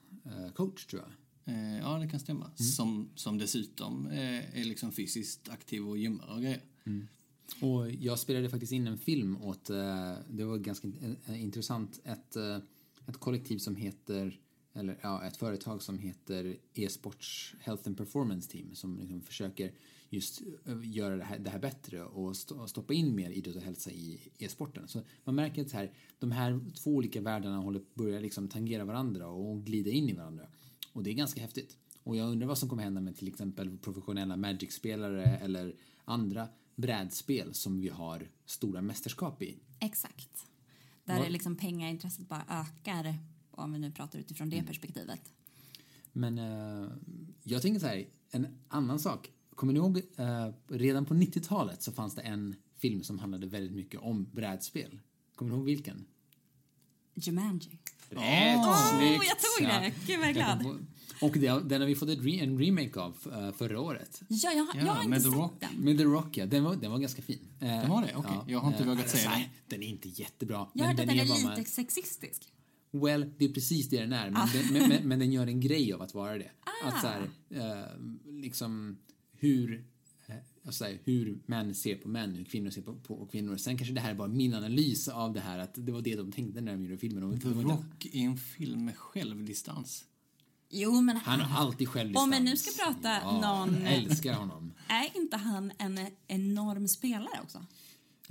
coach 0.53 0.85
tror 0.85 1.01
jag. 1.01 1.11
Ja, 1.81 1.99
det 1.99 2.07
kan 2.07 2.19
stämma. 2.19 2.45
Mm. 2.45 2.57
Som, 2.57 3.09
som 3.15 3.37
dessutom 3.37 4.07
är 4.07 4.63
liksom 4.63 4.91
fysiskt 4.91 5.49
aktiv 5.49 5.87
och 5.87 5.97
gymmar 5.97 6.27
och 6.27 6.41
grejer. 6.41 6.61
Mm. 6.85 7.07
Och 7.61 7.91
jag 7.91 8.19
spelade 8.19 8.49
faktiskt 8.49 8.71
in 8.71 8.87
en 8.87 8.97
film 8.97 9.41
åt, 9.41 9.69
eh, 9.69 10.13
det 10.29 10.43
var 10.43 10.57
ganska 10.57 10.87
eh, 10.87 11.33
eh, 11.33 11.43
intressant, 11.43 11.99
ett, 12.03 12.35
ett 13.07 13.17
kollektiv 13.19 13.57
som 13.57 13.75
heter 13.75 14.39
eller 14.73 14.99
ja, 15.01 15.23
ett 15.23 15.37
företag 15.37 15.81
som 15.81 15.99
heter 15.99 16.57
e-sports 16.73 17.55
Health 17.59 17.87
and 17.87 17.97
Performance 17.97 18.51
Team 18.51 18.75
som 18.75 18.99
liksom 18.99 19.21
försöker 19.21 19.71
just 20.09 20.41
göra 20.83 21.15
det 21.15 21.23
här, 21.23 21.39
det 21.39 21.49
här 21.49 21.59
bättre 21.59 22.03
och 22.03 22.35
stoppa 22.35 22.93
in 22.93 23.15
mer 23.15 23.29
idrott 23.29 23.55
och 23.55 23.61
hälsa 23.61 23.91
i 23.91 24.19
e-sporten. 24.37 24.87
Så 24.87 25.01
man 25.23 25.35
märker 25.35 25.61
att 25.61 25.71
här, 25.71 25.91
de 26.19 26.31
här 26.31 26.59
två 26.75 26.91
olika 26.91 27.21
världarna 27.21 27.57
håller, 27.57 27.81
börjar 27.93 28.21
liksom 28.21 28.47
tangera 28.47 28.85
varandra 28.85 29.27
och 29.27 29.65
glida 29.65 29.89
in 29.89 30.09
i 30.09 30.13
varandra. 30.13 30.47
Och 30.93 31.03
det 31.03 31.09
är 31.09 31.13
ganska 31.13 31.41
häftigt. 31.41 31.77
Och 32.03 32.15
jag 32.15 32.29
undrar 32.31 32.47
vad 32.47 32.57
som 32.57 32.69
kommer 32.69 32.83
hända 32.83 33.01
med 33.01 33.17
till 33.17 33.27
exempel 33.27 33.77
professionella 33.77 34.37
Magic-spelare 34.37 35.23
eller 35.23 35.75
andra 36.05 36.47
brädspel 36.77 37.53
som 37.53 37.81
vi 37.81 37.89
har 37.89 38.27
stora 38.45 38.81
mästerskap 38.81 39.41
i. 39.41 39.57
Exakt. 39.79 40.45
Där 41.05 41.25
är 41.25 41.29
liksom 41.29 41.55
pengaintresset 41.55 42.27
bara 42.27 42.45
ökar 42.49 43.15
om 43.51 43.73
vi 43.73 43.79
nu 43.79 43.91
pratar 43.91 44.19
utifrån 44.19 44.49
det 44.49 44.55
mm. 44.55 44.67
perspektivet. 44.67 45.21
Men 46.11 46.39
uh, 46.39 46.91
jag 47.43 47.61
tänker 47.61 47.79
så 47.79 47.87
här, 47.87 48.07
en 48.31 48.47
annan 48.67 48.99
sak. 48.99 49.31
Kommer 49.55 49.73
ni 49.73 49.79
ihåg, 49.79 49.97
uh, 49.97 50.53
redan 50.67 51.05
på 51.05 51.13
90-talet 51.13 51.83
så 51.83 51.91
fanns 51.91 52.15
det 52.15 52.21
en 52.21 52.55
film 52.75 53.03
som 53.03 53.19
handlade 53.19 53.47
väldigt 53.47 53.75
mycket 53.75 54.01
om 54.01 54.29
brädspel. 54.31 54.99
Kommer 55.35 55.51
ni 55.51 55.57
ihåg 55.57 55.65
vilken? 55.65 56.05
Jumanji. 57.13 57.79
Rätt 58.09 58.57
oh, 58.57 58.97
snyggt! 58.97 59.23
jag 59.27 59.37
tog 59.39 59.81
det! 59.81 59.93
Gud 60.05 60.19
vad 60.19 60.33
glad. 60.33 60.85
Och 61.21 61.37
det, 61.37 61.63
den 61.69 61.81
har 61.81 61.87
vi 61.87 61.95
fått 61.95 62.09
en 62.09 62.59
remake 62.59 62.99
av 62.99 63.17
uh, 63.27 63.51
förra 63.51 63.79
året. 63.79 64.21
Ja, 64.27 64.51
jag, 64.51 64.67
jag 64.85 64.93
har 64.93 65.03
inte 65.03 65.19
sett 65.19 65.33
Rock. 65.33 65.53
den. 65.59 65.83
Med 65.83 65.97
The 65.97 66.03
Rock, 66.03 66.37
ja. 66.37 66.45
Den 66.45 66.63
var, 66.63 66.75
den 66.75 66.91
var 66.91 66.99
ganska 66.99 67.21
fin. 67.21 67.39
Den 67.59 67.89
var 67.89 68.01
det? 68.01 68.15
Okej. 68.15 68.19
Okay. 68.19 68.35
Ja, 68.35 68.43
jag 68.47 68.59
har 68.59 68.71
inte 68.71 68.83
uh, 68.83 68.89
vågat 68.89 69.09
säga 69.09 69.29
den. 69.29 69.41
Den 69.67 69.83
är 69.83 69.87
inte 69.87 70.09
jättebra. 70.09 70.67
Jag 70.73 70.85
hörde 70.85 71.01
att 71.01 71.07
den 71.07 71.19
är 71.19 71.25
lite 71.25 71.43
man... 71.43 71.65
sexistisk. 71.65 72.53
Well, 72.91 73.33
det 73.37 73.45
är 73.45 73.49
precis 73.49 73.89
det 73.89 73.99
den 74.01 74.13
är, 74.13 74.29
men, 74.29 74.41
ah. 74.41 74.49
den, 74.53 74.89
men, 74.89 75.07
men, 75.07 75.19
den 75.19 75.31
gör 75.31 75.47
en 75.47 75.59
grej 75.59 75.93
av 75.93 76.01
att 76.01 76.13
vara 76.13 76.37
det. 76.37 76.51
Ah. 76.59 76.87
Att 76.87 77.01
så 77.01 77.07
här, 77.07 77.21
uh, 77.51 78.31
liksom 78.41 78.97
hur, 79.31 79.85
alltså, 80.65 80.85
hur 81.03 81.39
män 81.45 81.75
ser 81.75 81.95
på 81.95 82.09
män, 82.09 82.35
hur 82.35 82.43
kvinnor 82.43 82.69
ser 82.69 82.81
på, 82.81 82.95
på 82.95 83.25
kvinnor. 83.25 83.57
Sen 83.57 83.77
kanske 83.77 83.93
det 83.93 84.01
här 84.01 84.11
är 84.11 84.15
bara 84.15 84.27
min 84.27 84.53
analys 84.53 85.07
av 85.07 85.33
det 85.33 85.39
här, 85.39 85.59
att 85.59 85.71
det 85.73 85.91
var 85.91 86.01
det 86.01 86.15
de 86.15 86.31
tänkte 86.31 86.61
när 86.61 86.71
de 86.71 86.83
gjorde 86.83 86.97
filmen. 86.97 87.23
Och, 87.23 87.41
The 87.41 87.49
Rock 87.49 88.05
i 88.05 88.21
en 88.21 88.37
film 88.37 88.85
med 88.85 88.97
självdistans. 88.97 90.05
Jo, 90.69 91.01
men 91.01 91.17
han 91.17 91.41
har 91.41 91.61
alltid 91.61 91.89
självdistans. 91.89 92.23
Om 92.23 92.31
vi 92.31 92.39
nu 92.39 92.57
ska 92.57 92.85
prata 92.85 93.09
ja, 93.09 93.41
någon... 93.41 93.81
Jag 93.81 93.93
älskar 93.93 94.33
honom. 94.33 94.73
Är 94.87 95.17
inte 95.17 95.37
han 95.37 95.71
en 95.77 95.99
enorm 96.27 96.87
spelare 96.87 97.39
också? 97.43 97.57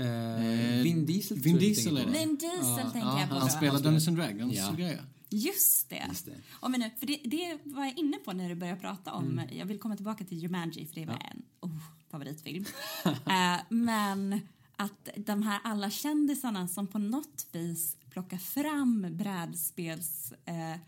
Uh, 0.01 0.83
Vin 0.83 1.07
Diesel 1.07 1.39
Vin 1.39 1.59
Diesel 1.59 1.97
är 1.97 2.07
det. 2.07 2.13
Vin 2.13 2.37
Diesel 2.37 2.87
uh, 2.87 2.93
tänker 2.93 3.15
uh, 3.15 3.21
jag 3.21 3.29
på. 3.29 3.35
Han 3.35 3.51
spelar 3.51 3.81
Dungeons 3.81 4.09
and 4.09 4.17
Dragons 4.17 4.55
ja. 4.55 4.71
och 4.71 4.77
grejer. 4.77 5.05
Just 5.29 5.89
det. 5.89 6.05
Just 6.09 6.27
det. 6.27 6.33
Och 6.53 6.71
men 6.71 6.81
nu, 6.81 6.91
för 6.99 7.07
det, 7.07 7.21
det 7.25 7.59
var 7.65 7.85
jag 7.85 7.99
inne 7.99 8.17
på 8.17 8.33
när 8.33 8.49
du 8.49 8.55
började 8.55 8.81
prata 8.81 9.13
om, 9.13 9.25
mm. 9.25 9.59
jag 9.59 9.67
vill 9.67 9.79
komma 9.79 9.97
tillbaka 9.97 10.25
till 10.25 10.39
Jumanji 10.39 10.87
för 10.87 10.95
det 10.95 11.07
var 11.07 11.19
ja. 11.21 11.31
en 11.31 11.43
oh, 11.61 11.79
favoritfilm. 12.11 12.65
uh, 13.07 13.57
men 13.69 14.41
att 14.77 15.09
de 15.17 15.43
här 15.43 15.61
alla 15.65 15.91
kändisarna 15.91 16.69
som 16.69 16.87
på 16.87 16.99
något 16.99 17.47
vis 17.53 17.97
plockar 18.11 18.39
fram 18.39 19.07
brädspels 19.11 20.33
uh, 20.33 20.81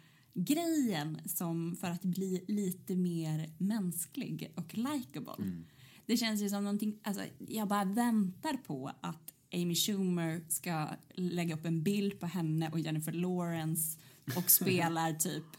grejen 0.45 1.21
som 1.27 1.77
för 1.77 1.91
att 1.91 2.03
bli 2.03 2.45
lite 2.49 2.97
mer 2.97 3.51
mänsklig 3.59 4.53
och 4.55 4.79
likable. 4.79 5.35
Mm. 5.39 5.65
Det 6.07 6.17
känns 6.17 6.41
ju 6.41 6.49
som 6.49 6.65
någonting, 6.65 6.99
alltså 7.03 7.23
jag 7.49 7.69
bara 7.69 7.85
väntar 7.85 8.57
på 8.57 8.93
att 9.01 9.33
Amy 9.53 9.75
Schumer 9.75 10.45
ska 10.49 10.89
lägga 11.15 11.55
upp 11.55 11.65
en 11.65 11.83
bild 11.83 12.21
på 12.21 12.27
henne 12.27 12.71
och 12.71 12.81
Jennifer 12.81 13.13
Lawrence 13.13 13.99
och 14.37 14.51
spelar 14.51 15.13
typ 15.13 15.57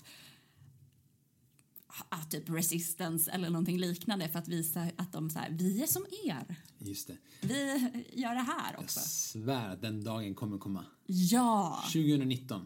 ah, 2.09 2.23
typ 2.29 2.49
resistance 2.49 3.31
eller 3.31 3.49
någonting 3.49 3.77
liknande 3.77 4.29
för 4.29 4.39
att 4.39 4.47
visa 4.47 4.87
att 4.95 5.11
de 5.11 5.29
så 5.29 5.39
här, 5.39 5.49
vi 5.49 5.83
är 5.83 5.87
som 5.87 6.05
er. 6.25 6.55
Just 6.77 7.07
det. 7.07 7.17
Vi 7.41 7.91
gör 8.13 8.35
det 8.35 8.41
här 8.41 8.79
också. 8.79 8.99
Jag 8.99 9.07
svär 9.07 9.69
att 9.69 9.81
den 9.81 10.03
dagen 10.03 10.35
kommer 10.35 10.57
komma. 10.57 10.85
Ja! 11.05 11.83
2019 11.93 12.65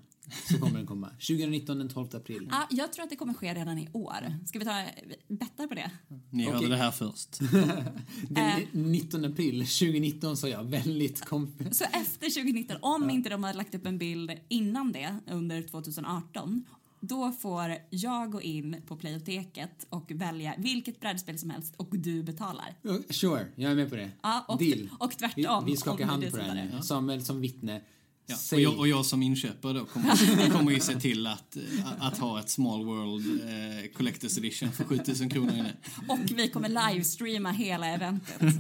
så 0.51 0.59
kommer 0.59 0.77
den 0.77 0.87
komma. 0.87 1.09
2019 1.09 1.77
den 1.77 1.89
12 1.89 2.07
april. 2.13 2.47
Ja, 2.51 2.67
jag 2.69 2.93
tror 2.93 3.03
att 3.03 3.09
det 3.09 3.15
kommer 3.15 3.33
ske 3.33 3.53
redan 3.53 3.77
i 3.77 3.89
år. 3.93 4.39
Ska 4.45 4.59
vi 4.59 4.65
ta 4.65 4.85
bettar 5.27 5.67
på 5.67 5.75
det? 5.75 5.91
Ni 6.29 6.45
hörde 6.45 6.67
det 6.67 6.77
här 6.77 6.91
först. 6.91 7.39
den 8.29 8.61
19 8.71 9.25
april 9.25 9.59
2019 9.59 10.37
sa 10.37 10.47
jag 10.47 10.63
väldigt 10.63 11.25
konf- 11.25 11.71
Så 11.71 11.83
efter 11.83 12.29
2019, 12.29 12.77
om 12.81 13.03
ja. 13.03 13.11
inte 13.11 13.29
de 13.29 13.43
hade 13.43 13.57
lagt 13.57 13.75
upp 13.75 13.85
en 13.85 13.97
bild 13.97 14.31
innan 14.49 14.91
det 14.91 15.19
under 15.27 15.61
2018 15.61 16.65
då 17.07 17.31
får 17.31 17.77
jag 17.89 18.31
gå 18.31 18.41
in 18.41 18.81
på 18.87 18.95
Playoteket 18.95 19.87
och 19.89 20.11
välja 20.11 20.53
vilket 20.57 20.99
brädspel 20.99 21.39
som 21.39 21.49
helst 21.49 21.73
och 21.77 21.87
du 21.91 22.23
betalar. 22.23 22.75
Sure, 23.09 23.47
jag 23.55 23.71
är 23.71 23.75
med 23.75 23.89
på 23.89 23.95
det. 23.95 24.11
Ja, 24.21 24.45
och, 24.47 24.59
Deal. 24.59 24.89
Och 24.99 25.11
tvärtom. 25.17 25.65
Vi, 25.65 25.71
vi 25.71 25.77
skakar 25.77 26.05
hand 26.05 26.31
på 26.31 26.37
det 26.37 26.43
här 26.43 26.69
nu. 26.73 26.81
Samuel 26.81 27.25
som 27.25 27.41
vittne 27.41 27.81
Ja, 28.25 28.35
och, 28.51 28.59
jag, 28.59 28.79
och, 28.79 28.87
jag, 28.87 29.05
som 29.05 29.23
inköpare 29.23 29.73
då 29.73 29.85
kommer, 29.85 30.49
kommer 30.57 30.71
ju 30.71 30.79
se 30.79 30.99
till 30.99 31.27
att, 31.27 31.57
att 31.99 32.17
ha 32.17 32.39
ett 32.39 32.49
Small 32.49 32.85
World 32.85 33.41
eh, 33.41 33.99
Collector's 33.99 34.37
Edition 34.37 34.71
för 34.71 34.83
7000 34.83 35.29
kronor 35.29 35.53
inne. 35.53 35.73
Och 36.07 36.19
vi 36.35 36.49
kommer 36.49 36.69
livestreama 36.69 37.51
hela 37.51 37.87
eventet. 37.87 38.41
uh, 38.41 38.59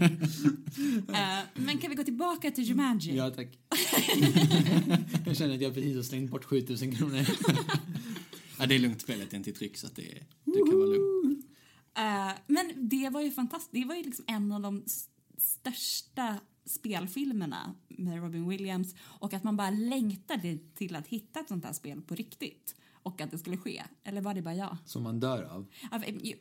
men 1.53 1.77
kan 1.77 1.89
vi 1.89 1.95
gå 1.95 2.03
tillbaka 2.03 2.51
till 2.51 2.63
Jumanji? 2.63 3.15
Ja, 3.15 3.29
tack. 3.29 3.47
jag 5.25 5.37
känner 5.37 5.55
att 5.55 5.61
jag 5.61 5.73
precis 5.73 5.95
har 5.95 6.03
slängt 6.03 6.31
bort 6.31 6.45
7000 6.45 6.95
kronor. 6.95 7.25
ja, 8.59 8.65
det 8.65 8.75
är 8.75 8.79
lugnt, 8.79 9.01
spelet 9.01 9.33
är 9.33 9.37
inte 9.37 9.49
i 9.49 9.53
tryck 9.53 9.77
så 9.77 9.87
att 9.87 9.95
det, 9.95 10.23
det 10.43 10.69
kan 10.69 10.79
vara 10.79 10.87
lugnt. 10.87 11.45
Uh, 11.99 12.31
men 12.47 12.89
det 12.89 13.09
var 13.09 13.21
ju 13.21 13.31
fantastiskt. 13.31 13.73
Det 13.73 13.85
var 13.85 13.95
ju 13.95 14.03
liksom 14.03 14.25
en 14.27 14.51
av 14.51 14.61
de 14.61 14.83
största 15.37 16.39
spelfilmerna 16.65 17.75
med 17.87 18.23
Robin 18.23 18.49
Williams 18.49 18.95
och 19.01 19.33
att 19.33 19.43
man 19.43 19.57
bara 19.57 19.69
längtade 19.69 20.57
till 20.75 20.95
att 20.95 21.07
hitta 21.07 21.39
ett 21.39 21.47
sånt 21.47 21.65
här 21.65 21.73
spel 21.73 22.01
på 22.01 22.15
riktigt 22.15 22.75
och 23.03 23.21
att 23.21 23.31
det 23.31 23.37
skulle 23.37 23.57
ske. 23.57 23.83
Eller 24.03 24.21
var 24.21 24.33
det 24.33 24.41
bara 24.41 24.55
jag? 24.55 24.77
Som 24.85 25.03
man 25.03 25.19
dör 25.19 25.43
av? 25.43 25.67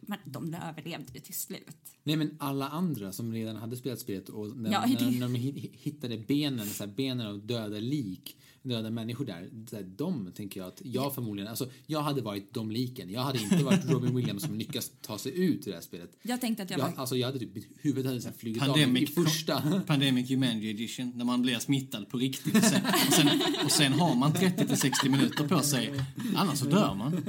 Men 0.01 0.18
de 0.25 0.55
överlevde 0.55 1.12
ju 1.14 1.20
till 1.20 1.35
slut. 1.35 1.77
Nej, 2.03 2.16
men 2.16 2.37
alla 2.39 2.68
andra 2.68 3.12
som 3.12 3.33
redan 3.33 3.57
hade 3.57 3.77
spelat 3.77 3.99
spelet 3.99 4.29
och 4.29 4.57
när, 4.57 4.73
ja, 4.73 4.87
när, 4.87 5.11
när 5.11 5.29
de 5.29 5.35
hittade 5.73 6.18
benen, 6.18 6.66
så 6.66 6.85
här, 6.85 6.93
benen 6.93 7.27
av 7.27 7.47
döda 7.47 7.79
lik 7.79 8.37
döda 8.62 8.90
människor 8.90 9.24
där, 9.24 9.48
där, 9.52 9.82
de 9.82 10.32
tänker 10.32 10.60
jag 10.60 10.68
att 10.68 10.82
jag 10.84 11.14
förmodligen, 11.14 11.48
alltså 11.48 11.70
jag 11.86 12.02
hade 12.02 12.22
varit 12.22 12.54
de 12.54 12.70
liken. 12.70 13.10
Jag 13.10 13.20
hade 13.20 13.38
inte 13.38 13.64
varit 13.64 13.90
Robin 13.90 14.16
Williams 14.16 14.42
som 14.42 14.54
lyckas 14.54 14.90
ta 15.00 15.18
sig 15.18 15.44
ut 15.44 15.66
ur 15.66 15.70
det 15.70 15.76
här 15.76 15.82
spelet. 15.82 16.10
Jag 16.22 16.40
tänkte 16.40 16.62
att 16.62 16.70
jag 16.70 16.80
Jag, 16.80 16.84
var... 16.84 16.94
alltså 16.96 17.16
jag 17.16 17.26
hade 17.26 17.38
typ, 17.38 17.54
mitt 17.54 17.68
huvud 17.80 18.06
hade 18.06 18.20
så 18.20 18.28
här 18.28 18.36
flugit 18.36 18.62
av 18.62 18.68
i 18.68 18.70
Pandemic, 18.70 19.14
första. 19.14 19.82
Pandemic 19.86 20.30
Humanity 20.30 20.70
Edition, 20.70 21.12
när 21.16 21.24
man 21.24 21.42
blir 21.42 21.58
smittad 21.58 22.08
på 22.08 22.18
riktigt. 22.18 22.56
Och 22.56 22.62
sen, 22.62 22.80
och 23.08 23.12
sen, 23.12 23.28
och 23.64 23.70
sen 23.70 23.92
har 23.92 24.14
man 24.14 24.32
30-60 24.32 25.08
minuter 25.08 25.48
på 25.48 25.60
sig, 25.60 25.92
annars 26.36 26.58
så 26.58 26.64
dör 26.64 26.94
man. 26.94 27.24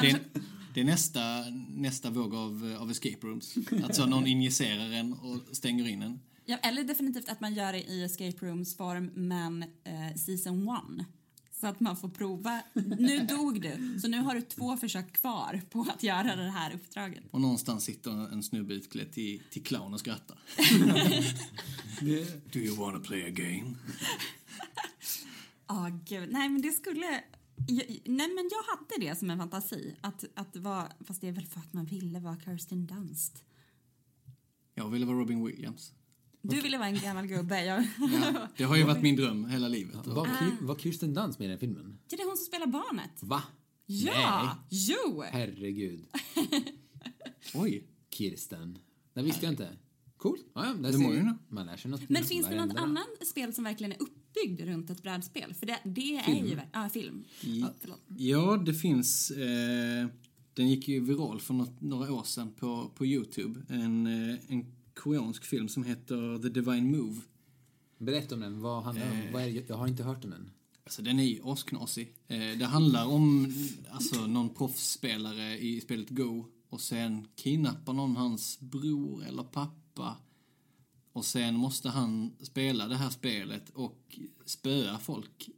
Det 0.00 0.10
är, 0.10 0.20
det 0.74 0.80
är 0.80 0.84
nästa, 0.84 1.20
nästa 1.68 2.10
våg 2.10 2.34
av, 2.34 2.76
av 2.80 2.90
escape 2.90 3.26
rooms. 3.26 3.54
Alltså 3.84 4.06
någon 4.06 4.26
injicerar 4.26 4.92
en 4.92 5.12
och 5.12 5.56
stänger 5.56 5.88
in 5.88 6.02
en. 6.02 6.20
Ja, 6.44 6.56
eller 6.56 6.84
definitivt 6.84 7.28
att 7.28 7.40
man 7.40 7.54
gör 7.54 7.72
det 7.72 7.82
i 7.82 8.02
escape 8.02 8.46
rooms 8.46 8.76
form, 8.76 9.10
men 9.14 9.62
eh, 9.62 10.14
season 10.16 10.68
one. 10.68 11.04
Så 11.62 11.66
att 11.66 11.80
man 11.80 11.96
får 11.96 12.08
prova. 12.08 12.62
Nu 12.98 13.18
dog 13.18 13.62
du, 13.62 14.00
så 14.00 14.08
nu 14.08 14.18
har 14.18 14.34
du 14.34 14.40
två 14.40 14.76
försök 14.76 15.12
kvar 15.12 15.60
på 15.70 15.86
att 15.94 16.02
göra 16.02 16.36
det 16.36 16.50
här 16.50 16.74
uppdraget. 16.74 17.24
Och 17.30 17.40
någonstans 17.40 17.84
sitter 17.84 18.32
en 18.32 18.42
snubbe 18.42 18.74
utklädd 18.74 19.12
till, 19.12 19.42
till 19.50 19.62
clown 19.62 19.94
och 19.94 20.00
skrattar. 20.00 20.38
Do 22.52 22.58
you 22.58 22.76
wanna 22.76 23.00
play 23.00 23.22
a 23.22 23.30
game? 23.30 23.74
Ja, 25.66 25.90
gud. 26.04 26.32
Nej, 26.32 26.48
men 26.48 26.62
det 26.62 26.72
skulle... 26.72 27.06
Jag, 27.68 27.86
nej, 28.04 28.28
men 28.28 28.50
jag 28.50 28.62
hade 28.62 29.06
det 29.06 29.18
som 29.18 29.30
en 29.30 29.38
fantasi. 29.38 29.96
Att, 30.00 30.24
att 30.34 30.56
vara, 30.56 30.92
fast 31.00 31.20
det 31.20 31.28
är 31.28 31.32
väl 31.32 31.46
för 31.46 31.60
att 31.60 31.72
man 31.72 31.84
ville 31.84 32.20
vara 32.20 32.36
Kirsten 32.44 32.86
Dunst. 32.86 33.44
Jag 34.74 34.88
ville 34.88 35.06
vara 35.06 35.16
Robin 35.16 35.46
Williams. 35.46 35.92
Du 36.42 36.60
ville 36.60 36.78
vara 36.78 36.88
en 36.88 36.98
gammal 37.00 37.26
gubbe. 37.26 37.64
Jag, 37.64 37.86
Ja, 38.12 38.48
det 38.56 38.64
har 38.64 38.76
ju 38.76 38.82
varit 38.84 39.02
min 39.02 39.16
dröm 39.16 39.44
hela 39.44 39.68
livet. 39.68 40.06
Var, 40.06 40.26
Ki- 40.26 40.56
var 40.66 40.74
Kirsten 40.76 41.14
Dunst 41.14 41.38
med 41.38 41.46
i 41.46 41.48
den 41.48 41.58
filmen? 41.58 41.98
det 42.08 42.16
är 42.16 42.26
hon 42.28 42.36
som 42.36 42.46
spelar 42.46 42.66
barnet. 42.66 43.10
Va? 43.22 43.42
Ja! 43.86 44.58
Jo! 44.70 45.22
Herregud. 45.30 46.06
Oj, 47.54 47.86
Kirsten. 48.10 48.78
Det 49.14 49.22
visste 49.22 49.46
jag 49.46 49.52
inte. 49.52 49.68
Coolt. 50.16 50.46
Ja, 50.54 50.74
ja, 50.82 50.90
ju 50.90 51.22
nå. 51.22 51.38
Man 51.48 51.66
lär 51.66 51.76
sig 51.76 51.90
något. 51.90 52.08
Men 52.08 52.24
finns 52.24 52.48
det 52.48 52.66
något 52.66 52.76
annat 52.76 53.26
spel 53.26 53.52
som 53.54 53.64
verkligen 53.64 53.92
är 53.92 53.98
uppbyggd 54.02 54.60
runt 54.60 54.90
ett 54.90 55.02
brädspel? 55.02 55.54
För 55.54 55.66
det, 55.66 55.78
det 55.84 56.16
är 56.16 56.44
ju... 56.44 56.58
Ja, 56.72 56.88
film. 56.88 57.24
Ja, 57.40 57.74
förlåt. 57.80 58.00
Ja, 58.08 58.56
det 58.66 58.74
finns. 58.74 59.30
Eh, 59.30 60.06
den 60.54 60.68
gick 60.68 60.88
ju 60.88 61.00
viral 61.00 61.40
för 61.40 61.54
något, 61.54 61.80
några 61.80 62.12
år 62.12 62.22
sedan 62.24 62.52
på, 62.52 62.90
på 62.94 63.06
Youtube. 63.06 63.60
En, 63.68 64.06
eh, 64.06 64.36
en 64.48 64.66
koreansk 64.94 65.44
film 65.44 65.68
som 65.68 65.84
heter 65.84 66.42
The 66.42 66.48
Divine 66.48 66.96
Move. 66.96 67.20
Berätta 67.98 68.34
om 68.34 68.40
den. 68.40 68.60
Vad 68.60 68.82
handlar 68.82 69.06
den 69.06 69.26
om? 69.26 69.32
Vad 69.32 69.42
är 69.42 69.46
det? 69.46 69.68
Jag 69.68 69.76
har 69.76 69.88
inte 69.88 70.02
hört 70.02 70.24
om 70.24 70.30
den. 70.30 70.50
Alltså 70.84 71.02
den 71.02 71.18
är 71.18 71.24
ju 71.24 71.40
asknasig. 71.44 72.14
Eh, 72.28 72.58
det 72.58 72.64
handlar 72.64 73.06
om 73.06 73.54
alltså, 73.90 74.26
någon 74.26 74.54
proffsspelare 74.54 75.58
i 75.58 75.80
spelet 75.80 76.10
Go 76.10 76.44
och 76.68 76.80
sen 76.80 77.28
kidnappar 77.34 77.92
någon 77.92 78.16
hans 78.16 78.60
bror 78.60 79.24
eller 79.24 79.42
pappa. 79.42 80.16
Och 81.12 81.24
sen 81.24 81.54
måste 81.54 81.88
han 81.88 82.32
spela 82.40 82.88
det 82.88 82.96
här 82.96 83.10
spelet 83.10 83.70
och 83.70 84.18
spöa 84.44 84.98
folk. 84.98 85.48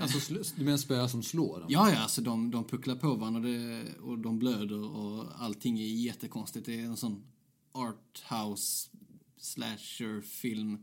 Alltså, 0.00 0.18
sl- 0.18 0.52
du 0.56 0.64
menar 0.64 0.78
spöa 0.78 1.08
som 1.08 1.22
slår? 1.22 1.60
Dem? 1.60 1.66
Ja, 1.70 1.90
ja, 1.90 1.98
alltså 1.98 2.20
de, 2.20 2.50
de 2.50 2.64
pucklar 2.64 2.96
på 2.96 3.14
varandra 3.14 3.40
och, 3.40 3.46
det, 3.46 3.94
och 4.00 4.18
de 4.18 4.38
blöder 4.38 4.80
och 4.80 5.42
allting 5.42 5.78
är 5.78 5.86
jättekonstigt. 5.86 6.66
Det 6.66 6.80
är 6.80 6.84
en 6.84 6.96
sån 6.96 7.22
arthouse 7.78 8.90
slasher-film. 9.36 10.78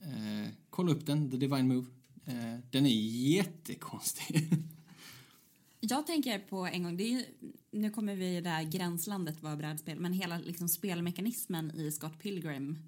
Eh, 0.00 0.52
kolla 0.70 0.92
upp 0.92 1.06
den, 1.06 1.30
The 1.30 1.36
Divine 1.36 1.68
Move. 1.68 1.86
Eh, 2.24 2.58
den 2.70 2.86
är 2.86 2.90
jättekonstig. 3.30 4.48
Jag 5.82 6.06
tänker 6.06 6.38
på 6.38 6.66
en 6.66 6.82
gång, 6.82 6.96
det 6.96 7.04
är 7.04 7.08
ju, 7.08 7.24
nu 7.70 7.90
kommer 7.90 8.14
vi 8.14 8.36
i 8.36 8.40
det 8.40 8.50
här 8.50 8.62
gränslandet 8.62 9.42
vad 9.42 9.58
brädspel, 9.58 10.00
men 10.00 10.12
hela 10.12 10.38
liksom 10.38 10.68
spelmekanismen 10.68 11.70
i 11.70 11.92
Scott 11.92 12.18
Pilgrim 12.18 12.78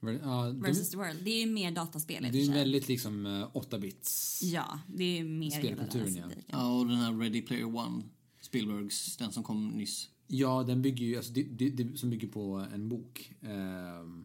Ja, 0.00 0.44
det, 0.44 0.70
vs. 0.70 0.90
the 0.90 0.96
World, 0.96 1.24
det 1.24 1.30
är 1.30 1.40
ju 1.40 1.46
mer 1.46 1.70
dataspel 1.70 2.22
det 2.32 2.38
är 2.38 2.42
ju 2.42 2.52
väldigt 2.52 2.88
liksom 2.88 3.26
eh, 3.26 3.50
8-bits. 3.52 4.40
Ja, 4.42 4.80
det 4.86 5.18
är 5.18 5.24
mer 5.24 5.50
den 5.50 5.52
här 5.52 5.60
Spelkulturen, 5.60 6.32
ja, 6.46 6.78
och 6.78 6.86
den 6.86 6.96
här 6.96 7.12
Ready 7.12 7.42
Player 7.42 7.76
One, 7.76 8.02
Spielbergs, 8.40 9.16
den 9.16 9.32
som 9.32 9.42
kom 9.42 9.68
nyss. 9.68 10.08
Ja, 10.32 10.62
den 10.62 10.82
bygger 10.82 11.06
ju, 11.06 11.16
alltså, 11.16 11.32
det, 11.32 11.42
det, 11.42 11.70
det, 11.70 11.98
som 11.98 12.10
bygger 12.10 12.28
på 12.28 12.66
en 12.74 12.88
bok. 12.88 13.32
ehm, 13.42 14.24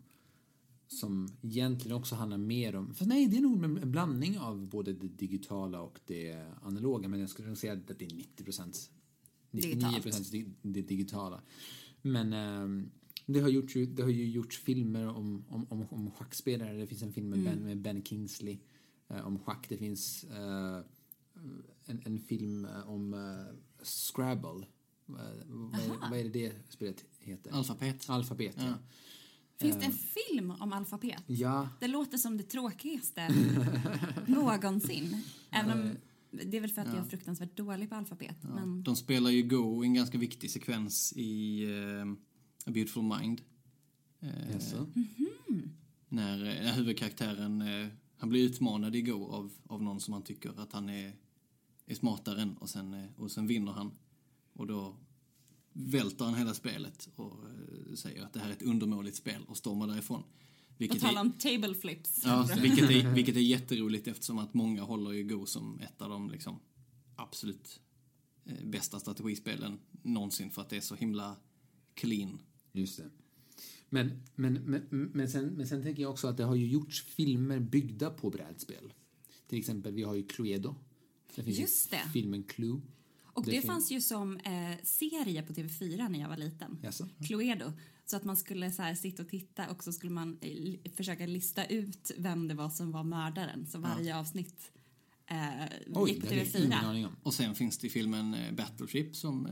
som 0.88 1.28
egentligen 1.41 1.97
också 1.97 2.16
handlar 2.16 2.38
mer 2.38 2.76
om, 2.76 2.93
för 2.93 3.06
nej, 3.06 3.28
det 3.28 3.38
är 3.38 3.41
nog 3.41 3.64
en 3.64 3.91
blandning 3.91 4.39
av 4.39 4.70
både 4.70 4.93
det 4.93 5.08
digitala 5.08 5.82
och 5.82 5.99
det 6.06 6.45
analoga, 6.62 7.08
men 7.08 7.20
jag 7.20 7.30
skulle 7.30 7.47
nog 7.47 7.58
säga 7.58 7.74
att 7.74 7.88
det 7.99 8.06
är 8.06 8.16
90 8.16 8.43
procent, 8.43 8.91
99 9.51 9.74
Digitalt. 9.76 10.03
procent 10.03 10.28
det 10.62 10.82
digitala. 10.82 11.41
Men 12.01 12.34
ehm, 12.34 12.89
det 13.26 13.39
har, 13.39 13.49
gjorts, 13.49 13.76
ju- 13.76 13.86
det 13.86 14.03
har 14.03 14.10
ju 14.10 14.30
gjorts 14.30 14.58
filmer 14.58 15.08
om, 15.08 15.45
om, 15.49 15.66
om, 15.70 15.86
om 15.89 16.12
schackspelare. 16.12 16.78
Det 16.78 16.88
finns 16.88 17.03
en 17.03 17.14
film 17.14 17.30
med, 17.30 17.43
ben, 17.43 17.64
med 17.64 17.82
Ben 17.82 18.03
Kingsley 18.03 18.60
eh, 19.08 19.28
om 19.28 19.39
schack. 19.39 19.66
Det 19.70 19.78
finns 19.78 20.24
eh, 20.24 20.80
en, 21.86 22.01
en 22.06 22.20
film 22.20 22.66
eh, 22.66 22.89
om 22.89 23.14
eh, 23.14 23.56
Scrabble. 23.84 24.66
Vad, 25.06 25.22
vad, 25.47 25.80
är- 25.82 26.10
vad 26.10 26.20
är 26.20 26.24
det 26.24 26.30
det 26.30 26.53
spelet 26.70 27.06
heter? 27.20 27.51
Alfabet. 27.51 28.10
Alfabet, 28.10 28.56
ja. 28.60 28.74
Finns 29.60 29.76
det 29.80 29.86
en 29.86 29.91
film 29.93 30.51
om 30.60 30.74
alfabet? 30.74 31.24
Ja, 31.28 31.70
Det 31.80 31.88
låter 31.88 32.18
som 32.18 32.38
det 32.38 32.43
tråkigaste 32.43 33.28
någonsin. 34.28 35.22
Även 35.51 35.72
om 35.80 35.91
det 36.32 36.58
är 36.58 36.62
väl 36.62 36.70
för 36.70 36.82
att 36.82 36.88
jag 36.88 36.97
är 36.97 37.03
fruktansvärt 37.10 37.58
dålig 37.58 37.89
på 37.89 37.95
alfabet. 37.95 38.43
Men 38.43 38.84
De 38.84 38.95
spelar 38.95 39.30
ju 39.30 39.43
Go 39.43 39.84
i 39.84 39.88
en 39.88 39.93
ganska 39.93 40.18
viktig 40.18 40.51
sekvens 40.51 41.14
i 41.16 41.64
eh, 41.64 42.12
A 42.66 42.72
Beautiful 42.72 43.03
Mind. 43.20 43.41
Eh, 44.20 44.51
jaså? 44.51 44.88
när, 46.10 46.38
när 46.38 46.74
huvudkaraktären 46.74 47.62
eh, 47.62 47.88
han 48.18 48.30
blir 48.30 48.43
utmanad 48.45 48.95
i 48.95 49.01
Go 49.01 49.28
av, 49.32 49.51
av 49.68 49.84
någon 49.84 49.99
som 49.99 50.14
han 50.14 50.24
tycker 50.24 50.60
att 50.62 50.74
han 50.74 50.89
är, 50.89 51.14
är 51.86 51.95
smartare 51.95 52.41
än 52.41 52.58
och 52.58 52.70
sen, 52.70 52.93
eh, 52.93 53.06
och 53.18 53.32
sen 53.32 53.47
vinner 53.47 53.72
han. 53.72 53.91
Och 54.56 54.68
då 54.68 54.97
välter 55.74 56.26
han 56.26 56.36
hela 56.36 56.53
spelet 56.53 57.10
och 57.16 57.32
eh, 57.32 57.95
säger 57.95 58.24
att 58.24 58.34
det 58.34 58.39
här 58.39 58.49
är 58.49 58.53
ett 58.53 58.62
undermåligt 58.62 59.18
spel 59.18 59.41
och 59.47 59.58
stormar 59.58 59.88
därifrån. 59.88 60.22
på 60.22 60.28
Vilket 60.78 61.01
tal 61.01 61.18
är, 61.18 61.22
om 61.22 61.32
table 61.32 61.74
flips. 61.76 62.22
ja, 62.26 62.49
vilket, 62.62 62.89
är, 62.89 63.14
vilket 63.16 63.36
är 63.36 63.39
jätteroligt 63.39 64.08
eftersom 64.08 64.38
att 64.38 64.53
många 64.53 64.84
håller 64.84 65.12
ju 65.12 65.24
Go 65.24 65.45
som 65.45 65.80
ett 65.80 66.01
av 66.01 66.10
de 66.10 66.30
liksom, 66.30 66.60
absolut 67.16 67.80
eh, 68.45 68.66
bästa 68.66 68.99
strategispelen 68.99 69.80
någonsin 70.03 70.51
för 70.51 70.62
att 70.62 70.70
det 70.70 70.78
är 70.78 70.82
så 70.82 70.95
himla 70.95 71.36
clean. 71.93 72.41
Just 72.72 72.97
det. 72.97 73.10
Men, 73.89 74.24
men, 74.36 74.53
men, 74.53 74.88
men, 75.14 75.30
sen, 75.30 75.45
men 75.45 75.68
sen 75.68 75.84
tänker 75.84 76.01
jag 76.01 76.12
också 76.12 76.28
att 76.28 76.38
det 76.38 76.43
har 76.43 76.56
ju 76.56 76.68
gjorts 76.68 77.03
filmer 77.03 77.60
byggda 77.60 78.10
på 78.10 78.30
brädspel. 78.30 78.93
Till 79.47 79.60
exempel, 79.60 79.93
vi 79.93 80.03
har 80.03 80.16
ju 80.16 80.24
Cluedo. 80.28 80.76
Det 81.36 81.43
finns 81.43 81.60
Just 81.60 81.93
ju 81.93 81.97
det. 81.97 82.10
filmen 82.14 82.43
Clue. 82.43 82.82
Och 83.36 83.46
det, 83.46 83.52
Det 83.52 83.62
fanns 83.62 83.92
ju 83.92 84.02
som 84.02 84.38
eh, 84.38 84.78
serie 84.84 85.44
på 85.44 85.54
TV4 85.54 86.10
när 86.10 86.20
jag 86.20 86.30
var 86.30 86.38
liten. 86.38 86.80
Jaså? 86.84 87.08
Cluedo. 87.28 87.72
Så 88.06 88.18
att 88.18 88.24
man 88.24 88.38
skulle 88.38 88.72
så 88.72 88.82
här, 88.82 88.96
sitta 88.96 89.24
och 89.24 89.30
titta 89.30 89.70
och 89.70 89.84
så 89.84 89.94
skulle 89.94 90.12
man 90.12 90.38
eh, 90.42 90.92
försöka 90.96 91.26
lista 91.26 91.66
ut 91.66 92.12
vem 92.18 92.48
det 92.48 92.54
var 92.54 92.70
som 92.70 92.92
var 92.92 93.04
mördaren. 93.04 93.66
Så 93.68 93.80
varje 93.80 94.18
avsnitt 94.18 94.72
eh, 95.28 95.38
Oj, 95.94 96.12
gick 96.12 96.22
på 96.22 96.28
det 96.30 96.36
hade 96.36 96.50
jag 96.50 96.60
ingen 96.62 96.72
TV4. 96.72 96.86
aning 96.90 97.06
om. 97.06 97.16
Och 97.24 97.34
sen 97.34 97.56
finns 97.56 97.78
det 97.78 97.90
filmen 97.90 98.34
eh, 98.34 98.54
Battleship 98.54 99.16
som 99.16 99.46
eh, 99.46 99.52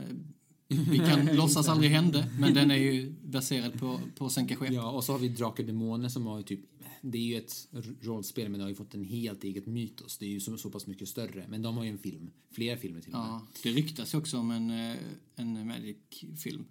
vi 0.68 0.98
kan 0.98 1.26
låtsas 1.36 1.68
aldrig 1.68 1.90
hände, 1.90 2.30
men 2.38 2.54
den 2.54 2.70
är 2.70 2.76
ju 2.76 3.14
baserad 3.24 3.78
på, 3.78 4.00
på 4.16 4.30
Sänka 4.30 4.56
skepp. 4.56 4.72
Ja, 4.72 4.90
och 4.90 5.04
så 5.04 5.12
har 5.12 5.18
vi 5.18 5.28
Drakar 5.28 5.64
Demoner 5.64 6.08
som 6.08 6.26
har 6.26 6.38
ju 6.38 6.44
typ 6.44 6.60
det 7.06 7.18
är 7.18 7.22
ju 7.22 7.36
ett 7.36 7.68
rollspel 8.00 8.48
men 8.48 8.58
det 8.58 8.64
har 8.64 8.68
ju 8.68 8.74
fått 8.74 8.94
en 8.94 9.04
helt 9.04 9.44
eget 9.44 9.66
mytos. 9.66 10.18
Det 10.18 10.26
är 10.26 10.30
ju 10.30 10.40
så, 10.40 10.56
så 10.56 10.70
pass 10.70 10.86
mycket 10.86 11.08
större. 11.08 11.46
Men 11.48 11.62
de 11.62 11.76
har 11.76 11.84
ju 11.84 11.90
en 11.90 11.98
film. 11.98 12.30
Flera 12.50 12.76
filmer 12.76 13.00
till 13.00 13.12
och 13.14 13.18
med. 13.18 13.28
Ja, 13.28 13.46
det 13.62 13.70
ryktas 13.72 14.14
ju 14.14 14.18
också 14.18 14.38
om 14.38 14.50
en, 14.50 14.70
eh, 14.70 14.96
en 15.36 15.66
Magic-film. 15.66 16.64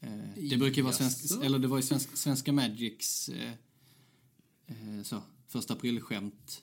Eh, 0.00 0.10
Det 0.50 0.56
brukar 0.56 0.82
vara 0.82 0.92
svensk, 0.92 1.44
eller 1.44 1.58
det 1.58 1.68
var 1.68 1.76
ju 1.76 1.82
svensk, 1.82 2.16
Svenska 2.16 2.52
Magics 2.52 3.28
eh, 3.28 3.52
eh, 4.66 5.02
så, 5.02 5.22
första 5.48 5.74
aprilskämt 5.74 6.62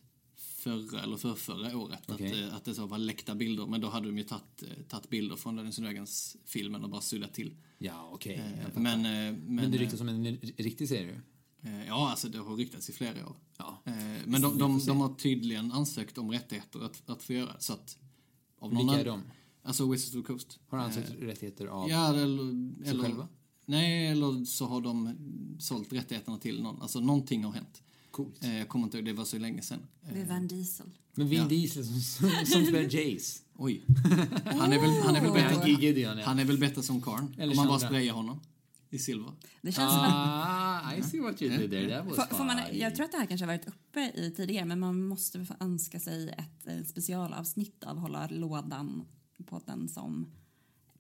förra 0.64 1.04
eller 1.04 1.18
förrförra 1.18 1.78
året. 1.78 2.04
Okej. 2.08 2.44
Att, 2.44 2.52
eh, 2.52 2.56
att 2.56 2.66
det 2.66 2.76
så 2.76 2.86
var 2.86 2.98
läckta 2.98 3.36
bilder, 3.36 3.66
men 3.66 3.82
då 3.82 3.90
hade 3.90 4.08
de 4.08 4.18
ju 4.18 4.24
tagit, 4.24 4.64
eh, 4.92 5.00
bilder 5.10 5.36
från 5.36 5.56
Dennis 5.56 5.78
Löfgrens 5.78 6.38
filmen 6.46 6.84
och 6.84 6.90
bara 6.90 7.02
suddat 7.02 7.34
till. 7.34 7.56
Ja, 7.78 8.10
okej. 8.14 8.42
jag 8.64 8.76
Eh. 8.76 8.82
Men, 8.82 9.06
eh, 9.06 9.12
men, 9.12 9.56
men 9.56 9.72
det 9.72 9.78
eh, 9.78 9.80
ryktas 9.80 10.00
som 10.00 10.10
en 10.10 10.26
riktig 10.58 10.90
serie. 10.90 11.22
eh, 11.64 11.88
ja, 11.88 12.10
alltså 12.10 12.30
det 12.30 12.38
har 12.38 12.56
ryktats 12.56 12.90
i 12.90 12.94
flera 12.94 13.28
år. 13.30 13.36
Ja. 13.58 13.82
Eh, 13.86 13.94
Men 14.26 14.42
de, 14.42 14.58
de, 14.58 14.80
de 14.86 15.02
har 15.02 15.16
tydligen 15.16 15.72
ansökt 15.72 16.18
om 16.18 16.32
rättigheter 16.32 16.80
att, 16.86 17.10
att 17.10 17.24
få 17.24 17.34
göra 17.34 17.60
så 17.60 17.74
att... 17.74 17.98
Av 18.60 18.74
någon 18.74 18.86
Vilka 18.86 19.02
är 19.02 19.06
de? 19.06 19.22
Alltså 19.64 19.92
Wizards 19.92 20.16
of 20.16 20.22
the 20.22 20.28
Coast. 20.34 20.60
Har 20.68 20.78
ansökt 20.78 21.12
rättigheter 21.20 21.66
av... 21.68 21.90
Ja, 21.90 22.10
eller... 22.10 22.24
eller 22.90 23.04
själva? 23.04 23.28
Nej, 23.66 24.08
eller 24.08 24.46
så 24.46 24.66
har 24.66 24.82
de 24.82 25.16
sålt 25.60 25.94
rättigheterna 25.94 26.38
till 26.38 26.62
någon. 26.64 26.82
Alltså 26.82 27.00
någonting 27.00 27.44
har 27.44 27.52
hänt. 27.52 27.84
Coolt. 28.14 28.44
Eh, 28.44 28.58
Jag 28.58 28.70
kommer 28.70 28.86
inte 28.86 28.98
ihåg, 28.98 29.06
det 29.06 29.14
var 29.14 29.26
så 29.26 29.38
länge 29.38 29.62
sedan. 29.62 29.80
Det 30.14 30.20
är 30.22 30.26
Van 30.26 30.48
Diesel. 30.48 30.86
Men 31.16 31.30
Vin 31.30 31.40
Ja. 31.40 31.48
Diesel 31.48 31.86
som, 31.86 32.00
som, 32.02 32.30
som 32.46 32.66
spelar 32.66 32.96
Jace. 32.96 33.40
Oj. 33.56 33.86
Han 34.46 34.74
är 34.74 34.80
väl, 34.82 35.02
han 35.04 35.16
är 35.16 35.22
väl 35.22 35.32
bättre, 35.32 36.22
han 36.26 36.40
är 36.40 36.46
väl 36.46 36.58
bättre 36.58 36.84
som 36.84 37.02
Karn. 37.02 37.36
Eller 37.38 37.52
Om 37.52 37.58
man 37.58 37.68
bara 37.68 37.80
sprayar 37.80 38.14
honom 38.14 38.40
i 38.90 39.00
silver. 39.00 39.32
Det 39.62 39.72
känns 39.72 39.92
som 39.94 40.02
att 40.02 40.14
Ah, 40.14 40.94
I 40.96 41.04
see 41.04 41.20
what 41.20 41.42
you 41.42 41.58
did 41.58 41.70
there. 41.72 41.98
That 41.98 42.06
was 42.06 42.16
Får, 42.16 42.36
får 42.38 42.44
man, 42.44 42.58
jag 42.74 42.96
tror 42.96 43.06
att 43.06 43.12
det 43.12 43.18
här 43.18 43.26
kanske 43.26 43.46
har 43.46 43.54
varit 43.54 43.68
uppe 43.68 44.00
i 44.16 44.34
tidigare 44.38 44.66
men 44.66 44.80
man 44.80 45.04
måste 45.08 45.46
få 45.46 45.54
önska 45.60 46.00
sig 46.00 46.30
ett 46.30 46.68
eh, 46.68 46.84
specialavsnitt 46.84 47.84
av 47.84 47.98
Hålla 47.98 48.28
lådan 48.28 49.06
på 49.46 49.62
den 49.66 49.90
som 49.90 50.32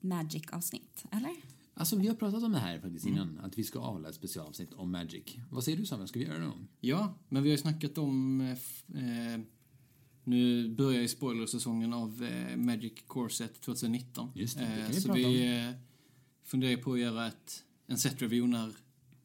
Magic-avsnitt, 0.02 1.04
eller? 1.12 1.32
Alltså, 1.76 1.96
vi 1.96 2.08
har 2.08 2.16
pratat 2.16 2.44
om 2.44 2.52
det 2.52 2.60
här 2.60 2.80
faktiskt 2.80 3.06
Mm. 3.06 3.16
innan, 3.18 3.40
att 3.40 3.58
vi 3.58 3.64
ska 3.64 3.80
avla 3.80 4.10
ett 4.10 4.16
specialavsnitt 4.16 4.74
om 4.74 4.92
Magic. 4.92 5.24
Vad 5.52 5.64
säger 5.64 5.78
du 5.78 5.86
Samuel, 5.86 6.08
ska 6.08 6.20
vi 6.20 6.26
göra 6.26 6.38
det 6.40 6.46
någon? 6.46 6.68
Ja, 6.82 7.14
men 7.30 7.44
vi 7.44 7.50
har 7.50 7.58
ju 7.58 7.62
snackat 7.62 7.98
om... 7.98 8.42
eh, 8.42 8.58
Eh, 8.98 9.40
nu 10.24 10.70
börjar 10.70 11.02
ju 11.02 11.08
spoilersäsongen 11.08 11.94
av 11.94 12.24
eh, 12.24 12.58
Magic 12.58 12.94
Corset 13.08 13.62
2019. 13.62 14.30
Just 14.36 14.58
det, 14.58 14.64
det 14.66 14.72
Eh, 14.72 14.78
kan 14.86 14.92
vi 14.96 15.02
så 15.02 15.14
vi 15.14 15.58
eh, 15.68 15.72
funderar 16.44 16.82
på 16.82 16.94
att 16.94 17.00
göra 17.00 17.28
ett, 17.28 17.64
en 17.88 17.98
set-review 17.98 18.48
när, 18.48 18.72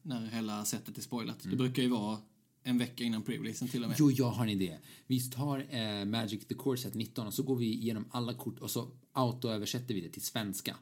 när 0.01 0.27
hela 0.27 0.65
setet 0.65 0.97
är 0.97 1.01
spoilat. 1.01 1.45
Mm. 1.45 1.57
Det 1.57 1.63
brukar 1.63 1.83
ju 1.83 1.89
vara 1.89 2.17
en 2.63 2.77
vecka 2.77 3.03
innan 3.03 3.23
pre-releasen 3.23 3.67
till 3.67 3.83
och 3.83 3.89
med. 3.89 3.97
Jo, 3.99 4.11
jag 4.11 4.29
har 4.31 4.43
en 4.43 4.49
idé. 4.49 4.77
Vi 5.07 5.19
tar 5.29 5.65
eh, 5.75 6.05
Magic 6.05 6.45
the 6.47 6.55
Core 6.55 6.77
Set 6.77 6.93
19 6.93 7.27
och 7.27 7.33
så 7.33 7.43
går 7.43 7.55
vi 7.55 7.65
igenom 7.65 8.05
alla 8.11 8.33
kort 8.33 8.59
och 8.59 8.71
så 8.71 8.91
auto-översätter 9.13 9.93
vi 9.93 10.01
det 10.01 10.09
till 10.09 10.21
svenska. 10.21 10.75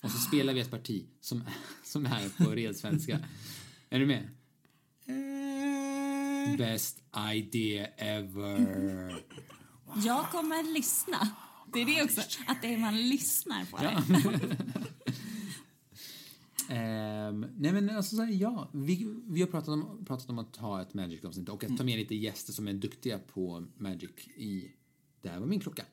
Och 0.00 0.10
så 0.10 0.18
spelar 0.18 0.54
vi 0.54 0.60
ett 0.60 0.70
parti 0.70 1.06
som, 1.20 1.44
som 1.84 2.06
är 2.06 2.44
på 2.44 2.50
ren 2.50 2.74
svenska. 2.74 3.18
är 3.90 3.98
du 3.98 4.06
med? 4.06 4.28
Eh, 5.06 6.56
Best 6.58 7.02
idea 7.34 7.86
ever. 7.86 9.24
Jag 10.04 10.30
kommer 10.30 10.74
lyssna. 10.74 11.28
Det 11.72 11.80
är 11.80 11.86
det 11.86 12.02
också, 12.02 12.20
att 12.46 12.62
det 12.62 12.74
är 12.74 12.78
man 12.78 13.08
lyssnar 13.08 13.64
på 13.64 13.76
det. 13.76 14.56
Ehm, 16.70 17.46
nej 17.56 17.72
men 17.72 17.90
alltså 17.90 18.16
så 18.16 18.22
här, 18.22 18.32
ja, 18.32 18.70
vi, 18.72 19.16
vi 19.28 19.40
har 19.40 19.48
pratat 19.48 19.68
om, 19.68 20.04
pratat 20.06 20.30
om 20.30 20.38
att 20.38 20.56
ha 20.56 20.82
ett 20.82 20.94
Magic-avsnitt 20.94 21.48
och 21.48 21.64
att 21.64 21.76
ta 21.76 21.84
med 21.84 21.98
lite 21.98 22.14
gäster 22.14 22.52
som 22.52 22.68
är 22.68 22.72
duktiga 22.72 23.18
på 23.18 23.66
Magic 23.76 24.10
i... 24.36 24.70
Där 25.22 25.38
var 25.38 25.46
min 25.46 25.60
klocka. 25.60 25.84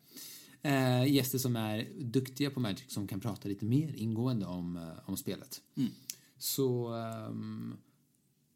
Eh, 0.68 1.12
gäster 1.14 1.38
som 1.38 1.56
är 1.56 1.88
duktiga 2.00 2.50
på 2.52 2.60
Magic 2.60 2.84
som 2.88 3.08
kan 3.08 3.20
prata 3.20 3.50
lite 3.50 3.66
mer 3.66 3.94
ingående 3.96 4.46
om, 4.46 4.78
eh, 4.78 5.10
om 5.10 5.18
spelet. 5.18 5.62
Så... 6.38 6.94
ehm, 6.94 7.74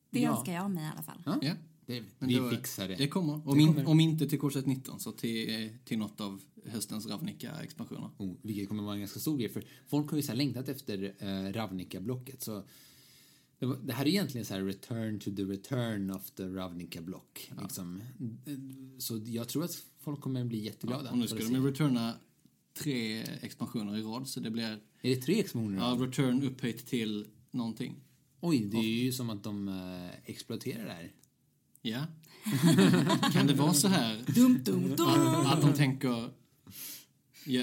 Det 0.09 0.20
ja. 0.20 0.38
önskar 0.38 0.53
jag 0.53 0.72
mig 0.72 0.84
i 0.84 0.88
alla 0.93 1.03
fall. 1.03 1.24
Ja, 1.26 1.39
Ja. 1.41 1.53
det, 1.86 2.03
Men 2.20 2.30
vi 2.30 2.36
då- 2.36 2.49
fixar 2.49 2.88
det. 2.88 2.95
Det 2.95 3.07
kommer. 3.07 3.34
Om, 3.49 3.57
Det 3.57 3.62
in, 3.64 3.68
kommer. 3.74 3.88
om 3.89 3.99
inte 3.99 4.30
till 4.30 4.39
Corset 4.39 4.66
19 4.66 4.99
så 4.99 5.12
till, 5.12 5.64
eh, 5.64 5.72
till 5.86 5.97
något 5.97 6.22
av 6.22 6.41
höstens 6.66 7.07
Ravnica-expansioner. 7.07 8.09
Oh, 8.18 8.34
vilket 8.41 8.68
kommer 8.68 8.84
vara 8.84 8.93
en 8.93 8.99
ganska 8.99 9.20
stor 9.20 9.38
grej 9.38 9.49
för 9.49 9.64
folk 9.88 10.09
har 10.09 10.18
ju 10.18 10.24
så 10.24 10.32
här 10.32 10.38
längtat 10.38 10.70
efter 10.70 11.14
eh, 11.20 11.53
Ravnica-blocket 11.53 12.43
så 12.43 12.64
det, 13.59 13.66
var, 13.66 13.78
det 13.84 13.93
här 13.93 14.05
är 14.05 14.09
egentligen 14.09 14.45
så 14.45 14.53
här 14.53 14.62
return 14.62 15.20
to 15.20 15.32
the 15.36 15.43
return 15.43 16.12
of 16.12 16.32
the 16.32 16.43
Ravnica-block. 16.43 17.51
Liksom. 17.62 18.01
Så 18.97 19.18
jag 19.26 19.47
tror 19.49 19.64
att 19.64 19.72
folk 20.01 20.21
kommer 20.21 20.43
bli 20.45 20.59
jätteglada. 20.59 21.11
Och 21.11 21.17
nu 21.17 21.27
ska 21.27 21.37
de 21.37 21.65
returna 21.65 22.13
tre 22.73 23.21
expansioner 23.41 23.97
i 23.97 24.01
rad 24.01 24.27
så 24.27 24.39
det 24.39 24.51
blir 24.51 24.79
Är 25.01 25.09
det 25.09 25.15
tre 25.15 25.39
expansioner? 25.39 25.77
ja, 25.77 25.97
return 25.99 26.43
upphöjt 26.43 26.87
till 26.87 27.27
någonting. 27.51 27.95
Oj, 28.39 28.59
det 28.59 28.77
är 28.77 29.03
ju 29.03 29.11
som 29.11 29.29
att 29.29 29.43
de 29.43 29.67
eh, 29.67 30.09
exploaterar 30.25 30.85
det 30.85 30.91
här. 30.91 31.11
Ja. 31.81 32.05
kan 33.33 33.47
det 33.47 33.53
vara 33.53 33.73
så 33.73 33.87
här 33.87 34.23
Dum, 34.27 34.63
dum, 34.63 34.95
dum. 34.95 35.07
att, 35.07 35.53
att 35.53 35.61
de 35.61 35.73
tänker 35.73 36.29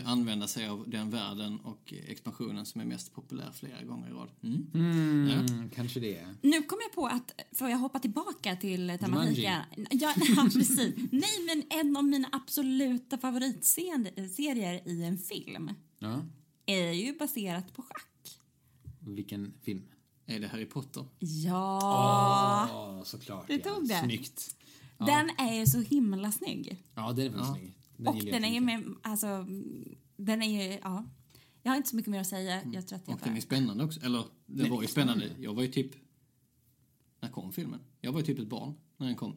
använda 0.04 0.46
sig 0.48 0.68
av 0.68 0.90
den 0.90 1.10
världen 1.10 1.60
och 1.60 1.92
expansionen 2.08 2.66
som 2.66 2.80
är 2.80 2.84
mest 2.84 3.14
populär 3.14 3.50
flera 3.52 3.82
gånger 3.84 4.08
i 4.08 4.12
rad? 4.12 4.28
Mm. 4.42 4.66
Mm, 4.74 5.70
Kanske 5.70 6.00
det. 6.00 6.34
Nu 6.42 6.62
kom 6.62 6.78
jag 6.82 6.92
på 6.94 7.06
att, 7.06 7.32
får 7.52 7.68
jag 7.70 7.78
hoppa 7.78 7.98
tillbaka 7.98 8.56
till 8.56 8.96
tematiken? 9.00 9.42
Ja, 9.90 10.14
ja, 10.36 10.48
precis. 10.52 10.94
Nej, 11.10 11.30
men 11.46 11.62
en 11.80 11.96
av 11.96 12.04
mina 12.04 12.28
absoluta 12.32 13.18
favoritserier 13.18 14.88
i 14.88 15.04
en 15.04 15.18
film 15.18 15.70
Ja. 15.98 16.22
är 16.66 16.92
ju 16.92 17.18
baserat 17.18 17.72
på 17.74 17.82
schack. 17.82 18.38
Vilken 19.00 19.54
film? 19.62 19.82
Är 20.26 20.40
det 20.40 20.48
Harry 20.48 20.66
Potter? 20.66 21.04
Ja, 21.18 22.68
Åh, 22.72 23.04
såklart. 23.04 23.46
Det 23.46 23.62
ja. 23.64 23.74
tog 23.74 23.88
det. 23.88 24.00
Snyggt. 24.04 24.56
den 24.98 25.30
är 25.38 25.54
ju 25.58 25.66
så 25.66 25.80
himla 25.80 26.32
snygg. 26.32 26.76
Ja, 26.94 27.12
den 27.12 27.26
är 27.26 27.30
faktiskt 27.30 27.48
Ja. 27.48 27.54
snygg. 27.54 27.77
Den 27.98 28.14
Och 28.14 28.24
den 28.24 28.44
är 28.44 28.54
ju 28.54 28.60
med, 28.60 28.94
alltså, 29.02 29.46
den 30.16 30.42
är 30.42 30.64
ju, 30.64 30.78
ja. 30.82 31.04
Jag 31.62 31.72
har 31.72 31.76
inte 31.76 31.88
så 31.88 31.96
mycket 31.96 32.10
mer 32.10 32.20
att 32.20 32.26
säga. 32.26 32.62
Jag 32.72 32.86
tror 32.88 32.96
att 32.98 33.08
jag 33.08 33.14
Och 33.14 33.20
den 33.24 33.36
är 33.36 33.40
spännande 33.40 33.84
också. 33.84 34.00
Eller, 34.00 34.24
det 34.46 34.62
Den 34.62 34.70
var 34.70 34.82
ju 34.82 34.88
spännande. 34.88 35.30
Jag 35.38 35.54
var 35.54 35.62
ju 35.62 35.68
typ... 35.68 35.90
När 37.20 37.28
kom 37.28 37.52
filmen? 37.52 37.80
Jag 38.00 38.12
var 38.12 38.20
ju 38.20 38.26
typ 38.26 38.38
ett 38.38 38.48
barn 38.48 38.74
när 38.96 39.06
den 39.06 39.16
kom. 39.16 39.34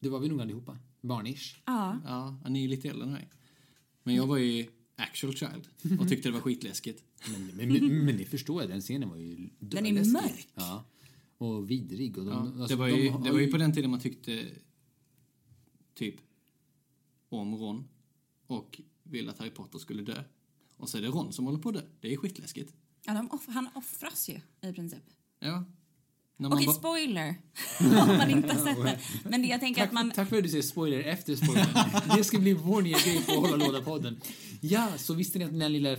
Det 0.00 0.08
var 0.08 0.18
vi 0.18 0.28
nog 0.28 0.40
allihopa. 0.40 0.78
Barnish. 1.00 1.56
Ja. 1.64 1.98
Ja, 2.04 2.48
ni 2.48 2.64
är 2.64 2.68
lite 2.68 2.88
äldre 2.88 3.06
än 3.06 3.12
mig. 3.12 3.28
Men 4.02 4.14
jag 4.14 4.26
var 4.26 4.36
ju 4.36 4.66
actual 4.96 5.34
child 5.34 5.68
och 6.00 6.08
tyckte 6.08 6.28
det 6.28 6.32
var 6.32 6.40
skitläskigt. 6.40 7.04
Men, 7.32 7.46
men, 7.46 7.72
men, 7.72 8.04
men 8.04 8.16
det 8.16 8.24
förstår 8.24 8.62
jag, 8.62 8.70
den 8.70 8.80
scenen 8.80 9.08
var 9.08 9.16
ju 9.16 9.36
Den 9.58 9.86
är 9.86 9.92
döläskig. 9.92 10.12
mörk. 10.12 10.48
Ja. 10.54 10.84
Och 11.38 11.70
vidrig. 11.70 12.18
Och 12.18 12.24
de, 12.24 12.32
Ja, 12.32 12.40
alltså, 12.62 12.66
det, 12.66 12.76
var 12.76 12.88
de 12.88 12.96
ju, 12.96 13.10
har 13.10 13.24
det 13.24 13.32
var 13.32 13.38
ju 13.38 13.50
på 13.50 13.56
den 13.58 13.72
tiden 13.72 13.90
man 13.90 14.00
tyckte 14.00 14.46
typ 15.94 16.14
om 17.28 17.54
Ron 17.56 17.88
och 18.46 18.80
ville 19.02 19.30
att 19.30 19.38
Harry 19.38 19.50
Potter 19.50 19.78
skulle 19.78 20.02
dö. 20.02 20.22
Och 20.76 20.88
så 20.88 20.98
är 20.98 21.02
det 21.02 21.08
Ron 21.08 21.32
som 21.32 21.44
håller 21.44 21.58
på 21.58 21.68
att 21.68 21.74
dö. 21.74 21.82
Det 22.00 22.12
är 22.12 22.16
skitläskigt. 22.16 22.74
Ja, 23.06 23.14
de 23.14 23.30
off- 23.30 23.48
han 23.48 23.68
offras 23.74 24.28
ju 24.28 24.40
i 24.70 24.72
princip. 24.72 25.02
Ja. 25.40 25.64
Okej, 26.44 26.66
ba- 26.66 26.72
spoiler. 26.72 27.34
Om 27.80 28.16
man 28.18 28.30
inte 28.30 28.54
har 28.54 28.64
sett 28.66 28.82
det. 28.84 29.00
Men 29.30 29.42
det 29.42 29.48
jag 29.48 29.60
tänker 29.60 29.80
Tack, 29.80 29.88
att 29.88 29.94
man... 29.94 30.10
tack 30.10 30.28
för 30.28 30.36
att 30.36 30.42
du 30.42 30.48
säger 30.48 30.62
spoiler 30.62 31.00
efter 31.00 31.36
spoiler. 31.36 32.16
det 32.16 32.24
ska 32.24 32.38
bli 32.38 32.52
vår 32.54 32.82
nya 32.82 32.98
grej 32.98 33.24
på 33.26 33.32
Hålla 33.32 33.56
Låda-podden. 33.56 34.20
Ja, 34.60 34.88
så 34.96 35.14
visste 35.14 35.38
ni 35.38 35.44
att 35.44 35.50
den 35.50 35.60
här 35.60 35.68
lilla... 35.68 35.92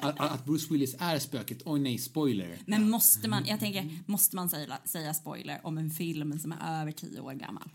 att, 0.00 0.20
att 0.20 0.44
Bruce 0.44 0.66
Willis 0.72 0.94
är 0.98 1.18
spöket? 1.18 1.62
Oj 1.64 1.80
nej, 1.80 1.98
spoiler. 1.98 2.58
Men 2.66 2.90
måste 2.90 3.28
man, 3.28 3.46
jag 3.46 3.60
tänker, 3.60 3.98
måste 4.06 4.36
man 4.36 4.48
säga, 4.48 4.78
säga 4.84 5.14
spoiler 5.14 5.60
om 5.66 5.78
en 5.78 5.90
film 5.90 6.38
som 6.38 6.52
är 6.52 6.80
över 6.82 6.92
tio 6.92 7.20
år 7.20 7.32
gammal? 7.32 7.70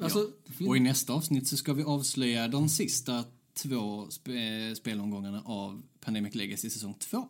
Alltså, 0.00 0.30
Och 0.68 0.76
i 0.76 0.80
nästa 0.80 1.12
avsnitt 1.12 1.48
så 1.48 1.56
ska 1.56 1.72
vi 1.72 1.82
avslöja 1.82 2.48
de 2.48 2.68
sista 2.68 3.24
två 3.54 4.06
sp- 4.06 4.74
spelomgångarna 4.74 5.42
av 5.44 5.82
Pandemic 6.00 6.34
Legacy 6.34 6.70
säsong 6.70 6.94
2. 6.98 7.28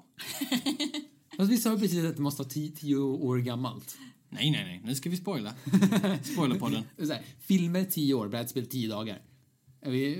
alltså, 1.30 1.44
vi 1.50 1.56
sa 1.58 1.72
ju 1.72 1.78
precis 1.78 2.04
att 2.04 2.16
det 2.16 2.22
måste 2.22 2.42
vara 2.42 2.48
tio, 2.50 2.70
tio 2.76 2.96
år 2.96 3.38
gammalt. 3.38 3.96
Nej, 4.28 4.50
nej, 4.50 4.64
nej. 4.64 4.80
Nu 4.84 4.94
ska 4.94 5.10
vi 5.10 5.16
spoila. 5.16 5.54
Spoilerpodden. 6.22 6.82
Så 6.98 7.12
här, 7.12 7.24
filmer 7.40 7.84
tio 7.84 8.14
år, 8.14 8.28
brädspel 8.28 8.66
tio 8.66 8.88
dagar. 8.88 9.22
Är 9.80 9.90
vi, 9.90 10.16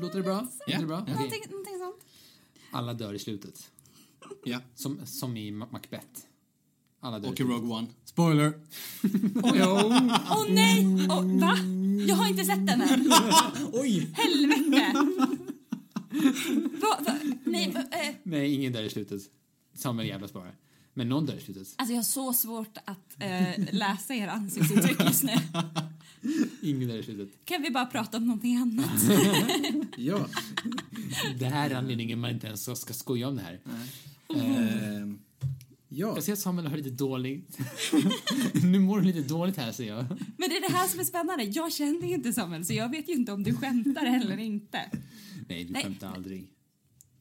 låter 0.00 0.16
det 0.16 0.22
bra? 0.22 0.48
Låter 0.66 0.80
det 0.80 0.86
bra? 0.86 0.96
Ja. 0.96 1.02
Okej. 1.02 1.14
Någonting, 1.14 1.42
någonting 1.50 1.78
sånt. 1.78 2.04
Alla 2.70 2.94
dör 2.94 3.14
i 3.14 3.18
slutet. 3.18 3.70
Ja. 4.44 4.60
Som, 4.74 5.06
som 5.06 5.36
i 5.36 5.50
Ma- 5.50 5.72
Macbeth. 5.72 6.20
Alla 7.04 7.28
Och 7.28 7.40
i. 7.40 7.42
Rogue 7.42 7.74
One. 7.74 7.86
Spoiler! 8.04 8.52
Åh 9.42 10.46
nej! 10.48 10.86
Åh, 11.10 11.38
va? 11.40 11.58
Jag 12.08 12.16
har 12.16 12.28
inte 12.28 12.44
sett 12.44 12.66
den 12.66 12.82
än. 12.82 13.12
Oj! 13.72 14.10
Helvete! 14.14 14.92
Va, 16.82 16.98
va? 17.06 17.18
Nej, 17.44 17.70
va, 17.72 17.80
eh, 17.80 18.14
Nej, 18.22 18.54
ingen 18.54 18.72
dör 18.72 18.82
i 18.82 18.90
slutet. 18.90 19.20
Samuel 19.74 20.08
jävlas 20.08 20.32
bara. 20.32 20.48
Men 20.94 21.08
någon 21.08 21.26
dör 21.26 21.34
i 21.34 21.40
slutet. 21.40 21.68
alltså 21.76 21.92
jag 21.92 21.98
har 21.98 22.02
så 22.02 22.32
svårt 22.32 22.78
att 22.84 23.16
eh, 23.18 23.74
läsa 23.74 24.14
era 24.14 24.32
ansiktsuttryck 24.32 25.00
just 25.00 25.22
nu. 25.22 25.32
Ingen 26.62 26.88
dör 26.88 26.96
i 26.96 27.02
slutet. 27.02 27.44
Kan 27.44 27.62
vi 27.62 27.70
bara 27.70 27.86
prata 27.86 28.16
om 28.16 28.26
någonting 28.26 28.56
annat? 28.56 29.02
Ja. 29.96 30.26
Det 31.38 31.46
här 31.46 31.70
är 31.70 31.74
anledningen 31.74 32.18
man 32.20 32.30
inte 32.30 32.46
ens 32.46 32.80
ska, 32.80 32.94
skoja 32.94 33.28
om 33.28 33.36
det 33.36 33.42
här. 33.42 33.60
Ehm, 34.34 35.18
ja. 35.94 36.14
Jag 36.14 36.22
ser 36.24 36.32
att 36.32 36.38
Samuel 36.38 36.66
har 36.66 36.76
lite 36.76 36.90
dåligt. 36.90 37.58
nu 38.64 38.78
mår 38.80 38.96
hon 38.96 39.06
lite 39.06 39.22
dåligt 39.22 39.56
här, 39.56 39.72
ser 39.72 39.84
jag. 39.88 40.04
Men 40.38 40.48
det 40.48 40.56
är 40.56 40.68
det 40.70 40.76
här 40.76 40.88
som 40.88 41.00
är 41.00 41.04
spännande. 41.04 41.44
Jag 41.44 41.72
känner 41.72 42.08
ju 42.08 42.14
inte 42.14 42.32
Samuel, 42.32 42.64
så 42.64 42.72
jag 42.72 42.90
vet 42.90 43.08
ju 43.08 43.12
inte 43.12 43.32
om 43.32 43.42
du 43.42 43.54
skämtar 43.54 44.06
eller 44.06 44.36
inte. 44.38 44.90
Nej, 45.48 45.64
du 45.64 45.72
Nej. 45.72 45.82
skämtar 45.82 46.12
aldrig. 46.14 46.50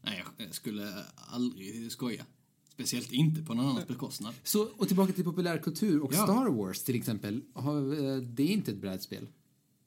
Nej, 0.01 0.23
jag 0.37 0.55
skulle 0.55 0.93
aldrig 1.15 1.91
skoja. 1.91 2.25
Speciellt 2.69 3.11
inte 3.11 3.41
på 3.41 3.53
någon 3.53 3.65
annans 3.65 3.87
bekostnad. 3.87 4.33
Så, 4.43 4.63
och 4.77 4.87
tillbaka 4.87 5.13
till 5.13 5.23
populärkultur 5.23 5.99
och 6.03 6.13
Ja. 6.13 6.23
Star 6.23 6.49
Wars 6.49 6.83
till 6.83 6.95
exempel. 6.95 7.41
Eh, 7.55 7.63
det 8.23 8.43
är 8.43 8.47
inte 8.47 8.71
ett 8.71 8.77
brädspel. 8.77 9.27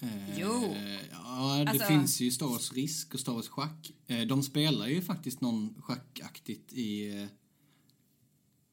Eh, 0.00 0.40
Jo. 0.40 0.74
Ja, 1.12 1.62
det 1.64 1.70
Alltså- 1.70 1.86
finns 1.86 2.20
ju 2.20 2.30
Star 2.30 2.46
Wars 2.46 2.72
Risk 2.72 3.14
och 3.14 3.20
Star 3.20 3.32
Wars 3.32 3.48
Schack. 3.48 3.92
Eh, 4.06 4.20
De 4.20 4.42
spelar 4.42 4.86
ju 4.88 5.02
faktiskt 5.02 5.40
någon 5.40 5.74
schackaktigt 5.82 6.72
i... 6.72 7.10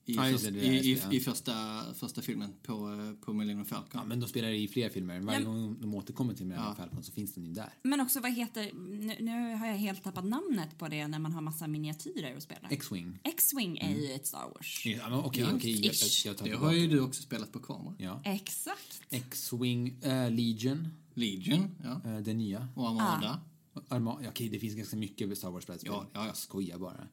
i, 0.06 0.14
Ja, 0.16 0.30
just 0.30 0.46
det, 0.46 0.52
det 0.52 0.60
i, 0.60 0.92
i, 0.92 1.02
det, 1.10 1.16
i 1.16 1.20
första, 1.20 1.84
första 1.94 2.22
filmen 2.22 2.54
på, 2.64 2.74
eh, 2.74 3.26
på 3.26 3.34
Millennium 3.34 3.66
Falcon. 3.66 3.90
Ja, 3.94 4.04
men 4.06 4.20
de 4.20 4.30
spelar 4.30 4.48
i 4.50 4.68
fler 4.68 4.90
filmer. 4.90 5.20
Varje 5.20 5.40
Ja. 5.40 5.46
gång 5.46 5.78
de 5.82 5.94
återkommer 5.96 6.34
till 6.34 6.46
Millennium 6.46 6.70
Ja. 6.78 6.84
Falcon 6.84 7.04
så 7.04 7.12
finns 7.12 7.34
den 7.34 7.46
ju 7.46 7.54
där. 7.54 7.70
Men 7.84 8.02
också 8.02 8.20
vad 8.20 8.32
heter, 8.34 8.72
nu, 8.74 9.16
nu 9.20 9.56
har 9.56 9.68
jag 9.68 9.76
helt 9.78 10.04
tappat 10.04 10.26
namnet 10.26 10.78
på 10.78 10.88
det 10.88 11.08
när 11.08 11.20
man 11.20 11.32
har 11.34 11.42
massa 11.42 11.68
miniatyrer 11.68 12.38
att 12.38 12.44
spela. 12.44 12.68
X-Wing. 12.70 13.20
X-Wing 13.24 13.78
är 13.78 13.96
ju 13.96 14.12
ett 14.12 14.28
Star 14.28 14.50
Wars. 14.56 14.86
Ja, 14.86 15.10
men 15.10 15.20
okej, 15.20 15.46
okej. 15.56 15.86
Jag, 15.86 15.96
jag, 15.96 16.10
jag 16.26 16.38
tar 16.38 16.46
det 16.46 16.56
har 16.56 16.74
ju 16.74 16.88
du 16.88 17.00
också 17.02 17.22
spelat 17.22 17.52
på 17.52 17.60
kamera. 17.60 17.96
Ja. 17.98 18.22
Exakt. 18.26 19.02
X-Wing, 19.10 19.96
eh, 20.02 20.32
Legion, 20.32 20.88
Legion, 21.14 21.70
ja. 21.84 22.02
eh, 22.12 22.18
den 22.20 22.38
nya. 22.38 22.68
Och 22.76 22.90
Armada. 22.90 23.42
Arma 23.90 24.20
ja, 24.24 24.30
okej, 24.30 24.50
det 24.50 24.60
finns 24.60 24.76
ganska 24.76 24.96
mycket 24.98 25.38
Star 25.38 25.50
Wars-brädspel. 25.52 25.92
Ja, 25.94 26.06
ja, 26.14 26.20
ja. 26.22 26.28
Jag 26.28 26.38
skojar 26.38 26.78
bara. 26.78 27.08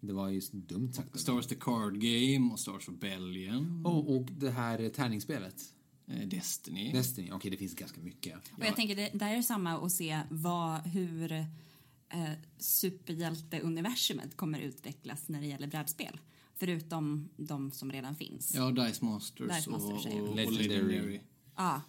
Det 0.00 0.12
var 0.12 0.28
ju 0.28 0.40
så 0.40 0.56
dumt 0.56 0.92
sagt. 0.92 1.20
Star 1.20 1.32
Wars 1.32 1.46
The 1.46 1.54
Card 1.54 2.00
Game 2.00 2.52
och 2.52 2.60
Star 2.60 2.72
Wars 2.72 2.88
Rebellion. 2.88 3.86
Och, 3.86 4.16
och 4.16 4.26
det 4.30 4.50
här 4.50 4.88
tärningsspelet. 4.88 5.62
Eh, 6.06 6.28
Destiny. 6.28 6.92
Destiny. 6.92 7.30
Okej, 7.32 7.50
det 7.50 7.56
finns 7.56 7.74
ganska 7.74 8.00
mycket. 8.00 8.34
Och 8.58 8.64
jag 8.66 8.76
tänker 8.76 8.96
det 8.96 9.10
där 9.14 9.34
är 9.36 9.42
samma 9.42 9.72
att 9.86 9.92
se 9.92 10.20
vad, 10.30 10.80
hur 10.80 11.32
eh, 11.32 11.46
superhjälteuniversumet 12.58 14.36
kommer 14.36 14.60
utvecklas 14.60 15.28
när 15.28 15.40
det 15.40 15.46
gäller 15.46 15.66
brädspel. 15.66 16.20
Förutom 16.54 17.28
de 17.36 17.70
som 17.70 17.92
redan 17.92 18.14
finns. 18.14 18.54
Ja, 18.54 18.70
Dice 18.70 19.04
Masters, 19.04 19.48
Dice 19.56 19.70
Masters, 19.70 20.06
och, 20.06 20.20
och, 20.20 20.28
och 20.28 20.36
Legendary. 20.36 20.68
Legendary. 20.68 21.20
Ja. 21.56 21.82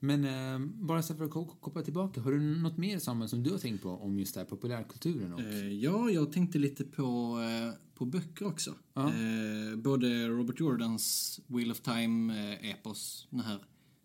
Men 0.00 0.24
eh, 0.24 0.58
bara 0.74 1.02
så 1.02 1.14
för 1.14 1.24
att 1.24 1.30
ko- 1.30 1.56
koppla 1.60 1.82
tillbaka. 1.82 2.20
Har 2.20 2.32
du 2.32 2.40
något 2.40 2.76
mer 2.76 2.98
Samuel 2.98 3.28
som 3.28 3.42
du 3.42 3.50
har 3.50 3.58
tänkt 3.58 3.82
på 3.82 3.88
om 3.90 4.18
just 4.18 4.34
det 4.34 4.40
här 4.40 4.46
populärkulturen? 4.46 5.32
Och, 5.32 5.40
Eh, 5.40 5.72
ja, 5.72 6.10
jag 6.10 6.32
tänkte 6.32 6.58
lite 6.58 6.84
på, 6.84 7.38
eh, 7.40 7.74
på 7.94 8.04
böcker 8.04 8.46
också. 8.46 8.74
Ja. 8.94 9.08
Eh, 9.08 9.76
både 9.76 10.28
Robert 10.28 10.60
Jordans 10.60 11.40
Wheel 11.46 11.70
of 11.70 11.80
Time-epos, 11.80 13.26
den 13.30 13.40
här 13.40 13.58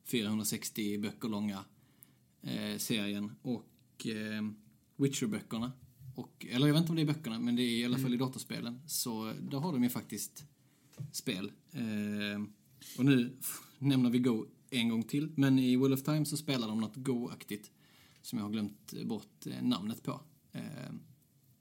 460 0.05 0.97
böcker 0.97 1.29
långa 1.29 1.65
eh, 2.41 2.77
serien, 2.77 3.31
och 3.41 4.07
eh, 4.07 4.43
Witcher-böckerna. 4.97 5.71
Och, 6.15 6.45
eller 6.49 6.67
jag 6.67 6.73
vet 6.73 6.81
inte 6.81 6.91
om 6.91 6.95
det 6.95 7.01
är 7.01 7.05
böckerna, 7.13 7.39
men 7.39 7.55
det 7.55 7.61
är 7.63 7.77
i 7.81 7.85
alla 7.85 7.97
fall 7.97 8.13
i 8.13 8.17
datorspelen. 8.17 8.79
Så 8.87 9.33
där 9.41 9.57
har 9.57 9.71
de 9.73 9.83
ju 9.83 9.89
faktiskt 9.89 10.43
spel. 11.11 11.51
Eh, 11.71 12.41
och 12.97 13.05
nu 13.05 13.37
nämner 13.79 14.09
vi 14.09 14.19
Go 14.19 14.45
en 14.74 14.89
gång 14.89 15.03
till, 15.03 15.32
men 15.36 15.59
i 15.59 15.78
Wheel 15.78 15.93
of 15.93 16.03
Time 16.03 16.26
så 16.26 16.38
spelar 16.38 16.67
de 16.67 16.82
något 16.82 16.95
Go-aktigt 16.95 17.71
som 18.21 18.39
jag 18.39 18.45
har 18.45 18.51
glömt 18.51 18.93
bort 19.05 19.45
eh, 19.45 19.61
namnet 19.61 20.03
på. 20.03 20.21
Eh, 20.51 20.61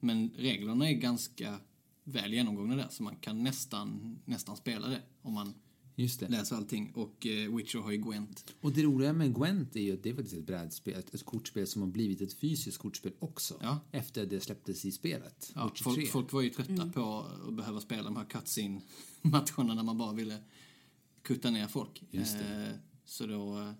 men 0.00 0.30
reglerna 0.36 0.88
är 0.88 0.94
ganska 0.94 1.58
väl 2.04 2.34
genomgångna 2.34 2.76
där, 2.76 2.88
så 2.90 3.02
man 3.02 3.16
kan 3.16 3.42
nästan, 3.42 4.18
nästan 4.24 4.56
spela 4.56 4.88
det 4.88 5.02
om 5.22 5.34
man 5.34 5.54
just 5.96 6.20
det. 6.20 6.28
läser 6.28 6.56
allting. 6.56 6.92
Och 6.94 7.26
eh, 7.26 7.56
Witcher 7.56 7.78
har 7.78 7.90
ju 7.90 7.98
Gwent. 7.98 8.54
Och 8.60 8.72
det 8.72 8.82
roliga 8.82 9.12
med 9.12 9.34
Gwent 9.34 9.76
är 9.76 9.80
ju 9.80 9.92
att 9.92 10.02
det 10.02 10.10
är 10.10 10.14
faktiskt 10.14 10.36
ett 10.36 10.46
brädspel, 10.46 10.94
ett, 10.94 11.14
ett 11.14 11.24
kortspel 11.24 11.66
som 11.66 11.82
har 11.82 11.88
blivit 11.88 12.20
ett 12.20 12.34
fysiskt 12.34 12.78
kortspel 12.78 13.12
också. 13.18 13.54
Ja. 13.60 13.80
Efter 13.90 14.26
det 14.26 14.40
släpptes 14.40 14.84
i 14.84 14.92
spelet. 14.92 15.52
Ja, 15.54 15.64
Witcher 15.64 15.84
3. 15.84 15.94
folk, 15.94 16.10
folk 16.10 16.32
var 16.32 16.42
ju 16.42 16.50
trötta 16.50 16.88
på 16.88 17.26
att 17.48 17.54
behöva 17.54 17.80
spela 17.80 18.02
de 18.02 18.16
här 18.16 18.24
cutscene-matcherna 18.24 19.74
när 19.74 19.82
man 19.82 19.98
bara 19.98 20.12
ville 20.12 20.38
kutta 21.22 21.50
ner 21.50 21.66
folk. 21.66 22.02
Just 22.10 22.38
det. 22.38 22.78
Eh, 23.12 23.16
så 23.16 23.26
då 23.26 23.58
eh, 23.58 23.72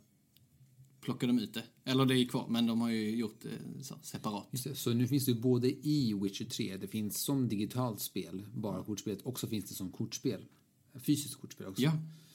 plockade 1.00 1.32
de 1.32 1.38
ut 1.38 1.54
det. 1.54 1.64
Eller 1.84 2.06
det 2.06 2.18
är 2.18 2.28
kvar, 2.28 2.46
men 2.48 2.66
de 2.66 2.80
har 2.80 2.90
ju 2.90 3.16
gjort 3.16 3.40
det 3.42 3.84
så, 3.84 3.94
separat. 4.02 4.48
Det. 4.64 4.74
Så 4.74 4.92
nu 4.92 5.08
finns 5.08 5.26
det 5.26 5.34
både 5.34 5.68
i 5.86 6.14
Witcher 6.22 6.44
3, 6.44 6.76
det 6.76 6.88
finns 6.88 7.22
som 7.22 7.48
digitalt 7.48 8.00
spel, 8.00 8.46
bara 8.54 8.84
kortspelet, 8.84 9.22
och 9.22 9.40
så 9.40 9.46
finns 9.46 9.64
det 9.64 9.74
som 9.74 9.92
kortspel. 9.92 10.44
Fysiskt 10.94 11.40
kortspel 11.40 11.66
också. 11.66 11.82
Ja. 11.82 11.92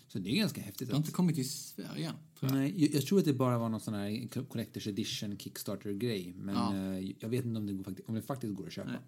Så 0.08 0.20
det 0.20 0.30
är 0.30 0.36
ganska 0.36 0.62
häftigt. 0.62 0.88
Det 0.88 0.94
har 0.94 0.98
inte 0.98 1.12
kommit 1.12 1.36
till 1.36 1.50
Sverige 1.50 2.14
tror 2.40 2.52
jag. 2.52 2.58
nej, 2.58 2.84
jag, 2.84 2.94
jag 2.94 3.06
tror 3.06 3.20
att 3.20 3.26
det 3.26 3.34
bara 3.34 3.58
var 3.58 3.70
någon 3.70 3.80
sån 3.80 3.94
här 3.94 4.10
Collector's 4.28 4.90
Edition 4.90 5.38
Kickstarter-grej. 5.38 6.34
Men 6.38 6.56
Ja. 6.56 6.76
eh, 6.76 7.14
jag 7.20 7.30
vet 7.30 7.46
inte 7.46 7.58
om 7.60 7.66
det, 7.68 7.74
går, 7.74 7.96
om 8.06 8.16
det 8.16 8.22
faktiskt 8.22 8.56
går 8.56 8.68
att 8.68 8.74
köpa. 8.74 8.92
Nej. 8.92 9.00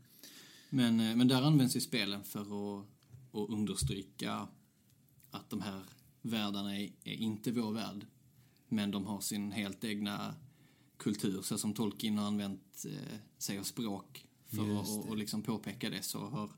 Men, 0.69 0.99
eh, 0.99 1.15
men 1.15 1.27
där 1.27 1.41
används 1.41 1.75
ju 1.75 1.79
spelen 1.81 2.23
för 2.23 2.39
att, 2.41 2.85
att 3.31 3.49
understryka 3.49 4.47
att 5.31 5.49
de 5.49 5.61
här 5.61 5.83
världarna 6.21 6.77
är, 6.77 6.91
är 7.03 7.13
inte 7.13 7.51
vår 7.51 7.71
värld. 7.71 8.05
Men 8.67 8.91
de 8.91 9.05
har 9.05 9.21
sin 9.21 9.51
helt 9.51 9.83
egna 9.83 10.35
kultur. 10.97 11.41
Så 11.41 11.57
som 11.57 11.73
Tolkien 11.73 12.17
har 12.17 12.27
använt 12.27 12.85
eh, 12.85 13.17
sig 13.37 13.59
av 13.59 13.63
språk 13.63 14.25
för 14.45 14.81
att 14.81 14.89
och, 14.89 15.09
och 15.09 15.17
liksom 15.17 15.41
påpeka 15.41 15.89
det 15.89 16.01
så 16.01 16.19
har 16.19 16.51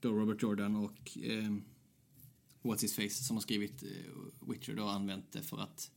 då 0.00 0.12
Robert 0.12 0.42
Jordan 0.42 0.76
och 0.76 1.18
eh, 1.18 1.56
What's 2.62 2.82
His 2.82 2.94
Face 2.94 3.24
som 3.24 3.36
har 3.36 3.40
skrivit 3.40 3.82
eh, 3.82 4.48
Witcher 4.50 4.74
då 4.74 4.84
använt 4.84 5.32
det 5.32 5.42
för 5.42 5.58
att 5.60 5.90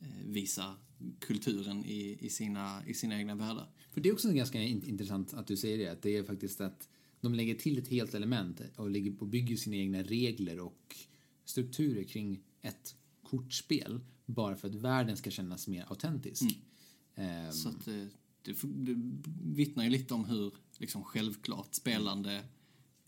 eh, 0.00 0.06
visa 0.26 0.76
kulturen 1.18 1.84
i, 1.84 2.18
i, 2.20 2.30
sina, 2.30 2.86
i 2.86 2.94
sina 2.94 3.18
egna 3.18 3.34
världar. 3.34 3.68
För 3.90 4.00
det 4.00 4.08
är 4.08 4.12
också 4.12 4.32
ganska 4.32 4.62
in- 4.62 4.84
intressant 4.88 5.34
att 5.34 5.46
du 5.46 5.56
säger 5.56 5.78
det, 5.78 5.88
att 5.88 6.02
det 6.02 6.16
är 6.16 6.24
faktiskt 6.24 6.60
att 6.60 6.88
de 7.20 7.34
lägger 7.34 7.54
till 7.54 7.78
ett 7.78 7.88
helt 7.88 8.14
element 8.14 8.60
och, 8.76 8.90
lägger, 8.90 9.16
och 9.20 9.26
bygger 9.26 9.56
sina 9.56 9.76
egna 9.76 10.02
regler 10.02 10.60
och 10.60 10.96
strukturer 11.50 12.04
kring 12.04 12.42
ett 12.62 12.96
kortspel 13.22 14.00
bara 14.26 14.56
för 14.56 14.68
att 14.68 14.74
världen 14.74 15.16
ska 15.16 15.30
kännas 15.30 15.68
mer 15.68 15.84
autentisk. 15.88 16.42
Ehm, 17.14 17.52
Så 17.52 17.68
att 17.68 17.84
det, 17.84 18.08
det, 18.42 18.52
det 18.62 18.94
vittnar 19.54 19.84
ju 19.84 19.90
lite 19.90 20.14
om 20.14 20.24
hur 20.24 20.54
liksom, 20.78 21.04
självklart 21.04 21.74
spelande 21.74 22.44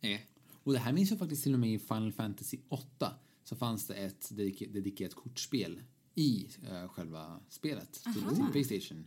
är. 0.01 0.21
och 0.63 0.73
det 0.73 0.79
här 0.79 0.93
minns 0.93 1.11
jag 1.11 1.19
faktiskt 1.19 1.43
till 1.43 1.55
och 1.55 1.61
med 1.61 1.75
i 1.75 1.79
Final 1.79 2.13
Fantasy 2.13 2.59
8 2.69 3.15
så 3.45 3.57
fanns 3.57 3.87
det 3.87 3.95
ett 3.95 4.31
dedike- 4.31 4.73
dedikerat 4.73 5.15
kortspel 5.15 5.83
i 6.15 6.49
eh, 6.69 6.89
själva 6.89 7.41
spelet 7.49 7.93
till, 7.93 8.13
till 8.37 8.45
Playstation. 8.53 9.05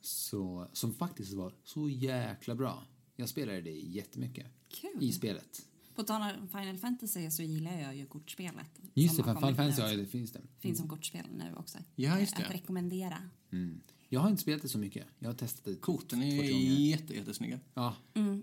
Så, 0.00 0.68
som 0.72 0.94
faktiskt 0.94 1.32
var 1.32 1.54
så 1.64 1.88
jäkla 1.88 2.54
bra. 2.54 2.82
Jag 3.16 3.28
spelade 3.28 3.60
det 3.60 3.70
jättemycket 3.70 4.46
Kul. 4.68 4.90
i 5.00 5.12
spelet. 5.12 5.66
På 5.94 6.02
tal 6.02 6.22
om 6.40 6.48
Final 6.48 6.78
Fantasy 6.78 7.30
så 7.30 7.42
gillar 7.42 7.80
jag 7.80 7.96
ju 7.96 8.06
kortspelet. 8.06 8.80
Just 8.94 9.16
det, 9.16 9.22
Final 9.22 9.54
Fantasy, 9.54 9.82
ja, 9.82 9.96
det 9.96 10.06
finns 10.06 10.32
det. 10.32 10.40
Finns 10.58 10.78
som 10.78 10.88
kortspel 10.88 11.24
nu 11.36 11.54
också. 11.56 11.78
Ja, 11.96 12.20
just 12.20 12.32
Att 12.32 12.48
det. 12.48 12.54
rekommendera. 12.54 13.18
Mm. 13.52 13.80
Jag 14.08 14.20
har 14.20 14.30
inte 14.30 14.42
spelat 14.42 14.62
det 14.62 14.68
så 14.68 14.78
mycket. 14.78 15.06
Jag 15.18 15.28
har 15.28 15.34
testat 15.34 15.64
det 15.64 15.74
Korten 15.74 16.22
är 16.22 16.42
jätte, 16.90 17.14
jättesnygga. 17.14 17.60
Ja, 17.74 17.96
Mm. 18.14 18.42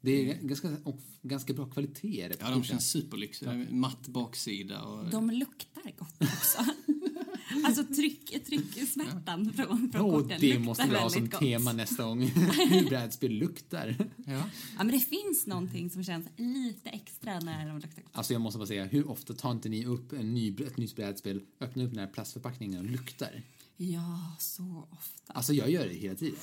det 0.00 0.30
är 0.30 0.42
ganska, 0.42 0.76
och 0.84 1.00
ganska 1.22 1.52
bra 1.54 1.66
kvalitet. 1.66 2.30
Ja, 2.40 2.50
de 2.50 2.62
känns 2.64 2.90
superlyxiga. 2.90 3.66
Matt 3.70 4.08
baksida 4.08 4.82
och... 4.82 5.10
De 5.10 5.30
luktar 5.30 5.92
gott 5.98 6.14
också. 6.20 6.58
alltså 7.64 7.84
tryck, 7.84 8.46
trycksmärtan 8.46 9.52
från, 9.52 9.92
från 9.92 10.02
Åh, 10.02 10.20
korten 10.20 10.40
det 10.40 10.58
måste 10.58 10.88
vi 10.88 10.96
ha 10.96 11.10
som 11.10 11.28
gott. 11.28 11.40
tema 11.40 11.72
nästa 11.72 12.04
gång. 12.04 12.22
Hur 12.70 12.88
brädspel 12.88 13.32
luktar. 13.32 13.96
Ja. 14.26 14.32
Ja, 14.32 14.44
men 14.76 14.88
det 14.88 15.00
finns 15.00 15.46
någonting 15.46 15.90
som 15.90 16.04
känns 16.04 16.26
lite 16.36 16.90
extra 16.90 17.40
när 17.40 17.68
de 17.68 17.78
luktar 17.78 18.02
gott. 18.02 18.10
Alltså 18.12 18.32
jag 18.32 18.40
måste 18.42 18.58
bara 18.58 18.66
säga, 18.66 18.84
hur 18.84 19.08
ofta 19.10 19.34
tar 19.34 19.52
inte 19.52 19.68
ni 19.68 19.84
upp 19.86 20.12
en 20.12 20.34
ny, 20.34 20.56
ett 20.66 20.76
nytt 20.76 20.96
brädspel, 20.96 21.42
öppnar 21.60 21.84
upp 21.84 21.90
den 21.90 21.98
här 21.98 22.06
plastförpackningen 22.06 22.78
och 22.78 22.90
luktar? 22.90 23.42
Ja, 23.76 24.36
så 24.38 24.88
ofta. 24.90 25.32
Alltså 25.32 25.52
jag 25.52 25.70
gör 25.70 25.88
det 25.88 25.94
hela 25.94 26.14
tiden. 26.14 26.38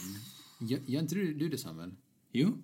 Gör, 0.59 0.79
gör 0.85 1.01
inte 1.01 1.15
du, 1.15 1.33
du 1.33 1.49
det 1.49 1.57
Samuel? 1.57 1.95
Jo, 2.31 2.57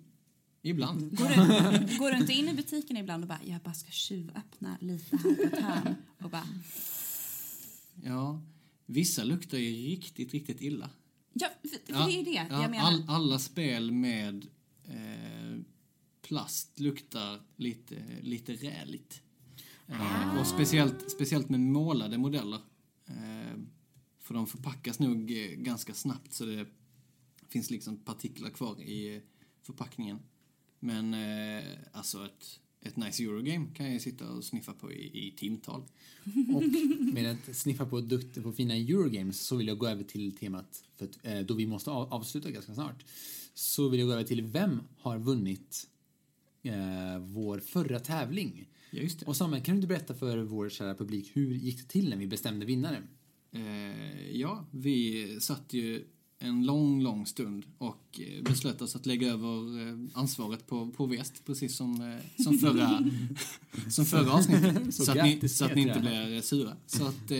ibland. 0.62 1.16
Går 1.18 1.28
du, 1.28 1.98
går 1.98 2.10
du 2.10 2.16
inte 2.16 2.32
in 2.32 2.48
i 2.48 2.54
butiken 2.54 2.96
ibland 2.96 3.24
och 3.24 3.28
bara, 3.28 3.40
jag 3.44 3.60
bara 3.60 3.74
ska 3.74 3.90
tjuvöppna 3.90 4.76
lite 4.80 5.16
här 5.16 5.34
på 5.34 5.42
ett 5.56 5.62
hörn 5.62 5.94
och 6.22 6.30
bara, 6.30 6.46
Ja, 8.02 8.42
vissa 8.86 9.24
luktar 9.24 9.58
ju 9.58 9.88
riktigt, 9.90 10.32
riktigt 10.32 10.60
illa. 10.60 10.90
ja, 11.32 11.48
för, 11.62 11.92
för 11.92 12.06
det 12.06 12.12
är 12.12 12.18
ju 12.18 12.22
det 12.22 12.30
ja, 12.50 12.62
jag 12.62 12.70
menar. 12.70 12.84
all, 12.86 13.04
alla 13.08 13.38
spel 13.38 13.90
med 13.90 14.46
eh, 14.84 15.60
plast 16.22 16.80
luktar 16.80 17.40
lite, 17.56 18.02
lite 18.22 18.52
räligt. 18.52 19.22
Eh, 19.86 20.40
och 20.40 20.46
speciellt, 20.46 21.10
speciellt 21.10 21.48
med 21.48 21.60
målade 21.60 22.18
modeller. 22.18 22.60
Eh, 23.06 23.58
för 24.18 24.34
de 24.34 24.46
förpackas 24.46 24.98
nog 24.98 25.30
eh, 25.30 25.50
ganska 25.56 25.94
snabbt 25.94 26.32
så 26.32 26.44
det 26.44 26.66
finns 27.48 27.70
liksom 27.70 27.96
partiklar 27.96 28.50
kvar 28.50 28.80
i 28.82 29.14
eh, 29.16 29.22
förpackningen. 29.62 30.18
Men 30.78 31.14
eh, 31.14 31.64
alltså 31.92 32.24
ett, 32.26 32.60
ett 32.82 32.96
nice 32.96 33.22
Eurogame 33.22 33.66
kan 33.74 33.92
jag 33.92 34.00
sitta 34.00 34.30
och 34.30 34.44
sniffa 34.44 34.72
på 34.72 34.92
i, 34.92 35.26
i 35.26 35.30
timtal. 35.30 35.82
Och 36.54 36.62
med 37.14 37.30
att 37.30 37.56
sniffa 37.56 37.86
på, 37.86 38.08
på 38.42 38.52
fina 38.52 38.74
Eurogames 38.74 39.40
så 39.40 39.56
vill 39.56 39.68
jag 39.68 39.78
gå 39.78 39.86
över 39.86 40.04
till 40.04 40.36
temat, 40.36 40.84
för 40.96 41.04
att, 41.04 41.18
eh, 41.22 41.40
då 41.40 41.54
vi 41.54 41.66
måste 41.66 41.90
av, 41.90 42.12
avsluta 42.12 42.50
ganska 42.50 42.74
snart, 42.74 43.04
så 43.54 43.88
vill 43.88 44.00
jag 44.00 44.08
gå 44.08 44.12
över 44.12 44.24
till 44.24 44.42
vem 44.42 44.80
har 44.98 45.18
vunnit 45.18 45.88
eh, 46.62 47.18
vår 47.20 47.58
förra 47.58 48.00
tävling? 48.00 48.68
Ja, 48.90 49.02
just 49.02 49.20
det. 49.20 49.26
Och 49.26 49.36
Samuel, 49.36 49.62
kan 49.62 49.74
du 49.74 49.76
inte 49.76 49.88
berätta 49.88 50.14
för 50.14 50.38
vår 50.38 50.68
kära 50.68 50.94
publik 50.94 51.30
hur 51.34 51.54
gick 51.54 51.78
det 51.78 51.88
till 51.88 52.08
när 52.08 52.16
vi 52.16 52.26
bestämde 52.26 52.66
vinnare? 52.66 53.02
Eh, 53.52 54.30
ja, 54.36 54.66
vi 54.70 55.26
satt 55.40 55.72
ju 55.72 56.04
en 56.42 56.66
lång, 56.66 57.02
lång 57.02 57.26
stund 57.26 57.64
och 57.78 58.20
eh, 58.20 58.42
beslöt 58.42 58.82
oss 58.82 58.96
att 58.96 59.06
lägga 59.06 59.30
över 59.30 59.88
eh, 59.88 59.98
ansvaret 60.14 60.66
på, 60.66 60.90
på 60.90 61.06
väst, 61.06 61.44
precis 61.44 61.76
som, 61.76 62.00
eh, 62.00 62.42
som, 62.44 62.58
förra, 62.58 63.10
som 63.90 64.04
förra 64.04 64.32
avsnittet. 64.32 64.94
Så 64.94 65.04
Så, 65.04 65.10
att, 65.10 65.24
ni, 65.24 65.48
så 65.48 65.64
att 65.64 65.74
ni 65.74 65.82
inte 65.82 66.00
blir 66.00 66.40
sura. 66.40 66.76
Så 66.86 67.06
att, 67.06 67.30
eh, 67.30 67.38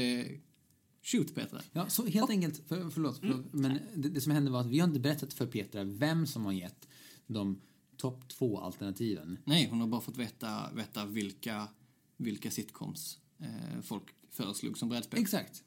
shoot 1.03 1.35
Petra. 1.35 1.61
Ja, 1.73 1.89
så 1.89 2.07
helt 2.07 2.31
enkelt, 2.31 2.69
för, 2.69 2.91
förlåt, 2.91 3.19
förlåt 3.21 3.53
men 3.53 3.79
det, 3.95 4.09
det 4.09 4.21
som 4.21 4.33
hände 4.33 4.51
var 4.51 4.61
att 4.61 4.67
vi 4.67 4.79
har 4.79 4.89
inte 4.89 5.01
berättat 5.01 5.35
för 5.35 5.47
Petra 5.47 5.85
vem 5.85 6.27
som 6.27 6.45
har 6.45 6.53
gett 6.53 6.89
de 7.27 7.61
topp 7.97 8.29
två 8.29 8.59
alternativen. 8.59 9.39
Nej, 9.45 9.69
hon 9.71 9.81
har 9.81 9.87
bara 9.87 10.01
fått 10.01 10.17
veta, 10.17 10.71
veta 10.75 11.07
vilka, 11.07 11.69
vilka 12.17 12.51
sitcoms 12.51 13.19
eh, 13.39 13.81
folk 13.83 14.05
föreslog 14.31 14.79
som 14.79 14.89
brädspel. 14.89 15.21
Exakt. 15.21 15.63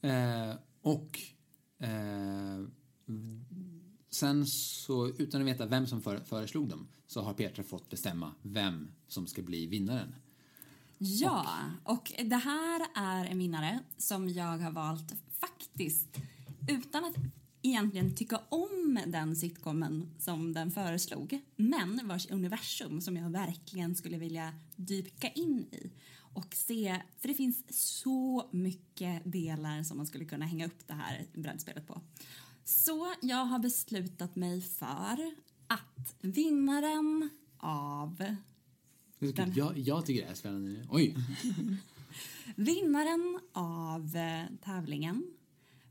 Eh, 0.00 0.54
och 0.82 1.20
eh, 1.78 2.66
sen 4.10 4.46
så, 4.46 5.08
utan 5.08 5.40
att 5.40 5.46
veta 5.46 5.66
vem 5.66 5.86
som 5.86 6.02
för, 6.02 6.20
föreslog 6.20 6.68
dem, 6.68 6.88
så 7.06 7.22
har 7.22 7.34
Petra 7.34 7.62
fått 7.62 7.90
bestämma 7.90 8.34
vem 8.42 8.88
som 9.08 9.26
ska 9.26 9.42
bli 9.42 9.66
vinnaren. 9.66 10.14
Ja, 10.98 11.46
och 11.84 12.12
det 12.24 12.36
här 12.36 12.86
är 12.94 13.24
en 13.24 13.38
vinnare 13.38 13.80
som 13.96 14.28
jag 14.28 14.58
har 14.58 14.70
valt 14.70 15.14
faktiskt 15.30 16.18
utan 16.68 17.04
att 17.04 17.14
egentligen 17.62 18.14
tycka 18.14 18.40
om 18.48 19.00
den 19.06 19.36
sitcomen 19.36 20.10
som 20.18 20.52
den 20.52 20.70
föreslog 20.70 21.40
men 21.56 22.00
vars 22.04 22.30
universum 22.30 23.00
som 23.00 23.16
jag 23.16 23.30
verkligen 23.30 23.96
skulle 23.96 24.18
vilja 24.18 24.54
dyka 24.76 25.28
in 25.28 25.66
i 25.72 25.90
och 26.34 26.54
se, 26.54 27.02
för 27.18 27.28
det 27.28 27.34
finns 27.34 27.64
så 28.00 28.48
mycket 28.52 29.22
delar 29.24 29.82
som 29.82 29.96
man 29.96 30.06
skulle 30.06 30.24
kunna 30.24 30.46
hänga 30.46 30.66
upp 30.66 30.86
det 30.86 30.94
här 30.94 31.26
brädspelet 31.34 31.86
på. 31.86 32.00
Så 32.68 33.12
jag 33.20 33.44
har 33.44 33.58
beslutat 33.58 34.36
mig 34.36 34.60
för 34.62 35.32
att 35.66 36.14
vinnaren 36.20 37.30
av 37.58 38.24
Den- 39.18 39.52
Jag, 39.56 39.78
jag 39.78 40.06
tycker 40.06 40.24
det 40.26 40.30
är 40.30 40.34
spännande 40.34 40.70
nu. 40.70 40.86
Oj, 40.90 41.14
Vinnaren 42.56 43.40
av 43.52 44.16
eh, 44.16 44.44
tävlingen 44.64 45.24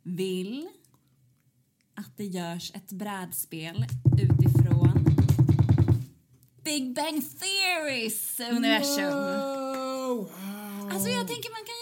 vill 0.04 0.68
att 1.96 2.18
det 2.18 2.26
görs 2.26 2.72
ett 2.76 2.92
brädspel 2.92 3.86
utifrån 4.22 5.06
Big 6.64 6.96
Bang 6.96 7.24
Theories 7.40 8.40
universum. 8.40 9.14
Alltså 10.94 11.10
jag 11.10 11.28
tänker 11.28 11.50
man 11.50 11.66
kan 11.66 11.77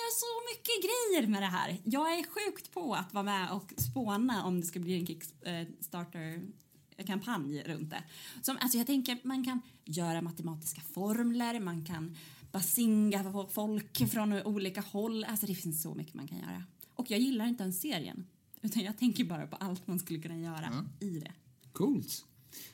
mycket 0.76 0.90
grejer 0.90 1.28
med 1.28 1.42
det 1.42 1.46
här. 1.46 1.78
Jag 1.84 2.20
är 2.20 2.24
sjukt 2.24 2.72
på 2.72 2.94
att 2.94 3.14
vara 3.14 3.24
med 3.24 3.52
och 3.52 3.74
spåna 3.78 4.46
om 4.46 4.62
det 4.62 4.68
ska 4.68 4.80
bli 4.80 5.00
en 5.00 5.08
Kickstarter-kampanj 5.08 7.64
runt 7.64 7.90
det. 7.90 8.04
Som, 8.42 8.58
alltså 8.62 8.78
jag 8.78 8.88
tänker 8.88 9.18
man 9.24 9.44
kan 9.44 9.62
göra 9.86 10.22
matematiska 10.22 10.82
formler, 10.82 11.60
man 11.60 11.86
kan 11.86 12.18
basinga 12.52 13.48
folk 13.50 14.12
från 14.12 14.34
olika 14.34 14.82
håll. 14.82 15.24
Alltså 15.24 15.46
det 15.46 15.56
finns 15.56 15.82
så 15.82 15.96
mycket 15.96 16.14
man 16.14 16.28
kan 16.28 16.38
göra. 16.38 16.64
Och 16.96 17.12
jag 17.12 17.20
gillar 17.20 17.48
inte 17.48 17.64
ens 17.64 17.82
serien. 17.82 18.28
Utan 18.62 18.84
jag 18.84 18.98
tänker 18.98 19.24
bara 19.24 19.48
på 19.48 19.56
allt 19.56 19.88
man 19.88 20.00
skulle 20.00 20.20
kunna 20.20 20.38
göra 20.38 20.86
i 21.00 21.20
det. 21.20 21.34
Coolt. 21.72 22.26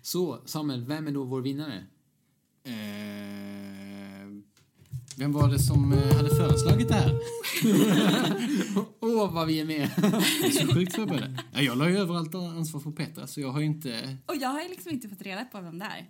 Så, 0.01 0.41
Samuel, 0.45 0.85
vem 0.85 1.07
är 1.07 1.11
då 1.11 1.23
vår 1.23 1.41
vinnare? 1.41 1.85
Eh, 2.63 4.27
vem 5.21 5.31
var 5.31 5.49
det 5.49 5.59
som 5.59 5.93
eh, 5.93 6.15
hade 6.15 6.29
föreslagit 6.35 6.87
det 6.87 6.93
här? 6.93 7.19
Åh, 8.99 9.33
vad 9.33 9.47
vi 9.47 9.59
är 9.59 9.65
med! 9.65 9.89
Jag 9.97 10.13
är 10.45 10.49
så 10.51 10.73
sjukt 10.73 10.95
förberedd. 10.95 11.37
Ja, 11.53 11.61
jag 11.61 11.77
la 11.77 11.89
ju 11.89 11.97
över 11.97 12.15
allt 12.15 12.35
ansvar 12.35 12.79
på 12.81 12.91
Petra, 12.91 13.27
så 13.27 13.41
jag 13.41 13.51
har 13.51 13.59
ju 13.59 13.65
inte... 13.65 14.17
Och 14.25 14.35
jag 14.35 14.49
har 14.49 14.61
ju 14.61 14.69
liksom 14.69 14.91
inte 14.91 15.09
fått 15.09 15.21
reda 15.21 15.45
på 15.45 15.61
vem 15.61 15.79
det 15.79 15.85
är. 15.85 16.09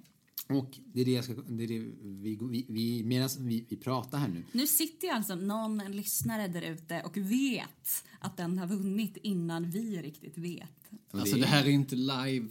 Och 0.57 0.77
det 0.93 1.01
är 1.01 1.05
det 1.05 1.11
jag 1.11 1.23
ska... 1.23 1.33
Det 1.33 1.63
är 1.63 1.67
det 1.67 1.79
vi, 2.01 2.37
vi, 2.51 2.65
vi, 2.69 3.03
medan 3.03 3.29
vi, 3.39 3.65
vi 3.69 3.77
pratar 3.77 4.17
här 4.17 4.27
nu. 4.27 4.43
Nu 4.51 4.67
sitter 4.67 5.07
ju 5.07 5.13
alltså 5.13 5.35
någon 5.35 5.77
lyssnare 5.77 6.47
där 6.47 6.61
ute 6.61 7.01
och 7.05 7.17
vet 7.17 8.05
att 8.19 8.37
den 8.37 8.57
har 8.57 8.67
vunnit 8.67 9.17
innan 9.23 9.69
vi 9.69 10.01
riktigt 10.01 10.37
vet. 10.37 10.69
Alltså 11.11 11.35
det 11.35 11.41
det 11.41 11.47
är- 11.47 11.51
här 11.51 11.63
är 11.65 11.69
inte 11.69 11.95
live. 11.95 12.47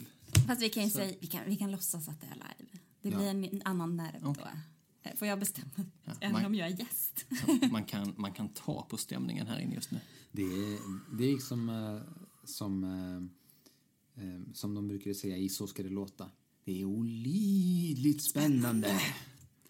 Fast 0.46 0.62
vi 0.62 0.68
kan 0.68 0.84
ju 0.84 0.90
säga, 0.90 1.14
vi 1.20 1.26
kan, 1.26 1.40
vi 1.46 1.56
kan 1.56 1.70
låtsas 1.70 2.08
att 2.08 2.20
det 2.20 2.26
är 2.26 2.34
live. 2.34 2.80
Det 3.02 3.08
Ja. 3.08 3.16
blir 3.18 3.50
en 3.54 3.62
annan 3.64 3.96
nerv 3.96 4.16
Okej. 4.22 4.44
då. 4.44 4.58
Eh, 5.02 5.14
Får 5.16 5.28
jag 5.28 5.38
bestämma? 5.38 5.70
Ja, 6.04 6.12
Även 6.20 6.32
man- 6.32 6.44
om 6.44 6.54
jag 6.54 6.68
är 6.68 6.76
gäst. 6.78 7.26
Man 7.70 7.84
kan, 7.84 8.14
man 8.18 8.32
kan 8.32 8.48
ta 8.48 8.86
på 8.90 8.96
stämningen 8.96 9.46
här 9.46 9.58
inne 9.60 9.74
just 9.74 9.90
nu. 9.90 10.00
Det 10.32 10.42
är, 10.42 10.78
det 11.16 11.24
är 11.24 11.32
liksom 11.32 12.00
som, 12.44 12.84
eh, 12.84 14.24
eh, 14.24 14.40
som 14.54 14.74
de 14.74 14.88
brukar 14.88 15.12
säga 15.12 15.36
i 15.36 15.48
Så 15.48 15.66
ska 15.66 15.82
det 15.82 15.88
låta. 15.88 16.30
Det 16.64 16.80
är 16.80 16.84
olidligt 16.84 18.22
spännande. 18.22 19.00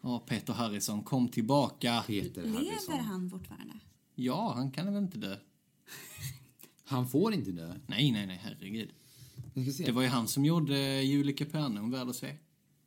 Ja, 0.00 0.18
Peter 0.26 0.52
Harrison, 0.52 1.02
kom 1.02 1.28
tillbaka. 1.28 2.04
Peter 2.06 2.42
Lever 2.42 2.56
Harrison. 2.58 2.98
han 3.00 3.30
fortfarande? 3.30 3.74
Ja, 4.14 4.52
han 4.56 4.70
kan 4.70 4.94
väl 4.94 5.02
inte 5.02 5.18
dö? 5.18 5.36
Han 6.84 7.08
får 7.08 7.34
inte 7.34 7.52
dö. 7.52 7.74
Nej, 7.86 8.10
nej, 8.12 8.26
nej, 8.26 8.40
herregud. 8.42 8.88
Vi 9.54 9.64
ska 9.64 9.72
se. 9.72 9.84
Det 9.84 9.92
var 9.92 10.02
ju 10.02 10.08
han 10.08 10.28
som 10.28 10.44
gjorde 10.44 11.02
Jul 11.02 11.30
i 11.30 11.32
Kapernaum, 11.32 11.90
värd 11.90 12.08
att 12.08 12.16
se. 12.16 12.36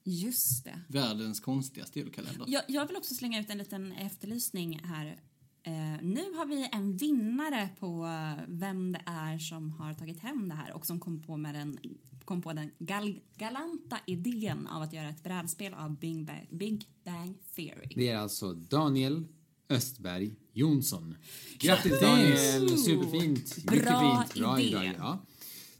Just 0.04 0.64
det. 0.64 0.80
Världens 0.88 1.40
konstigaste 1.40 2.00
julkalender. 2.00 2.46
Jag, 2.48 2.64
jag 2.68 2.88
vill 2.88 2.96
också 2.98 3.14
slänga 3.16 3.40
ut 3.40 3.50
en 3.50 3.58
liten 3.58 3.92
efterlysning 3.92 4.80
här. 4.84 5.20
Eh, 5.66 6.04
nu 6.04 6.34
har 6.36 6.46
vi 6.46 6.70
en 6.72 6.98
vinnare 6.98 7.70
på 7.80 8.06
eh, 8.06 8.44
vem 8.48 8.92
det 8.92 9.02
är 9.06 9.38
som 9.38 9.72
har 9.72 9.94
tagit 9.94 10.20
hem 10.20 10.50
det 10.50 10.56
här 10.56 10.74
och 10.74 10.86
som 10.86 11.00
kom 11.00 11.22
på, 11.22 11.38
med 11.38 11.56
den, 11.56 11.78
kom 12.26 12.42
på 12.42 12.54
den 12.54 12.72
gal, 12.80 13.20
galanta 13.38 13.98
idén 14.08 14.68
av 14.68 14.82
att 14.82 14.94
göra 14.94 15.10
ett 15.10 15.24
brädspel 15.24 15.74
av 15.74 16.00
Big 16.00 16.26
Bang, 16.26 16.48
Big 16.52 16.88
Bang 17.06 17.38
Theory. 17.56 17.88
Det 17.96 18.10
är 18.10 18.18
alltså 18.18 18.54
Daniel 18.54 19.26
Östberg 19.70 20.36
Jonsson. 20.54 21.16
Grattis! 21.60 22.00
Daniel! 22.02 22.78
Superfint! 22.78 23.66
Bra 23.66 24.24
fint. 24.28 24.34
Bra 24.34 24.60
idé. 24.60 24.68
idé. 24.78 24.94
Ja. 24.98 25.26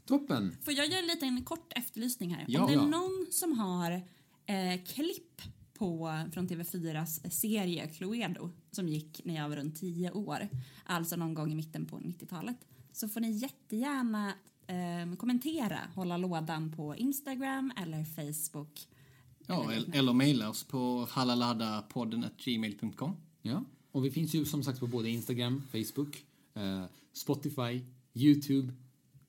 Toppen! 0.06 0.56
Får 0.62 0.72
jag 0.72 0.86
göra 0.88 1.00
en 1.00 1.06
liten 1.06 1.44
kort 1.44 1.72
efterlysning 1.76 2.34
här? 2.34 2.44
Ja. 2.48 2.60
Om 2.60 2.66
det 2.66 2.72
är 2.72 2.76
Ja. 2.76 2.86
någon 2.86 3.26
som 3.30 3.58
har 3.58 4.02
eh, 4.46 4.80
klipp 4.86 5.42
på, 5.74 6.22
från 6.32 6.48
TV4s 6.48 7.28
serie 7.30 7.88
Cluedo 7.88 8.50
som 8.70 8.88
gick 8.88 9.20
när 9.24 9.34
jag 9.34 9.48
var 9.48 9.56
runt 9.56 9.76
10 9.76 10.10
år, 10.10 10.48
alltså 10.84 11.16
någon 11.16 11.34
gång 11.34 11.52
i 11.52 11.54
mitten 11.54 11.86
på 11.86 11.98
90-talet, 11.98 12.56
så 12.92 13.08
får 13.08 13.20
ni 13.20 13.30
jättegärna 13.30 14.34
eh, 14.66 15.14
kommentera, 15.16 15.78
hålla 15.94 16.16
lådan 16.16 16.72
på 16.76 16.96
Instagram 16.96 17.72
eller 17.76 18.04
Facebook. 18.04 18.88
Ja, 19.46 19.72
el- 19.72 19.90
eller 19.94 20.12
mejla 20.12 20.48
oss 20.48 20.64
på 20.64 21.08
halalada.podden.gmail.com. 21.10 23.16
Ja. 23.42 23.64
Och 23.92 24.04
vi 24.04 24.10
finns 24.10 24.34
ju 24.34 24.44
som 24.44 24.62
sagt 24.64 24.80
på 24.80 24.86
både 24.86 25.10
Instagram, 25.10 25.62
Facebook, 25.72 26.24
eh, 26.54 26.84
Spotify, 27.12 27.84
YouTube, 28.14 28.72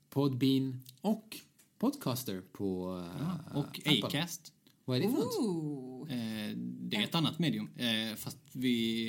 Podbean 0.10 0.82
och 1.02 1.38
Podcaster 1.78 2.42
på 2.52 2.98
eh, 3.20 3.58
Och 3.58 3.80
Apple. 3.80 4.06
Acast. 4.08 4.52
Vad 4.86 4.98
är 4.98 5.02
det 5.02 5.10
för 5.10 5.18
något? 5.18 6.10
Eh, 6.10 6.58
det 6.58 6.98
är 6.98 7.04
ett 7.04 7.16
annat 7.16 7.40
medium, 7.40 7.70
eh, 7.78 8.16
fast 8.16 8.40
vi... 8.54 9.08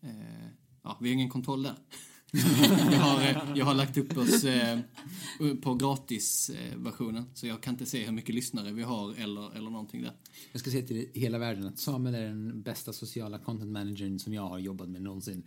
Eh, 0.00 0.46
ja, 0.82 0.98
vi 1.00 1.08
har 1.08 1.14
ingen 1.14 1.30
kontroll 1.30 1.62
där. 1.62 1.74
Jag, 2.92 2.98
har, 2.98 3.20
eh, 3.22 3.36
jag 3.54 3.64
har 3.64 3.74
lagt 3.74 3.96
upp 3.96 4.16
oss 4.16 4.44
eh, 4.44 4.78
på 5.62 5.74
gratisversionen, 5.74 7.24
så 7.34 7.46
jag 7.46 7.60
kan 7.60 7.74
inte 7.74 7.86
se 7.86 8.04
hur 8.04 8.12
mycket 8.12 8.34
lyssnare 8.34 8.72
vi 8.72 8.82
har 8.82 9.14
eller, 9.14 9.56
eller 9.56 9.70
någonting 9.70 10.02
där. 10.02 10.12
Jag 10.52 10.60
ska 10.60 10.70
säga 10.70 10.86
till 10.86 11.08
hela 11.14 11.38
världen 11.38 11.66
att 11.66 11.78
Samuel 11.78 12.14
är 12.14 12.24
den 12.24 12.62
bästa 12.62 12.92
sociala 12.92 13.38
content 13.38 13.70
managern 13.70 14.18
som 14.18 14.34
jag 14.34 14.48
har 14.48 14.58
jobbat 14.58 14.88
med 14.88 15.02
någonsin. 15.02 15.42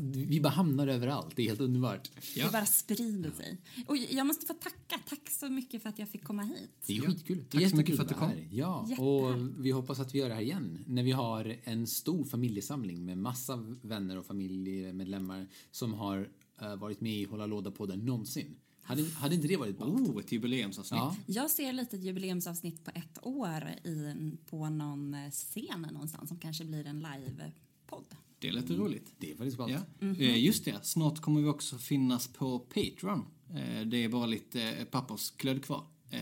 Vi 0.00 0.40
bara 0.40 0.48
hamnar 0.48 0.86
överallt, 0.86 1.36
det 1.36 1.42
är 1.42 1.46
helt 1.46 1.60
underbart. 1.60 2.10
Ja. 2.34 2.46
Det 2.46 2.52
bara 2.52 2.66
sprider 2.66 3.30
sig. 3.30 3.58
Och 3.86 3.96
jag 3.96 4.26
måste 4.26 4.46
få 4.46 4.54
tacka. 4.54 5.00
Tack 5.08 5.30
så 5.30 5.48
mycket 5.48 5.82
för 5.82 5.88
att 5.88 5.98
jag 5.98 6.08
fick 6.08 6.24
komma 6.24 6.42
hit. 6.42 6.70
Det 6.86 6.96
är 6.96 7.00
skitkul. 7.00 7.44
Tack 7.50 7.70
så 7.70 7.76
mycket 7.76 7.96
för 7.96 8.02
att 8.02 8.08
du 8.08 8.14
kom. 8.14 8.28
här. 8.28 8.48
Ja, 8.50 8.88
och 8.98 9.34
vi 9.58 9.70
hoppas 9.70 10.00
att 10.00 10.14
vi 10.14 10.18
gör 10.18 10.28
det 10.28 10.34
här 10.34 10.42
igen. 10.42 10.84
När 10.86 11.02
vi 11.02 11.12
har 11.12 11.56
en 11.64 11.86
stor 11.86 12.24
familjesamling 12.24 13.04
med 13.04 13.18
massa 13.18 13.56
vänner 13.82 14.18
och 14.18 14.26
familjemedlemmar 14.26 15.46
som 15.70 15.94
har 15.94 16.03
eh, 16.12 16.76
varit 16.76 17.00
med 17.00 17.12
i 17.12 17.24
Hålla 17.24 17.46
låda-podden 17.46 17.96
någonsin. 18.06 18.56
Hade, 18.82 19.10
hade 19.10 19.34
inte 19.34 19.48
det 19.48 19.56
varit 19.56 19.78
ballt? 19.78 19.94
Oh, 20.08 20.20
ett 20.20 20.32
jubileumsavsnitt. 20.32 20.98
Ja, 21.00 21.16
Jag 21.26 21.50
ser 21.50 21.72
lite 21.72 21.96
ett 21.96 22.02
jubileumsavsnitt 22.04 22.84
på 22.84 22.90
ett 22.94 23.18
år 23.22 23.62
i, 23.84 24.14
på 24.50 24.68
någon 24.68 25.14
eh, 25.14 25.30
scen 25.30 25.86
någonstans 25.92 26.28
som 26.28 26.38
kanske 26.38 26.64
blir 26.64 26.86
en 26.86 26.98
livepodd. 27.00 28.04
Det 28.38 28.48
är 28.48 28.52
lite 28.52 28.72
roligt. 28.74 29.14
det 29.18 29.30
är 29.32 29.36
faktiskt 29.36 29.56
ballt. 29.58 29.72
Ja. 30.00 30.06
Eh, 30.06 30.44
Just 30.44 30.64
det, 30.64 30.84
snart 30.86 31.20
kommer 31.20 31.40
vi 31.40 31.48
också 31.48 31.78
finnas 31.78 32.28
på 32.28 32.58
Patreon. 32.58 33.22
Eh, 33.50 33.86
Det 33.86 34.04
är 34.04 34.08
bara 34.08 34.26
lite 34.26 34.62
eh, 34.62 34.84
pappersklödd 34.84 35.64
kvar. 35.64 35.84
Eh, 36.10 36.20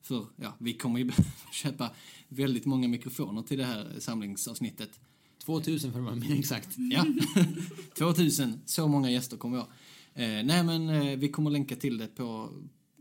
För 0.00 0.26
ja, 0.36 0.54
vi 0.58 0.72
kommer 0.74 0.98
ju 0.98 1.04
behöva 1.10 1.30
köpa 1.52 1.90
väldigt 2.28 2.64
många 2.66 2.88
mikrofoner 2.88 3.42
till 3.42 3.58
det 3.58 3.64
här 3.64 3.96
samlingsavsnittet. 4.00 5.00
2000 5.44 5.92
för 5.92 5.98
att 5.98 6.04
vara 6.04 6.14
mer 6.16 6.38
exakt. 6.38 6.68
Ja, 6.76 7.06
2000, 7.98 8.60
så 8.64 8.88
många 8.88 9.10
gäster 9.10 9.36
kommer 9.36 9.58
ha. 9.58 9.68
Eh, 10.14 10.44
nej, 10.44 10.64
men 10.64 10.88
eh, 10.88 11.16
vi 11.18 11.28
kommer 11.28 11.50
länka 11.50 11.76
till 11.76 11.98
det 11.98 12.06
på, 12.08 12.50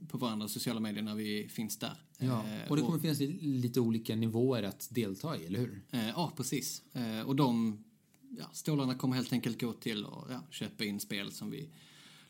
på 0.08 0.18
våra 0.18 0.48
sociala 0.48 0.80
medier 0.80 1.04
när 1.04 1.16
vi 1.16 1.48
finns 1.50 1.78
där. 1.78 1.94
Ja, 2.18 2.46
Eh, 2.48 2.70
och 2.70 2.76
det 2.76 2.82
kommer 2.82 3.00
finnas 3.00 3.20
li- 3.20 3.40
lite 3.42 3.80
olika 3.80 4.16
nivåer 4.16 4.64
att 4.64 4.88
delta 4.92 5.38
i, 5.38 5.46
eller 5.46 5.60
hur? 5.60 5.82
Eh, 5.92 6.10
ja, 6.10 6.34
precis. 6.38 6.84
Eh, 6.94 7.22
och 7.22 7.36
de 7.36 7.84
ja, 8.38 8.46
stålarna 8.54 8.96
kommer 8.96 9.16
helt 9.16 9.34
enkelt 9.34 9.62
gå 9.62 9.74
till 9.74 10.06
att 10.06 10.26
ja, 10.30 10.42
köpa 10.50 10.86
in 10.86 11.00
spel 11.00 11.32
som 11.32 11.50
vi 11.52 11.70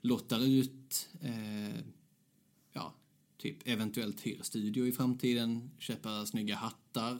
lottar 0.01 0.39
ut. 0.47 1.09
Eh, 1.21 1.79
ja, 2.73 2.93
typ 3.37 3.57
eventuellt 3.67 4.21
hyra 4.21 4.43
studio 4.43 4.87
i 4.87 4.91
framtiden, 4.91 5.71
köpa 5.79 6.25
snygga 6.25 6.55
hattar, 6.55 7.19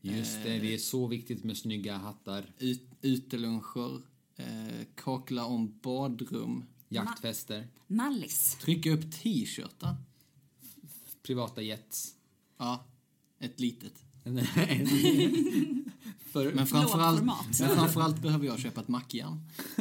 Just 0.00 0.42
det, 0.44 0.58
det 0.58 0.74
är 0.74 0.78
så 0.78 1.06
viktigt 1.06 1.44
med 1.44 1.56
snygga 1.56 1.96
hattar, 1.96 2.52
ut, 2.58 2.82
uteluncher, 3.02 4.02
eh, 4.36 4.86
kakla 4.94 5.44
om 5.44 5.78
badrum, 5.82 6.64
jaktfester, 6.88 7.68
Mallis. 7.86 8.56
trycka 8.60 8.90
upp 8.92 9.12
t-shirtar. 9.12 9.96
privata 11.22 11.62
jets. 11.62 12.14
Ja, 12.58 12.86
ett 13.38 13.60
litet. 13.60 14.04
För, 16.32 16.52
Men 16.52 16.66
framförallt, 16.66 17.22
men 17.24 17.68
framförallt 17.68 18.22
behöver 18.22 18.46
jag 18.46 18.58
köpa 18.58 18.80
ett 18.80 18.88
mackjärn. 18.88 19.40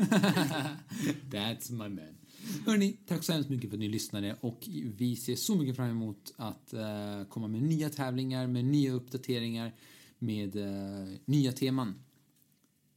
That's 1.32 1.72
my 1.72 1.90
man. 1.90 2.18
Hörni, 2.66 2.98
tack 3.08 3.24
så 3.24 3.34
hemskt 3.34 3.50
mycket 3.50 3.70
för 3.70 3.78
att 3.78 3.80
ni 3.80 3.90
lyssnade 3.90 4.36
och 4.42 4.64
vi 4.98 5.16
ser 5.16 5.36
så 5.36 5.56
mycket 5.56 5.76
fram 5.76 5.90
emot 5.90 6.34
att 6.38 6.74
eh, 6.74 7.24
komma 7.30 7.48
med 7.48 7.62
nya 7.64 7.90
tävlingar, 7.90 8.48
med 8.48 8.66
nya 8.66 8.92
uppdateringar, 8.94 9.74
med 10.20 10.56
eh, 10.56 11.08
nya 11.26 11.52
teman. 11.52 11.96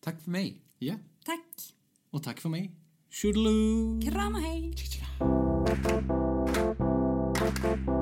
Tack 0.00 0.22
för 0.22 0.30
mig. 0.30 0.62
Ja, 0.78 0.94
Tack. 1.24 1.74
och 2.10 2.22
tack 2.22 2.40
för 2.40 2.48
mig. 2.48 2.70
Tjodeloo! 3.10 4.00
Kram 4.02 4.34
och 4.34 4.40
hej. 4.40 4.74
Ciao, 4.76 4.86
ciao. 7.58 7.99